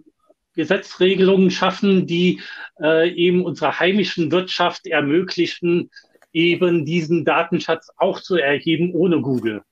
Gesetzregelungen 0.54 1.50
schaffen, 1.50 2.06
die 2.06 2.40
äh, 2.78 3.10
eben 3.10 3.44
unserer 3.44 3.80
heimischen 3.80 4.30
Wirtschaft 4.30 4.86
ermöglichen, 4.86 5.90
eben 6.32 6.84
diesen 6.84 7.24
Datenschatz 7.24 7.90
auch 7.96 8.20
zu 8.20 8.36
erheben 8.36 8.92
ohne 8.94 9.20
Google. 9.20 9.62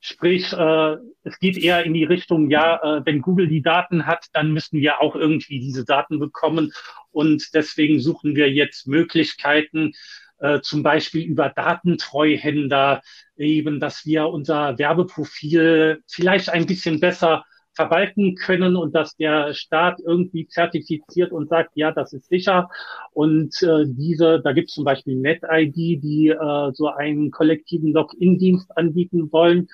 Sprich, 0.00 0.52
äh, 0.52 0.96
es 1.22 1.38
geht 1.38 1.56
eher 1.56 1.84
in 1.84 1.94
die 1.94 2.04
Richtung, 2.04 2.50
ja, 2.50 2.76
äh, 2.82 3.06
wenn 3.06 3.22
Google 3.22 3.46
die 3.46 3.62
Daten 3.62 4.04
hat, 4.04 4.26
dann 4.32 4.52
müssen 4.52 4.80
wir 4.80 5.00
auch 5.00 5.14
irgendwie 5.14 5.60
diese 5.60 5.84
Daten 5.84 6.18
bekommen. 6.18 6.72
Und 7.12 7.54
deswegen 7.54 8.00
suchen 8.00 8.34
wir 8.34 8.50
jetzt 8.50 8.88
Möglichkeiten, 8.88 9.92
äh, 10.38 10.60
zum 10.60 10.82
Beispiel 10.82 11.24
über 11.24 11.50
Datentreuhänder, 11.50 13.00
eben, 13.36 13.78
dass 13.78 14.04
wir 14.04 14.26
unser 14.26 14.76
Werbeprofil 14.76 16.02
vielleicht 16.08 16.50
ein 16.50 16.66
bisschen 16.66 16.98
besser 16.98 17.44
verwalten 17.74 18.34
können 18.34 18.76
und 18.76 18.94
dass 18.94 19.16
der 19.16 19.54
Staat 19.54 20.00
irgendwie 20.04 20.46
zertifiziert 20.46 21.32
und 21.32 21.48
sagt, 21.48 21.70
ja, 21.74 21.90
das 21.90 22.12
ist 22.12 22.28
sicher. 22.28 22.68
Und 23.12 23.62
äh, 23.62 23.84
diese, 23.86 24.40
da 24.42 24.52
gibt 24.52 24.68
es 24.68 24.74
zum 24.74 24.84
Beispiel 24.84 25.16
NetID, 25.16 25.74
die 25.74 26.28
äh, 26.28 26.72
so 26.72 26.88
einen 26.88 27.30
kollektiven 27.30 27.92
Login-Dienst 27.92 28.76
anbieten 28.76 29.32
wollen, 29.32 29.68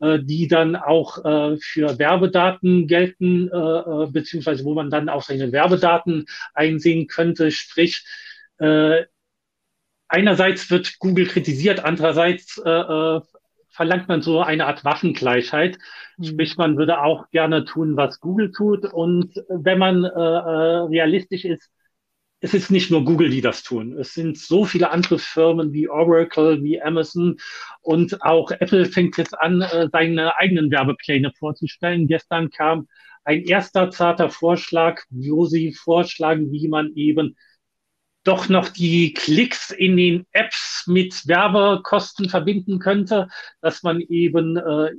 äh, 0.00 0.20
die 0.22 0.48
dann 0.48 0.76
auch 0.76 1.24
äh, 1.24 1.56
für 1.58 1.98
Werbedaten 1.98 2.86
gelten, 2.86 3.48
äh, 3.48 3.56
äh, 3.56 4.06
beziehungsweise 4.10 4.64
wo 4.64 4.74
man 4.74 4.90
dann 4.90 5.08
auch 5.08 5.22
seine 5.22 5.50
Werbedaten 5.52 6.26
einsehen 6.54 7.08
könnte. 7.08 7.50
Sprich, 7.50 8.04
äh, 8.58 9.04
einerseits 10.08 10.70
wird 10.70 10.98
Google 11.00 11.26
kritisiert, 11.26 11.84
andererseits 11.84 12.60
äh, 12.64 12.70
äh 12.70 13.20
verlangt 13.72 14.08
man 14.08 14.22
so 14.22 14.40
eine 14.40 14.66
Art 14.66 14.84
Waffengleichheit. 14.84 15.78
Mhm. 16.18 16.24
Sprich, 16.24 16.56
man 16.56 16.76
würde 16.76 17.02
auch 17.02 17.30
gerne 17.30 17.64
tun, 17.64 17.96
was 17.96 18.20
Google 18.20 18.52
tut. 18.52 18.84
Und 18.92 19.34
wenn 19.48 19.78
man 19.78 20.04
äh, 20.04 20.08
äh, 20.08 20.78
realistisch 20.88 21.44
ist, 21.44 21.70
es 22.44 22.54
ist 22.54 22.70
nicht 22.70 22.90
nur 22.90 23.04
Google, 23.04 23.30
die 23.30 23.40
das 23.40 23.62
tun. 23.62 23.96
Es 23.98 24.14
sind 24.14 24.36
so 24.36 24.64
viele 24.64 24.90
andere 24.90 25.18
Firmen 25.18 25.72
wie 25.72 25.88
Oracle, 25.88 26.62
wie 26.62 26.82
Amazon 26.82 27.36
und 27.82 28.20
auch 28.22 28.50
Apple 28.50 28.84
fängt 28.86 29.16
jetzt 29.16 29.38
an, 29.38 29.62
äh, 29.62 29.88
seine 29.92 30.36
eigenen 30.36 30.70
Werbepläne 30.70 31.32
vorzustellen. 31.38 32.08
Gestern 32.08 32.50
kam 32.50 32.88
ein 33.24 33.42
erster 33.44 33.90
zarter 33.90 34.28
Vorschlag, 34.28 35.02
wo 35.10 35.46
sie 35.46 35.72
vorschlagen, 35.72 36.50
wie 36.50 36.66
man 36.66 36.92
eben 36.96 37.36
doch 38.24 38.48
noch 38.48 38.68
die 38.68 39.14
Klicks 39.14 39.70
in 39.70 39.96
den 39.96 40.26
Apps 40.32 40.84
mit 40.86 41.26
Werbekosten 41.26 42.28
verbinden 42.28 42.78
könnte, 42.78 43.28
dass 43.60 43.82
man 43.82 44.00
eben 44.00 44.56
äh, 44.56 44.90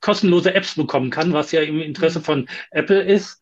kostenlose 0.00 0.54
Apps 0.54 0.74
bekommen 0.74 1.10
kann, 1.10 1.32
was 1.32 1.52
ja 1.52 1.62
im 1.62 1.80
Interesse 1.80 2.20
mhm. 2.20 2.24
von 2.24 2.48
Apple 2.70 3.02
ist. 3.02 3.40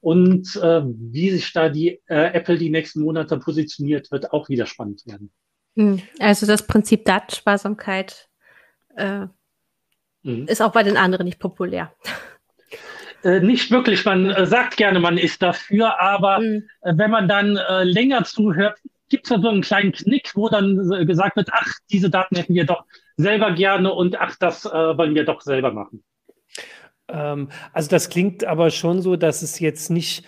Und 0.00 0.56
äh, 0.56 0.82
wie 0.84 1.30
sich 1.30 1.52
da 1.52 1.70
die 1.70 2.00
äh, 2.06 2.34
Apple 2.34 2.58
die 2.58 2.68
nächsten 2.68 3.00
Monate 3.00 3.38
positioniert, 3.38 4.10
wird 4.12 4.32
auch 4.32 4.48
wieder 4.50 4.66
spannend 4.66 5.06
werden. 5.06 5.32
Hm. 5.76 6.02
Also 6.18 6.46
das 6.46 6.66
Prinzip 6.66 7.04
Datensparsamkeit 7.04 8.28
äh, 8.96 9.26
mhm. 10.22 10.46
ist 10.46 10.60
auch 10.60 10.72
bei 10.72 10.82
den 10.82 10.96
anderen 10.96 11.24
nicht 11.24 11.38
populär. 11.38 11.94
Äh, 13.24 13.40
nicht 13.40 13.70
wirklich. 13.70 14.04
Man 14.04 14.30
äh, 14.30 14.46
sagt 14.46 14.76
gerne, 14.76 15.00
man 15.00 15.16
ist 15.16 15.42
dafür, 15.42 15.98
aber 16.00 16.40
mhm. 16.40 16.68
äh, 16.82 16.92
wenn 16.96 17.10
man 17.10 17.26
dann 17.26 17.56
äh, 17.56 17.82
länger 17.82 18.24
zuhört, 18.24 18.78
gibt 19.08 19.24
es 19.24 19.30
da 19.30 19.40
so 19.40 19.48
einen 19.48 19.62
kleinen 19.62 19.92
Knick, 19.92 20.32
wo 20.34 20.48
dann 20.48 20.92
äh, 20.92 21.06
gesagt 21.06 21.36
wird, 21.36 21.48
ach, 21.52 21.72
diese 21.90 22.10
Daten 22.10 22.36
hätten 22.36 22.54
wir 22.54 22.66
doch 22.66 22.84
selber 23.16 23.52
gerne 23.52 23.92
und 23.92 24.20
ach, 24.20 24.36
das 24.38 24.66
äh, 24.66 24.70
wollen 24.70 25.14
wir 25.14 25.24
doch 25.24 25.40
selber 25.40 25.72
machen. 25.72 26.04
Ähm, 27.08 27.48
also 27.72 27.88
das 27.88 28.10
klingt 28.10 28.44
aber 28.44 28.70
schon 28.70 29.00
so, 29.00 29.16
dass 29.16 29.42
es 29.42 29.58
jetzt 29.58 29.90
nicht, 29.90 30.26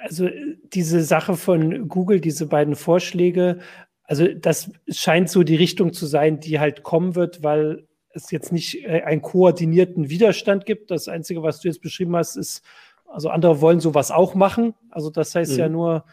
also 0.00 0.28
diese 0.72 1.02
Sache 1.02 1.36
von 1.36 1.88
Google, 1.88 2.20
diese 2.20 2.46
beiden 2.46 2.74
Vorschläge, 2.74 3.58
also 4.04 4.26
das 4.26 4.72
scheint 4.88 5.28
so 5.30 5.42
die 5.42 5.56
Richtung 5.56 5.92
zu 5.92 6.06
sein, 6.06 6.40
die 6.40 6.58
halt 6.58 6.82
kommen 6.82 7.14
wird, 7.16 7.42
weil 7.42 7.86
es 8.16 8.30
jetzt 8.30 8.52
nicht 8.52 8.84
äh, 8.84 9.02
einen 9.02 9.22
koordinierten 9.22 10.08
Widerstand 10.08 10.66
gibt. 10.66 10.90
Das 10.90 11.08
Einzige, 11.08 11.42
was 11.42 11.60
du 11.60 11.68
jetzt 11.68 11.82
beschrieben 11.82 12.16
hast, 12.16 12.36
ist, 12.36 12.62
also 13.06 13.28
andere 13.28 13.60
wollen 13.60 13.80
sowas 13.80 14.10
auch 14.10 14.34
machen. 14.34 14.74
Also 14.90 15.10
das 15.10 15.34
heißt 15.34 15.52
mhm. 15.52 15.58
ja 15.58 15.68
nur, 15.68 16.04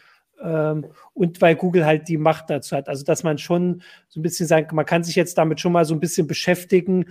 ähm, 0.42 0.88
und 1.14 1.42
weil 1.42 1.56
Google 1.56 1.86
halt 1.86 2.08
die 2.08 2.18
Macht 2.18 2.50
dazu 2.50 2.76
hat. 2.76 2.90
Also 2.90 3.04
dass 3.04 3.24
man 3.24 3.38
schon 3.38 3.82
so 4.10 4.20
ein 4.20 4.24
bisschen 4.24 4.48
sagen, 4.48 4.76
man 4.76 4.86
kann 4.86 5.04
sich 5.04 5.16
jetzt 5.16 5.38
damit 5.38 5.60
schon 5.60 5.72
mal 5.72 5.86
so 5.86 5.94
ein 5.94 6.00
bisschen 6.00 6.28
beschäftigen. 6.28 7.08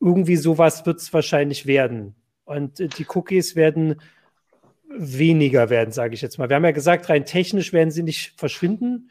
Irgendwie 0.00 0.36
sowas 0.36 0.86
wird 0.86 1.00
es 1.00 1.12
wahrscheinlich 1.12 1.66
werden. 1.66 2.14
Und 2.44 2.80
äh, 2.80 2.88
die 2.88 3.06
Cookies 3.14 3.56
werden 3.56 4.00
weniger 4.90 5.70
werden, 5.70 5.92
sage 5.92 6.14
ich 6.14 6.22
jetzt 6.22 6.38
mal. 6.38 6.48
Wir 6.48 6.56
haben 6.56 6.64
ja 6.64 6.70
gesagt, 6.70 7.08
rein 7.08 7.24
technisch 7.24 7.72
werden 7.72 7.90
sie 7.90 8.02
nicht 8.02 8.38
verschwinden, 8.38 9.10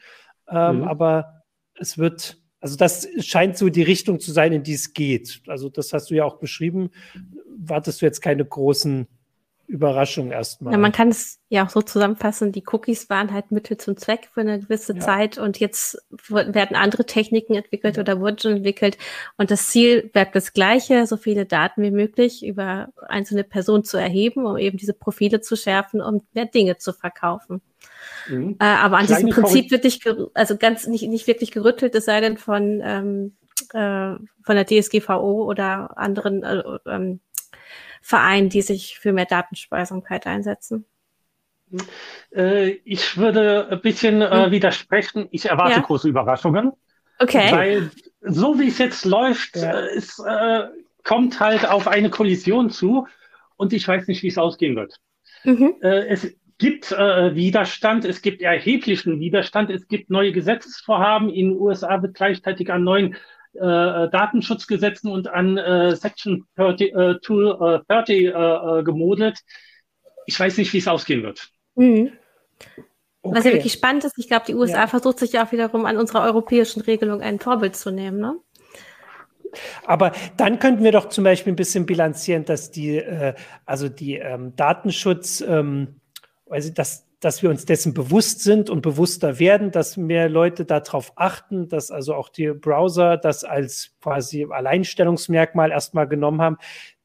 ähm, 0.49 0.77
mhm. 0.77 0.83
aber 0.83 1.43
es 1.75 1.97
wird 1.97 2.37
also 2.59 2.75
das 2.75 3.07
scheint 3.19 3.57
so 3.57 3.69
die 3.69 3.83
Richtung 3.83 4.19
zu 4.19 4.31
sein, 4.31 4.51
in 4.51 4.63
die 4.63 4.73
es 4.73 4.93
geht. 4.93 5.41
Also 5.47 5.69
das 5.69 5.93
hast 5.93 6.09
du 6.09 6.15
ja 6.15 6.25
auch 6.25 6.37
beschrieben. 6.37 6.89
Wartest 7.57 8.01
du 8.01 8.05
jetzt 8.05 8.21
keine 8.21 8.45
großen 8.45 9.07
Überraschungen 9.67 10.31
erstmal? 10.31 10.73
Ja, 10.73 10.79
man 10.79 10.93
kann 10.93 11.09
es 11.09 11.39
ja 11.49 11.65
auch 11.65 11.69
so 11.69 11.81
zusammenfassen, 11.81 12.53
die 12.53 12.63
Cookies 12.65 13.09
waren 13.09 13.33
halt 13.33 13.51
Mittel 13.51 13.77
zum 13.77 13.97
Zweck 13.97 14.29
für 14.33 14.41
eine 14.41 14.59
gewisse 14.61 14.93
ja. 14.93 14.99
Zeit 14.99 15.37
und 15.37 15.59
jetzt 15.59 15.97
werden 16.29 16.77
andere 16.77 17.05
Techniken 17.05 17.53
entwickelt 17.53 17.97
ja. 17.97 18.01
oder 18.01 18.21
wurden 18.21 18.39
schon 18.39 18.55
entwickelt 18.57 18.97
und 19.37 19.51
das 19.51 19.67
Ziel 19.67 20.03
bleibt 20.03 20.35
das 20.35 20.53
gleiche, 20.53 21.05
so 21.05 21.17
viele 21.17 21.45
Daten 21.45 21.83
wie 21.83 21.91
möglich 21.91 22.45
über 22.45 22.87
einzelne 23.09 23.43
Personen 23.43 23.83
zu 23.83 23.97
erheben, 23.97 24.45
um 24.45 24.57
eben 24.57 24.77
diese 24.77 24.93
Profile 24.93 25.41
zu 25.41 25.57
schärfen, 25.57 26.01
um 26.01 26.21
mehr 26.33 26.45
Dinge 26.45 26.77
zu 26.77 26.93
verkaufen. 26.93 27.61
Mhm. 28.29 28.57
Äh, 28.59 28.65
aber 28.65 28.97
an 28.97 29.05
Kleine 29.05 29.25
diesem 29.25 29.41
Prinzip 29.41 29.71
wird 29.71 29.83
nicht, 29.83 30.07
also 30.33 30.57
ganz 30.57 30.87
nicht, 30.87 31.07
nicht 31.07 31.27
wirklich 31.27 31.51
gerüttelt, 31.51 31.95
es 31.95 32.05
sei 32.05 32.21
denn 32.21 32.37
von, 32.37 32.81
ähm, 32.83 33.37
äh, 33.73 34.15
von 34.43 34.55
der 34.55 34.65
DSGVO 34.65 35.45
oder 35.45 35.97
anderen 35.97 36.43
äh, 36.43 36.61
ähm, 36.87 37.19
Vereinen, 38.01 38.49
die 38.49 38.61
sich 38.61 38.99
für 38.99 39.13
mehr 39.13 39.25
Datenspeisamkeit 39.25 40.27
einsetzen. 40.27 40.85
Äh, 42.33 42.69
ich 42.85 43.17
würde 43.17 43.67
ein 43.69 43.81
bisschen 43.81 44.21
äh, 44.21 44.47
mhm. 44.47 44.51
widersprechen. 44.51 45.27
Ich 45.31 45.45
erwarte 45.45 45.73
ja. 45.73 45.79
große 45.81 46.07
Überraschungen. 46.07 46.71
Okay. 47.19 47.51
Weil 47.51 47.91
so 48.21 48.59
wie 48.59 48.67
es 48.67 48.77
jetzt 48.77 49.05
läuft, 49.05 49.55
ja. 49.55 49.71
Äh, 49.71 49.97
es 49.97 50.19
äh, 50.19 50.67
kommt 51.03 51.39
halt 51.39 51.67
auf 51.67 51.87
eine 51.87 52.09
Kollision 52.09 52.69
zu 52.69 53.07
und 53.55 53.73
ich 53.73 53.87
weiß 53.87 54.07
nicht, 54.07 54.23
wie 54.23 54.27
es 54.27 54.37
ausgehen 54.37 54.75
wird. 54.75 54.99
Mhm. 55.43 55.75
Äh, 55.81 56.07
es 56.07 56.35
gibt 56.57 56.91
äh, 56.91 57.35
Widerstand, 57.35 58.05
es 58.05 58.21
gibt 58.21 58.41
erheblichen 58.41 59.19
Widerstand, 59.19 59.69
es 59.69 59.87
gibt 59.87 60.09
neue 60.09 60.31
Gesetzesvorhaben. 60.31 61.29
In 61.29 61.51
den 61.51 61.59
USA 61.59 62.01
wird 62.01 62.15
gleichzeitig 62.15 62.71
an 62.71 62.83
neuen 62.83 63.15
äh, 63.53 63.59
Datenschutzgesetzen 63.59 65.11
und 65.11 65.27
an 65.27 65.57
äh, 65.57 65.95
Section 65.95 66.45
30, 66.55 66.93
äh, 66.93 67.15
230 67.21 68.09
äh, 68.09 68.29
äh, 68.29 68.83
gemodelt. 68.83 69.39
Ich 70.25 70.39
weiß 70.39 70.57
nicht, 70.57 70.73
wie 70.73 70.79
es 70.79 70.87
ausgehen 70.87 71.23
wird. 71.23 71.49
Mhm. 71.75 72.11
Okay. 73.21 73.35
Was 73.35 73.45
ja 73.45 73.53
wirklich 73.53 73.73
spannend 73.73 74.03
ist, 74.05 74.17
ich 74.17 74.27
glaube, 74.27 74.45
die 74.47 74.55
USA 74.55 74.81
ja. 74.81 74.87
versucht 74.87 75.19
sich 75.19 75.33
ja 75.33 75.45
auch 75.45 75.51
wiederum 75.51 75.85
an 75.85 75.97
unserer 75.97 76.23
europäischen 76.23 76.81
Regelung 76.81 77.21
ein 77.21 77.39
Vorbild 77.39 77.75
zu 77.75 77.91
nehmen. 77.91 78.19
Ne? 78.19 78.37
Aber 79.85 80.11
dann 80.37 80.59
könnten 80.59 80.83
wir 80.83 80.91
doch 80.91 81.09
zum 81.09 81.23
Beispiel 81.23 81.53
ein 81.53 81.57
bisschen 81.57 81.85
bilanzieren, 81.85 82.45
dass 82.45 82.71
die, 82.71 82.97
äh, 82.97 83.33
also 83.65 83.89
die 83.89 84.15
ähm, 84.15 84.55
Datenschutz, 84.55 85.41
ähm, 85.41 85.99
also 86.49 86.71
dass, 86.71 87.05
dass 87.19 87.41
wir 87.41 87.49
uns 87.49 87.65
dessen 87.65 87.93
bewusst 87.93 88.41
sind 88.41 88.69
und 88.69 88.81
bewusster 88.81 89.39
werden, 89.39 89.71
dass 89.71 89.97
mehr 89.97 90.29
Leute 90.29 90.65
darauf 90.65 91.13
achten, 91.15 91.67
dass 91.67 91.91
also 91.91 92.13
auch 92.15 92.29
die 92.29 92.49
Browser 92.49 93.17
das 93.17 93.43
als 93.43 93.91
quasi 94.01 94.45
Alleinstellungsmerkmal 94.49 95.71
erstmal 95.71 96.07
genommen 96.07 96.41
haben. 96.41 96.57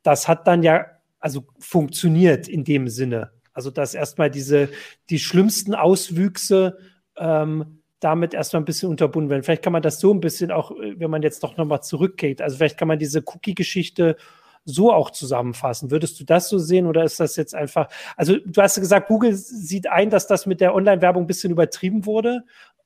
Das 0.03 0.29
hat 0.29 0.47
dann 0.47 0.63
ja 0.63 0.87
also 1.19 1.45
funktioniert 1.59 2.49
in 2.49 2.65
dem 2.65 2.89
Sinne. 2.89 3.31
Also 3.53 3.71
dass 3.71 3.95
erstmal 3.95 4.31
diese 4.31 4.69
die 5.11 5.19
schlimmsten 5.19 5.75
Auswüchse 5.75 6.79
ähm, 7.17 7.83
damit 8.01 8.35
erstmal 8.35 8.63
ein 8.63 8.65
bisschen 8.65 8.91
unterbunden 8.91 9.31
werden. 9.31 9.45
Vielleicht 9.45 9.63
kann 9.63 9.73
man 9.73 9.83
das 9.83 10.01
so 10.01 10.13
ein 10.13 10.21
bisschen 10.21 10.51
auch, 10.51 10.73
wenn 10.73 11.11
man 11.11 11.23
jetzt 11.23 11.43
doch 11.45 11.57
nochmal 11.57 11.83
zurückgeht, 11.83 12.43
also 12.43 12.57
vielleicht 12.57 12.77
kann 12.77 12.89
man 12.89 12.99
diese 12.99 13.23
Cookie-Geschichte 13.25 14.17
so 14.65 14.93
auch 14.93 15.11
zusammenfassen. 15.11 15.91
Würdest 15.91 16.21
du 16.21 16.25
das 16.25 16.49
so 16.49 16.59
sehen 16.59 16.87
oder 16.87 17.05
ist 17.05 17.21
das 17.21 17.37
jetzt 17.37 17.55
einfach, 17.55 17.89
also 18.17 18.37
du 18.45 18.63
hast 18.63 18.79
gesagt, 18.79 19.09
Google 19.09 19.35
sieht 19.35 19.89
ein, 19.89 20.11
dass 20.11 20.27
das 20.27 20.47
mit 20.47 20.61
der 20.61 20.75
Online-Werbung 20.75 21.25
ein 21.25 21.27
bisschen 21.27 21.53
übertrieben 21.53 22.07
wurde. 22.07 22.45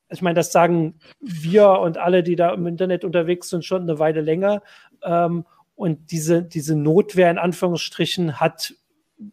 Ich 0.09 0.21
meine, 0.21 0.35
das 0.35 0.51
sagen 0.51 0.95
wir 1.19 1.69
und 1.79 1.97
alle, 1.97 2.23
die 2.23 2.35
da 2.35 2.53
im 2.53 2.65
Internet 2.65 3.03
unterwegs 3.03 3.49
sind, 3.49 3.65
schon 3.65 3.83
eine 3.83 3.99
Weile 3.99 4.21
länger. 4.21 4.61
Ähm, 5.03 5.45
und 5.75 6.11
diese, 6.11 6.41
diese 6.41 6.75
Notwehr 6.75 7.29
in 7.29 7.37
Anführungsstrichen 7.37 8.39
hat, 8.39 8.73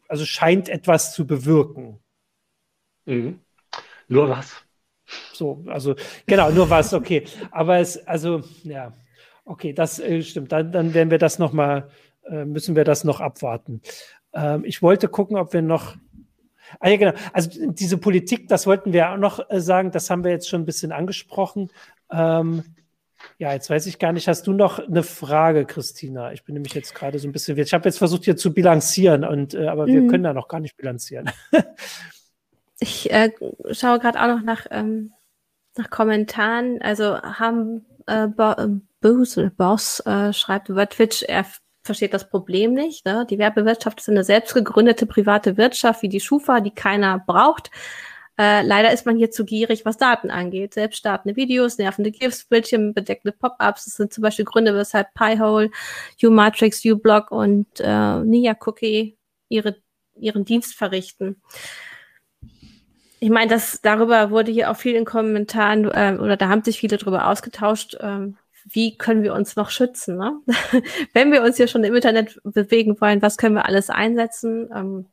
also 0.09 0.27
scheint 0.27 0.69
etwas 0.69 1.15
zu 1.15 1.27
bewirken. 1.27 2.01
Mhm. 3.07 3.41
Nur 4.09 4.29
was? 4.29 4.53
So, 5.33 5.65
also 5.67 5.95
genau, 6.27 6.51
nur 6.51 6.69
was, 6.71 6.93
okay. 6.93 7.25
Aber 7.51 7.79
es, 7.79 8.07
also, 8.07 8.43
ja, 8.63 8.93
okay, 9.45 9.73
das 9.73 9.99
äh, 9.99 10.23
stimmt. 10.23 10.53
Dann, 10.53 10.73
dann 10.73 10.95
werden 10.95 11.11
wir 11.11 11.19
das 11.19 11.39
nochmal 11.39 11.91
äh, 12.29 12.45
müssen 12.45 12.77
wir 12.77 12.85
das 12.85 13.05
noch 13.05 13.21
abwarten. 13.21 13.81
Ähm, 14.33 14.65
ich 14.65 14.83
wollte 14.83 15.09
gucken, 15.09 15.37
ob 15.37 15.53
wir 15.53 15.63
noch. 15.63 15.97
Ah 16.81 16.89
ja, 16.89 16.97
genau. 16.97 17.13
Also 17.33 17.51
diese 17.73 17.99
Politik, 17.99 18.49
das 18.49 18.67
wollten 18.67 18.93
wir 18.93 19.11
auch 19.11 19.17
noch 19.17 19.51
äh, 19.51 19.61
sagen, 19.61 19.91
das 19.91 20.11
haben 20.11 20.25
wir 20.25 20.31
jetzt 20.31 20.49
schon 20.49 20.63
ein 20.63 20.67
bisschen 20.67 20.93
angesprochen. 20.93 21.71
Ähm, 22.11 22.65
ja, 23.39 23.53
jetzt 23.53 23.71
weiß 23.71 23.87
ich 23.87 23.99
gar 23.99 24.13
nicht, 24.13 24.29
hast 24.29 24.47
du 24.47 24.53
noch 24.53 24.79
eine 24.79 25.03
Frage, 25.03 25.65
Christina? 25.65 26.33
Ich 26.33 26.45
bin 26.45 26.55
nämlich 26.55 26.75
jetzt 26.75 26.95
gerade 26.95 27.19
so 27.19 27.29
ein 27.29 27.33
bisschen, 27.33 27.57
ich 27.59 27.73
habe 27.73 27.85
jetzt 27.87 27.99
versucht 27.99 28.25
hier 28.25 28.37
zu 28.37 28.53
bilanzieren, 28.53 29.25
und, 29.25 29.55
äh, 29.55 29.67
aber 29.67 29.87
wir 29.87 30.03
mhm. 30.03 30.09
können 30.09 30.25
da 30.25 30.33
noch 30.33 30.49
gar 30.49 30.61
nicht 30.61 30.77
bilanzieren. 30.77 31.31
ich 32.81 33.11
äh, 33.11 33.31
schaue 33.73 33.99
gerade 33.99 34.21
auch 34.21 34.27
noch 34.27 34.43
nach, 34.43 34.67
ähm, 34.71 35.13
nach 35.77 35.91
Kommentaren. 35.91 36.81
Also 36.83 37.21
haben 37.21 37.87
äh, 38.07 38.29
Bo 38.29 38.55
Boss 39.01 40.01
äh, 40.01 40.33
schreibt 40.33 40.69
über 40.69 40.89
Twitch, 40.89 41.23
er 41.23 41.45
versteht 41.85 42.15
das 42.15 42.29
Problem 42.29 42.73
nicht. 42.73 43.05
Ne? 43.05 43.27
Die 43.29 43.39
Werbewirtschaft 43.39 44.01
ist 44.01 44.09
eine 44.09 44.25
selbst 44.25 44.55
gegründete 44.55 45.07
private 45.07 45.57
Wirtschaft 45.57 46.03
wie 46.03 46.09
die 46.09 46.21
Schufa, 46.21 46.61
die 46.61 46.71
keiner 46.71 47.23
braucht. 47.25 47.71
Äh, 48.37 48.63
leider 48.63 48.93
ist 48.93 49.07
man 49.07 49.17
hier 49.17 49.31
zu 49.31 49.45
gierig, 49.45 49.85
was 49.85 49.97
Daten 49.97 50.31
angeht. 50.31 50.75
Selbst 50.75 50.97
startende 50.97 51.37
Videos, 51.37 51.79
nervende 51.79 52.11
GIFs, 52.11 52.47
Bildschirmbedeckte 52.47 53.31
Pop-ups, 53.33 53.85
das 53.85 53.95
sind 53.95 54.13
zum 54.13 54.23
Beispiel 54.23 54.45
Gründe, 54.45 54.75
weshalb 54.75 55.15
Piehole, 55.15 55.71
Umatrix, 56.23 56.85
Ublog 56.85 57.31
und 57.31 57.69
äh, 57.79 58.21
Nia 58.21 58.57
Cookie 58.67 59.17
ihre, 59.49 59.77
ihren 60.17 60.45
Dienst 60.45 60.75
verrichten. 60.75 61.41
Ich 63.21 63.31
meine, 63.31 63.51
das 63.51 63.81
darüber 63.83 64.31
wurde 64.31 64.51
hier 64.51 64.71
auch 64.71 64.77
viel 64.77 64.97
in 64.97 65.05
Kommentaren 65.05 65.85
äh, 65.85 66.19
oder 66.21 66.37
da 66.37 66.49
haben 66.49 66.65
sich 66.65 66.79
viele 66.79 66.97
darüber 66.97 67.29
ausgetauscht. 67.29 67.97
Ähm, 68.01 68.37
wie 68.65 68.97
können 68.97 69.23
wir 69.23 69.35
uns 69.35 69.57
noch 69.57 69.71
schützen? 69.71 70.17
Ne? 70.17 70.41
Wenn 71.13 71.33
wir 71.33 71.43
uns 71.43 71.57
hier 71.57 71.69
schon 71.69 71.85
im 71.85 71.95
Internet 71.95 72.41
bewegen 72.45 73.01
wollen, 73.01 73.23
was 73.23 73.37
können 73.37 73.55
wir 73.55 73.67
alles 73.67 73.91
einsetzen? 73.91 74.69
Ähm, 74.75 75.07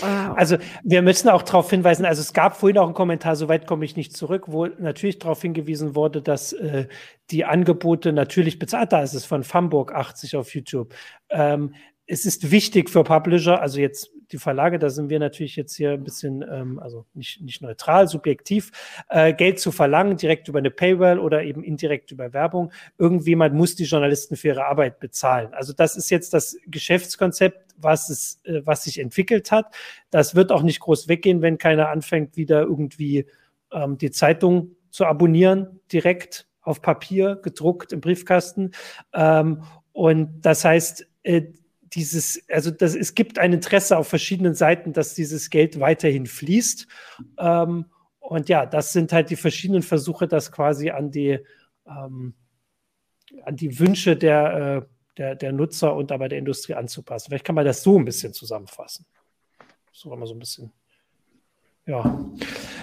also 0.00 0.56
wir 0.82 1.02
müssen 1.02 1.28
auch 1.28 1.42
darauf 1.42 1.70
hinweisen, 1.70 2.04
also 2.04 2.20
es 2.20 2.32
gab 2.32 2.56
vorhin 2.56 2.78
auch 2.78 2.86
einen 2.86 2.94
Kommentar, 2.94 3.36
soweit 3.36 3.68
komme 3.68 3.84
ich 3.84 3.94
nicht 3.94 4.16
zurück, 4.16 4.44
wo 4.48 4.66
natürlich 4.66 5.20
darauf 5.20 5.40
hingewiesen 5.40 5.94
wurde, 5.94 6.20
dass 6.20 6.52
äh, 6.52 6.88
die 7.30 7.44
Angebote 7.44 8.12
natürlich 8.12 8.58
bezahlt, 8.58 8.92
da 8.92 9.02
ist 9.02 9.14
es 9.14 9.24
von 9.24 9.44
Famburg 9.44 9.94
80 9.94 10.34
auf 10.34 10.52
YouTube. 10.52 10.94
Ähm, 11.30 11.74
es 12.06 12.26
ist 12.26 12.50
wichtig 12.50 12.90
für 12.90 13.04
Publisher, 13.04 13.60
also 13.60 13.78
jetzt 13.80 14.10
die 14.32 14.38
Verlage, 14.38 14.78
da 14.78 14.90
sind 14.90 15.10
wir 15.10 15.18
natürlich 15.18 15.56
jetzt 15.56 15.74
hier 15.74 15.92
ein 15.92 16.04
bisschen, 16.04 16.42
ähm, 16.42 16.78
also 16.78 17.04
nicht, 17.14 17.40
nicht 17.40 17.62
neutral, 17.62 18.08
subjektiv, 18.08 18.70
äh, 19.08 19.32
Geld 19.32 19.60
zu 19.60 19.72
verlangen, 19.72 20.16
direkt 20.16 20.48
über 20.48 20.58
eine 20.58 20.70
Paywall 20.70 21.18
oder 21.18 21.42
eben 21.42 21.62
indirekt 21.62 22.10
über 22.10 22.32
Werbung. 22.32 22.72
Irgendjemand 22.98 23.54
muss 23.54 23.74
die 23.74 23.84
Journalisten 23.84 24.36
für 24.36 24.48
ihre 24.48 24.66
Arbeit 24.66 25.00
bezahlen. 25.00 25.52
Also 25.52 25.72
das 25.72 25.96
ist 25.96 26.10
jetzt 26.10 26.34
das 26.34 26.56
Geschäftskonzept, 26.66 27.74
was 27.76 28.08
es, 28.08 28.40
äh, 28.44 28.62
was 28.64 28.84
sich 28.84 28.98
entwickelt 28.98 29.50
hat. 29.50 29.74
Das 30.10 30.34
wird 30.34 30.52
auch 30.52 30.62
nicht 30.62 30.80
groß 30.80 31.08
weggehen, 31.08 31.42
wenn 31.42 31.58
keiner 31.58 31.88
anfängt, 31.88 32.36
wieder 32.36 32.62
irgendwie 32.62 33.26
ähm, 33.72 33.98
die 33.98 34.10
Zeitung 34.10 34.76
zu 34.90 35.06
abonnieren, 35.06 35.80
direkt 35.92 36.46
auf 36.62 36.80
Papier, 36.80 37.36
gedruckt 37.42 37.92
im 37.92 38.00
Briefkasten. 38.00 38.70
Ähm, 39.12 39.62
und 39.92 40.40
das 40.40 40.64
heißt, 40.64 41.06
äh, 41.22 41.42
dieses, 41.94 42.42
also 42.48 42.70
das, 42.70 42.94
es 42.94 43.14
gibt 43.14 43.38
ein 43.38 43.52
Interesse 43.52 43.96
auf 43.96 44.08
verschiedenen 44.08 44.54
Seiten, 44.54 44.92
dass 44.92 45.14
dieses 45.14 45.50
Geld 45.50 45.80
weiterhin 45.80 46.26
fließt. 46.26 46.86
Ähm, 47.38 47.86
und 48.18 48.48
ja, 48.48 48.66
das 48.66 48.92
sind 48.92 49.12
halt 49.12 49.30
die 49.30 49.36
verschiedenen 49.36 49.82
Versuche, 49.82 50.26
das 50.26 50.50
quasi 50.50 50.90
an 50.90 51.10
die, 51.10 51.38
ähm, 51.86 52.34
an 53.44 53.56
die 53.56 53.78
Wünsche 53.78 54.16
der, 54.16 54.84
äh, 54.84 54.88
der, 55.16 55.34
der 55.36 55.52
Nutzer 55.52 55.94
und 55.94 56.10
aber 56.10 56.28
der 56.28 56.38
Industrie 56.38 56.74
anzupassen. 56.74 57.26
Vielleicht 57.28 57.44
kann 57.44 57.54
man 57.54 57.64
das 57.64 57.82
so 57.82 57.98
ein 57.98 58.04
bisschen 58.04 58.32
zusammenfassen. 58.32 59.06
So 59.92 60.12
immer 60.12 60.26
so 60.26 60.34
ein 60.34 60.38
bisschen. 60.38 60.72
Ja. 61.86 62.18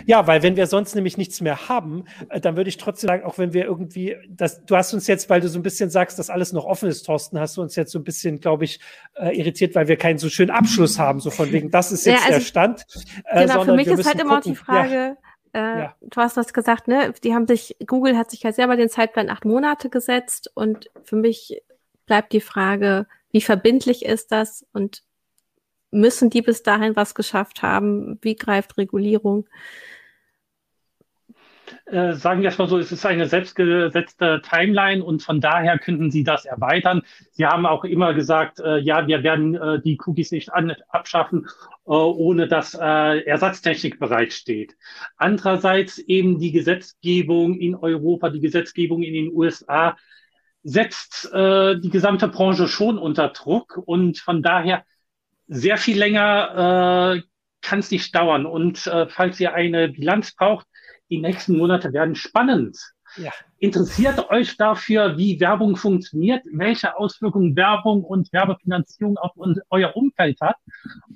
Ja, 0.06 0.28
weil 0.28 0.43
wenn 0.43 0.56
wir 0.56 0.68
sonst 0.68 0.95
nämlich 0.95 1.18
nichts 1.18 1.41
mehr 1.41 1.70
haben, 1.70 2.06
äh, 2.30 2.39
dann 2.39 2.56
würde 2.56 2.70
ich 2.70 2.78
trotzdem 2.78 3.08
sagen, 3.08 3.24
auch 3.24 3.38
wenn 3.38 3.54
wir 3.54 3.66
irgendwie, 3.66 4.16
das, 4.30 4.64
du 4.66 4.76
hast 4.76 4.93
uns 4.93 5.08
jetzt, 5.08 5.30
weil 5.30 5.41
du 5.41 5.47
so 5.47 5.60
ein 5.60 5.64
bisschen 5.64 5.89
sagst, 5.89 6.20
dass 6.20 6.30
alles 6.30 6.54
noch 6.54 6.66
offen 6.66 6.89
ist, 6.89 7.04
Thorsten, 7.04 7.39
hast 7.39 7.58
du 7.58 7.62
uns 7.62 7.76
jetzt 7.76 7.91
so 7.91 7.99
ein 7.99 8.04
bisschen, 8.04 8.39
glaube 8.39 8.66
ich, 8.66 8.80
äh, 9.16 9.36
irritiert, 9.38 9.76
weil 9.76 9.88
wir 9.88 9.97
keinen 9.97 10.18
so 10.18 10.30
schönen 10.30 10.52
Abschluss 10.52 10.99
haben, 10.99 11.20
so 11.20 11.30
von 11.30 11.52
wegen, 11.52 11.72
das 11.72 11.91
ist 11.91 12.06
jetzt 12.06 12.22
ja, 12.22 12.26
also, 12.28 12.39
der 12.39 12.45
Stand. 12.45 12.86
Äh, 13.26 13.47
genau, 13.47 13.64
für 13.64 13.76
mich 13.76 13.88
ist 13.88 14.06
halt 14.06 14.20
immer 14.20 14.36
gucken, 14.36 14.52
die 14.52 14.56
Frage, 14.56 14.95
ja. 14.95 15.18
Äh, 15.54 15.80
ja. 15.80 15.95
Du 16.02 16.22
hast 16.22 16.38
das 16.38 16.54
gesagt, 16.54 16.88
ne? 16.88 17.14
Die 17.24 17.34
haben 17.34 17.47
sich, 17.47 17.76
Google 17.86 18.18
hat 18.18 18.32
sich 18.32 18.45
halt 18.45 18.56
selber 18.56 18.78
den 18.78 18.89
Zeitplan 18.89 19.30
acht 19.30 19.45
Monate 19.45 19.89
gesetzt 19.89 20.49
und 20.54 20.89
für 21.04 21.18
mich 21.18 21.62
bleibt 22.06 22.34
die 22.34 22.41
Frage, 22.41 23.06
wie 23.32 23.41
verbindlich 23.41 24.06
ist 24.06 24.32
das 24.32 24.66
und 24.74 25.04
müssen 25.91 26.29
die 26.29 26.41
bis 26.41 26.63
dahin 26.63 26.95
was 26.95 27.15
geschafft 27.15 27.61
haben? 27.61 28.17
Wie 28.21 28.35
greift 28.35 28.77
Regulierung? 28.77 29.47
Äh, 31.85 32.13
sagen 32.13 32.41
wir 32.41 32.49
es 32.49 32.57
mal 32.57 32.67
so, 32.67 32.77
es 32.77 32.91
ist 32.91 33.05
eine 33.05 33.27
selbstgesetzte 33.27 34.41
Timeline 34.43 35.03
und 35.03 35.23
von 35.23 35.41
daher 35.41 35.77
könnten 35.77 36.11
Sie 36.11 36.23
das 36.23 36.45
erweitern. 36.45 37.01
Sie 37.31 37.45
haben 37.45 37.65
auch 37.65 37.83
immer 37.83 38.13
gesagt, 38.13 38.59
äh, 38.59 38.77
ja, 38.77 39.07
wir 39.07 39.23
werden 39.23 39.55
äh, 39.55 39.81
die 39.81 39.97
Cookies 40.05 40.31
nicht 40.31 40.53
an, 40.53 40.73
abschaffen, 40.89 41.47
äh, 41.85 41.91
ohne 41.91 42.47
dass 42.47 42.73
äh, 42.75 43.19
Ersatztechnik 43.25 43.99
bereitsteht. 43.99 44.75
Andererseits 45.17 45.97
eben 45.97 46.39
die 46.39 46.51
Gesetzgebung 46.51 47.57
in 47.57 47.75
Europa, 47.75 48.29
die 48.29 48.41
Gesetzgebung 48.41 49.03
in 49.03 49.13
den 49.13 49.31
USA 49.33 49.97
setzt 50.63 51.27
die 51.33 51.89
gesamte 51.89 52.27
Branche 52.27 52.67
schon 52.67 52.99
unter 52.99 53.29
Druck 53.29 53.81
und 53.83 54.19
von 54.19 54.43
daher 54.43 54.83
sehr 55.52 55.78
viel 55.78 55.99
länger 55.99 57.18
äh, 57.18 57.22
kann 57.62 57.80
es 57.80 57.91
nicht 57.91 58.16
dauern. 58.16 58.45
Und 58.45 58.88
äh, 58.88 59.08
falls 59.08 59.39
ihr 59.39 59.54
eine 59.54 59.89
Bilanz 59.89 60.34
braucht, 60.34 60.66
die 61.10 61.20
nächsten 61.20 61.58
Monate 61.58 61.91
werden 61.91 62.16
spannend. 62.16 62.78
Ja. 63.18 63.32
Interessiert 63.58 64.30
euch 64.30 64.56
dafür, 64.56 65.18
wie 65.18 65.41
Werbung 65.41 65.76
funktioniert, 65.76 66.43
welche 66.49 66.97
Auswirkungen 66.97 67.58
Werbung 67.58 68.06
und 68.06 68.32
Werbefinanzierung 68.32 69.18
auf 69.18 69.32
euer 69.70 69.95
Umfeld 69.97 70.39
hat 70.39 70.56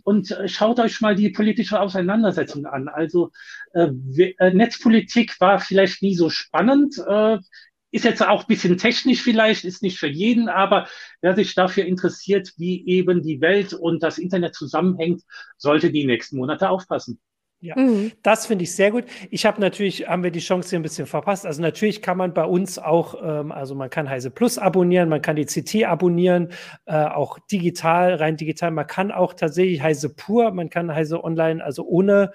und 0.04 0.30
äh, 0.32 0.50
schaut 0.50 0.82
euch 0.82 1.00
mal 1.00 1.16
die 1.16 1.30
politische 1.30 1.80
Auseinandersetzung 1.80 2.66
an. 2.66 2.90
Also 2.90 3.32
äh, 3.74 3.88
äh 4.38 4.54
Netzpolitik 4.54 5.40
war 5.40 5.60
vielleicht 5.60 6.02
nie 6.02 6.16
so 6.16 6.30
spannend. 6.30 6.98
Äh, 7.08 7.38
ist 7.96 8.04
jetzt 8.04 8.26
auch 8.26 8.42
ein 8.42 8.48
bisschen 8.48 8.78
technisch 8.78 9.22
vielleicht, 9.22 9.64
ist 9.64 9.82
nicht 9.82 9.98
für 9.98 10.08
jeden, 10.08 10.50
aber 10.50 10.88
wer 11.22 11.34
sich 11.34 11.56
dafür 11.56 11.86
interessiert, 11.86 12.52
wie 12.58 12.86
eben 12.88 13.22
die 13.22 13.40
Welt 13.40 13.74
und 13.74 14.04
das 14.04 14.18
Internet 14.18 14.54
zusammenhängt, 14.54 15.24
sollte 15.58 15.92
die 15.92 16.06
nächsten 16.06 16.38
Monate 16.38 16.70
aufpassen. 16.70 17.20
Ja, 17.62 17.80
mhm. 17.80 18.12
das 18.22 18.46
finde 18.46 18.64
ich 18.64 18.76
sehr 18.76 18.92
gut. 18.92 19.06
Ich 19.32 19.46
habe 19.46 19.62
natürlich, 19.62 20.08
haben 20.08 20.24
wir 20.24 20.30
die 20.30 20.40
Chance 20.40 20.70
hier 20.70 20.80
ein 20.80 20.84
bisschen 20.84 21.08
verpasst. 21.08 21.46
Also 21.46 21.62
natürlich 21.62 22.02
kann 22.02 22.18
man 22.18 22.34
bei 22.34 22.44
uns 22.44 22.78
auch, 22.78 23.16
ähm, 23.24 23.52
also 23.52 23.76
man 23.76 23.90
kann 23.90 24.10
Heise 24.10 24.30
Plus 24.30 24.58
abonnieren, 24.58 25.08
man 25.08 25.22
kann 25.22 25.38
die 25.38 25.46
CT 25.46 25.86
abonnieren, 25.86 26.50
äh, 26.86 27.06
auch 27.06 27.40
digital, 27.50 28.16
rein 28.16 28.36
digital. 28.36 28.72
Man 28.72 28.88
kann 28.88 29.12
auch 29.12 29.34
tatsächlich 29.34 29.82
Heise 29.82 30.10
Pur, 30.10 30.52
man 30.52 30.70
kann 30.70 30.94
Heise 30.94 31.24
Online, 31.24 31.64
also 31.64 31.86
ohne 31.86 32.34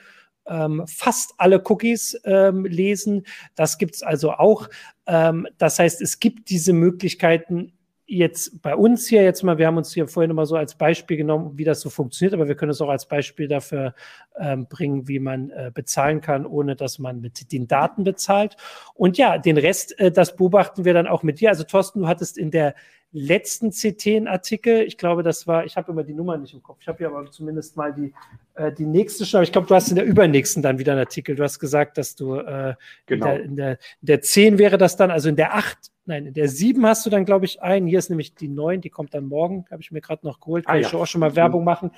ähm, 0.50 0.84
fast 0.86 1.34
alle 1.38 1.62
Cookies 1.64 2.20
ähm, 2.24 2.64
lesen. 2.64 3.24
Das 3.54 3.78
gibt 3.78 3.94
es 3.94 4.02
also 4.02 4.32
auch. 4.32 4.68
Ähm, 5.10 5.48
das 5.58 5.80
heißt, 5.80 6.00
es 6.00 6.20
gibt 6.20 6.50
diese 6.50 6.72
Möglichkeiten 6.72 7.72
jetzt 8.06 8.62
bei 8.62 8.74
uns 8.74 9.06
hier 9.06 9.22
jetzt 9.22 9.42
mal, 9.42 9.58
wir 9.58 9.66
haben 9.66 9.76
uns 9.76 9.92
hier 9.92 10.06
vorhin 10.08 10.30
immer 10.30 10.46
so 10.46 10.56
als 10.56 10.76
Beispiel 10.76 11.16
genommen, 11.16 11.58
wie 11.58 11.64
das 11.64 11.80
so 11.80 11.90
funktioniert, 11.90 12.34
aber 12.34 12.48
wir 12.48 12.54
können 12.56 12.70
es 12.70 12.80
auch 12.80 12.88
als 12.88 13.06
Beispiel 13.06 13.46
dafür 13.46 13.94
ähm, 14.38 14.66
bringen, 14.68 15.06
wie 15.06 15.18
man 15.20 15.50
äh, 15.50 15.70
bezahlen 15.72 16.20
kann, 16.20 16.46
ohne 16.46 16.74
dass 16.76 16.98
man 16.98 17.20
mit 17.20 17.52
den 17.52 17.66
Daten 17.68 18.04
bezahlt. 18.04 18.56
Und 18.94 19.18
ja, 19.18 19.38
den 19.38 19.58
Rest, 19.58 19.98
äh, 19.98 20.10
das 20.12 20.36
beobachten 20.36 20.84
wir 20.84 20.94
dann 20.94 21.06
auch 21.06 21.22
mit 21.22 21.40
dir. 21.40 21.50
Also 21.50 21.64
Thorsten, 21.64 22.00
du 22.00 22.08
hattest 22.08 22.38
in 22.38 22.50
der 22.50 22.74
letzten 23.12 23.70
CT-Artikel, 23.70 24.82
ich 24.82 24.96
glaube, 24.96 25.22
das 25.22 25.46
war, 25.46 25.64
ich 25.64 25.76
habe 25.76 25.90
immer 25.92 26.04
die 26.04 26.14
Nummer 26.14 26.36
nicht 26.36 26.54
im 26.54 26.62
Kopf, 26.62 26.78
ich 26.80 26.88
habe 26.88 26.98
hier 26.98 27.08
aber 27.08 27.30
zumindest 27.30 27.76
mal 27.76 27.92
die, 27.92 28.12
äh, 28.54 28.72
die 28.72 28.86
nächste 28.86 29.26
schon, 29.26 29.38
aber 29.38 29.44
ich 29.44 29.52
glaube, 29.52 29.66
du 29.66 29.74
hast 29.74 29.88
in 29.88 29.96
der 29.96 30.04
übernächsten 30.04 30.62
dann 30.62 30.78
wieder 30.78 30.92
einen 30.92 31.00
Artikel. 31.00 31.34
Du 31.34 31.42
hast 31.42 31.58
gesagt, 31.58 31.98
dass 31.98 32.14
du 32.14 32.36
äh, 32.36 32.74
genau. 33.06 33.26
in, 33.26 33.32
der, 33.32 33.44
in, 33.44 33.56
der, 33.56 33.70
in 33.72 34.06
der 34.06 34.20
10 34.20 34.58
wäre 34.58 34.78
das 34.78 34.96
dann, 34.96 35.10
also 35.10 35.28
in 35.28 35.36
der 35.36 35.54
8 35.54 35.78
nein, 36.10 36.26
in 36.26 36.34
der 36.34 36.48
7 36.48 36.84
hast 36.86 37.06
du 37.06 37.10
dann, 37.10 37.24
glaube 37.24 37.46
ich, 37.46 37.62
einen. 37.62 37.86
Hier 37.86 37.98
ist 37.98 38.10
nämlich 38.10 38.34
die 38.34 38.48
9, 38.48 38.80
die 38.80 38.90
kommt 38.90 39.14
dann 39.14 39.26
morgen, 39.26 39.64
habe 39.70 39.80
ich 39.80 39.90
mir 39.90 40.00
gerade 40.00 40.26
noch 40.26 40.40
geholt, 40.40 40.66
kann 40.66 40.76
ah, 40.76 40.78
ich 40.80 40.92
ja. 40.92 40.98
auch 40.98 41.06
schon 41.06 41.20
mal 41.20 41.36
Werbung 41.36 41.64
machen. 41.64 41.92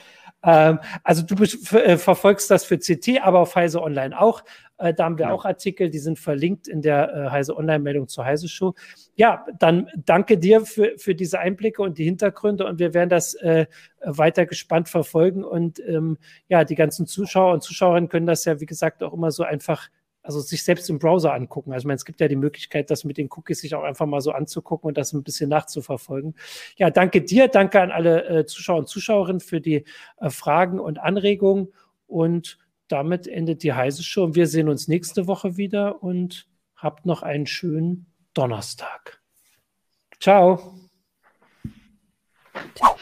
Ähm, 0.44 0.78
also 1.02 1.22
du 1.22 1.42
äh, 1.76 1.96
verfolgst 1.96 2.50
das 2.50 2.64
für 2.64 2.78
CT, 2.78 3.22
aber 3.22 3.40
auf 3.40 3.56
Heise 3.56 3.82
Online 3.82 4.18
auch. 4.20 4.44
Äh, 4.82 4.94
da 4.94 5.04
haben 5.04 5.18
wir 5.18 5.26
ja. 5.26 5.32
auch 5.32 5.44
Artikel, 5.44 5.90
die 5.90 5.98
sind 5.98 6.18
verlinkt 6.18 6.66
in 6.66 6.82
der 6.82 7.14
äh, 7.14 7.30
Heise 7.30 7.56
Online-Meldung 7.56 8.08
zur 8.08 8.24
Heise 8.24 8.48
Show. 8.48 8.74
Ja, 9.14 9.46
dann 9.58 9.88
danke 9.96 10.38
dir 10.38 10.66
für, 10.66 10.94
für 10.98 11.14
diese 11.14 11.38
Einblicke 11.38 11.82
und 11.82 11.98
die 11.98 12.04
Hintergründe 12.04 12.66
und 12.66 12.78
wir 12.78 12.92
werden 12.92 13.08
das 13.08 13.34
äh, 13.34 13.66
weiter 14.00 14.44
gespannt 14.46 14.88
verfolgen 14.88 15.44
und 15.44 15.80
ähm, 15.86 16.18
ja, 16.48 16.64
die 16.64 16.74
ganzen 16.74 17.06
Zuschauer 17.06 17.52
und 17.52 17.62
Zuschauerinnen 17.62 18.08
können 18.08 18.26
das 18.26 18.44
ja, 18.44 18.60
wie 18.60 18.66
gesagt, 18.66 19.02
auch 19.02 19.12
immer 19.12 19.30
so 19.30 19.44
einfach 19.44 19.88
also 20.24 20.40
sich 20.40 20.62
selbst 20.62 20.88
im 20.88 21.00
Browser 21.00 21.34
angucken. 21.34 21.72
Also 21.72 21.82
ich 21.82 21.86
meine, 21.86 21.96
es 21.96 22.04
gibt 22.04 22.20
ja 22.20 22.28
die 22.28 22.36
Möglichkeit, 22.36 22.90
das 22.90 23.02
mit 23.02 23.18
den 23.18 23.28
Cookies 23.30 23.60
sich 23.60 23.74
auch 23.74 23.82
einfach 23.82 24.06
mal 24.06 24.20
so 24.20 24.30
anzugucken 24.30 24.86
und 24.88 24.96
das 24.96 25.12
ein 25.12 25.24
bisschen 25.24 25.50
nachzuverfolgen. 25.50 26.36
Ja, 26.76 26.90
danke 26.90 27.22
dir, 27.22 27.48
danke 27.48 27.80
an 27.80 27.90
alle 27.90 28.24
äh, 28.26 28.46
Zuschauer 28.46 28.78
und 28.78 28.88
Zuschauerinnen 28.88 29.40
für 29.40 29.60
die 29.60 29.84
äh, 30.18 30.30
Fragen 30.30 30.78
und 30.78 31.00
Anregungen 31.00 31.72
und 32.06 32.58
damit 32.92 33.26
endet 33.26 33.62
die 33.62 33.72
heiße 33.72 34.02
Show 34.02 34.22
und 34.22 34.34
wir 34.34 34.46
sehen 34.46 34.68
uns 34.68 34.86
nächste 34.86 35.26
Woche 35.26 35.56
wieder 35.56 36.02
und 36.02 36.46
habt 36.76 37.06
noch 37.06 37.22
einen 37.22 37.46
schönen 37.46 38.12
Donnerstag. 38.34 39.22
Ciao. 40.20 40.78
Ciao. 42.74 42.96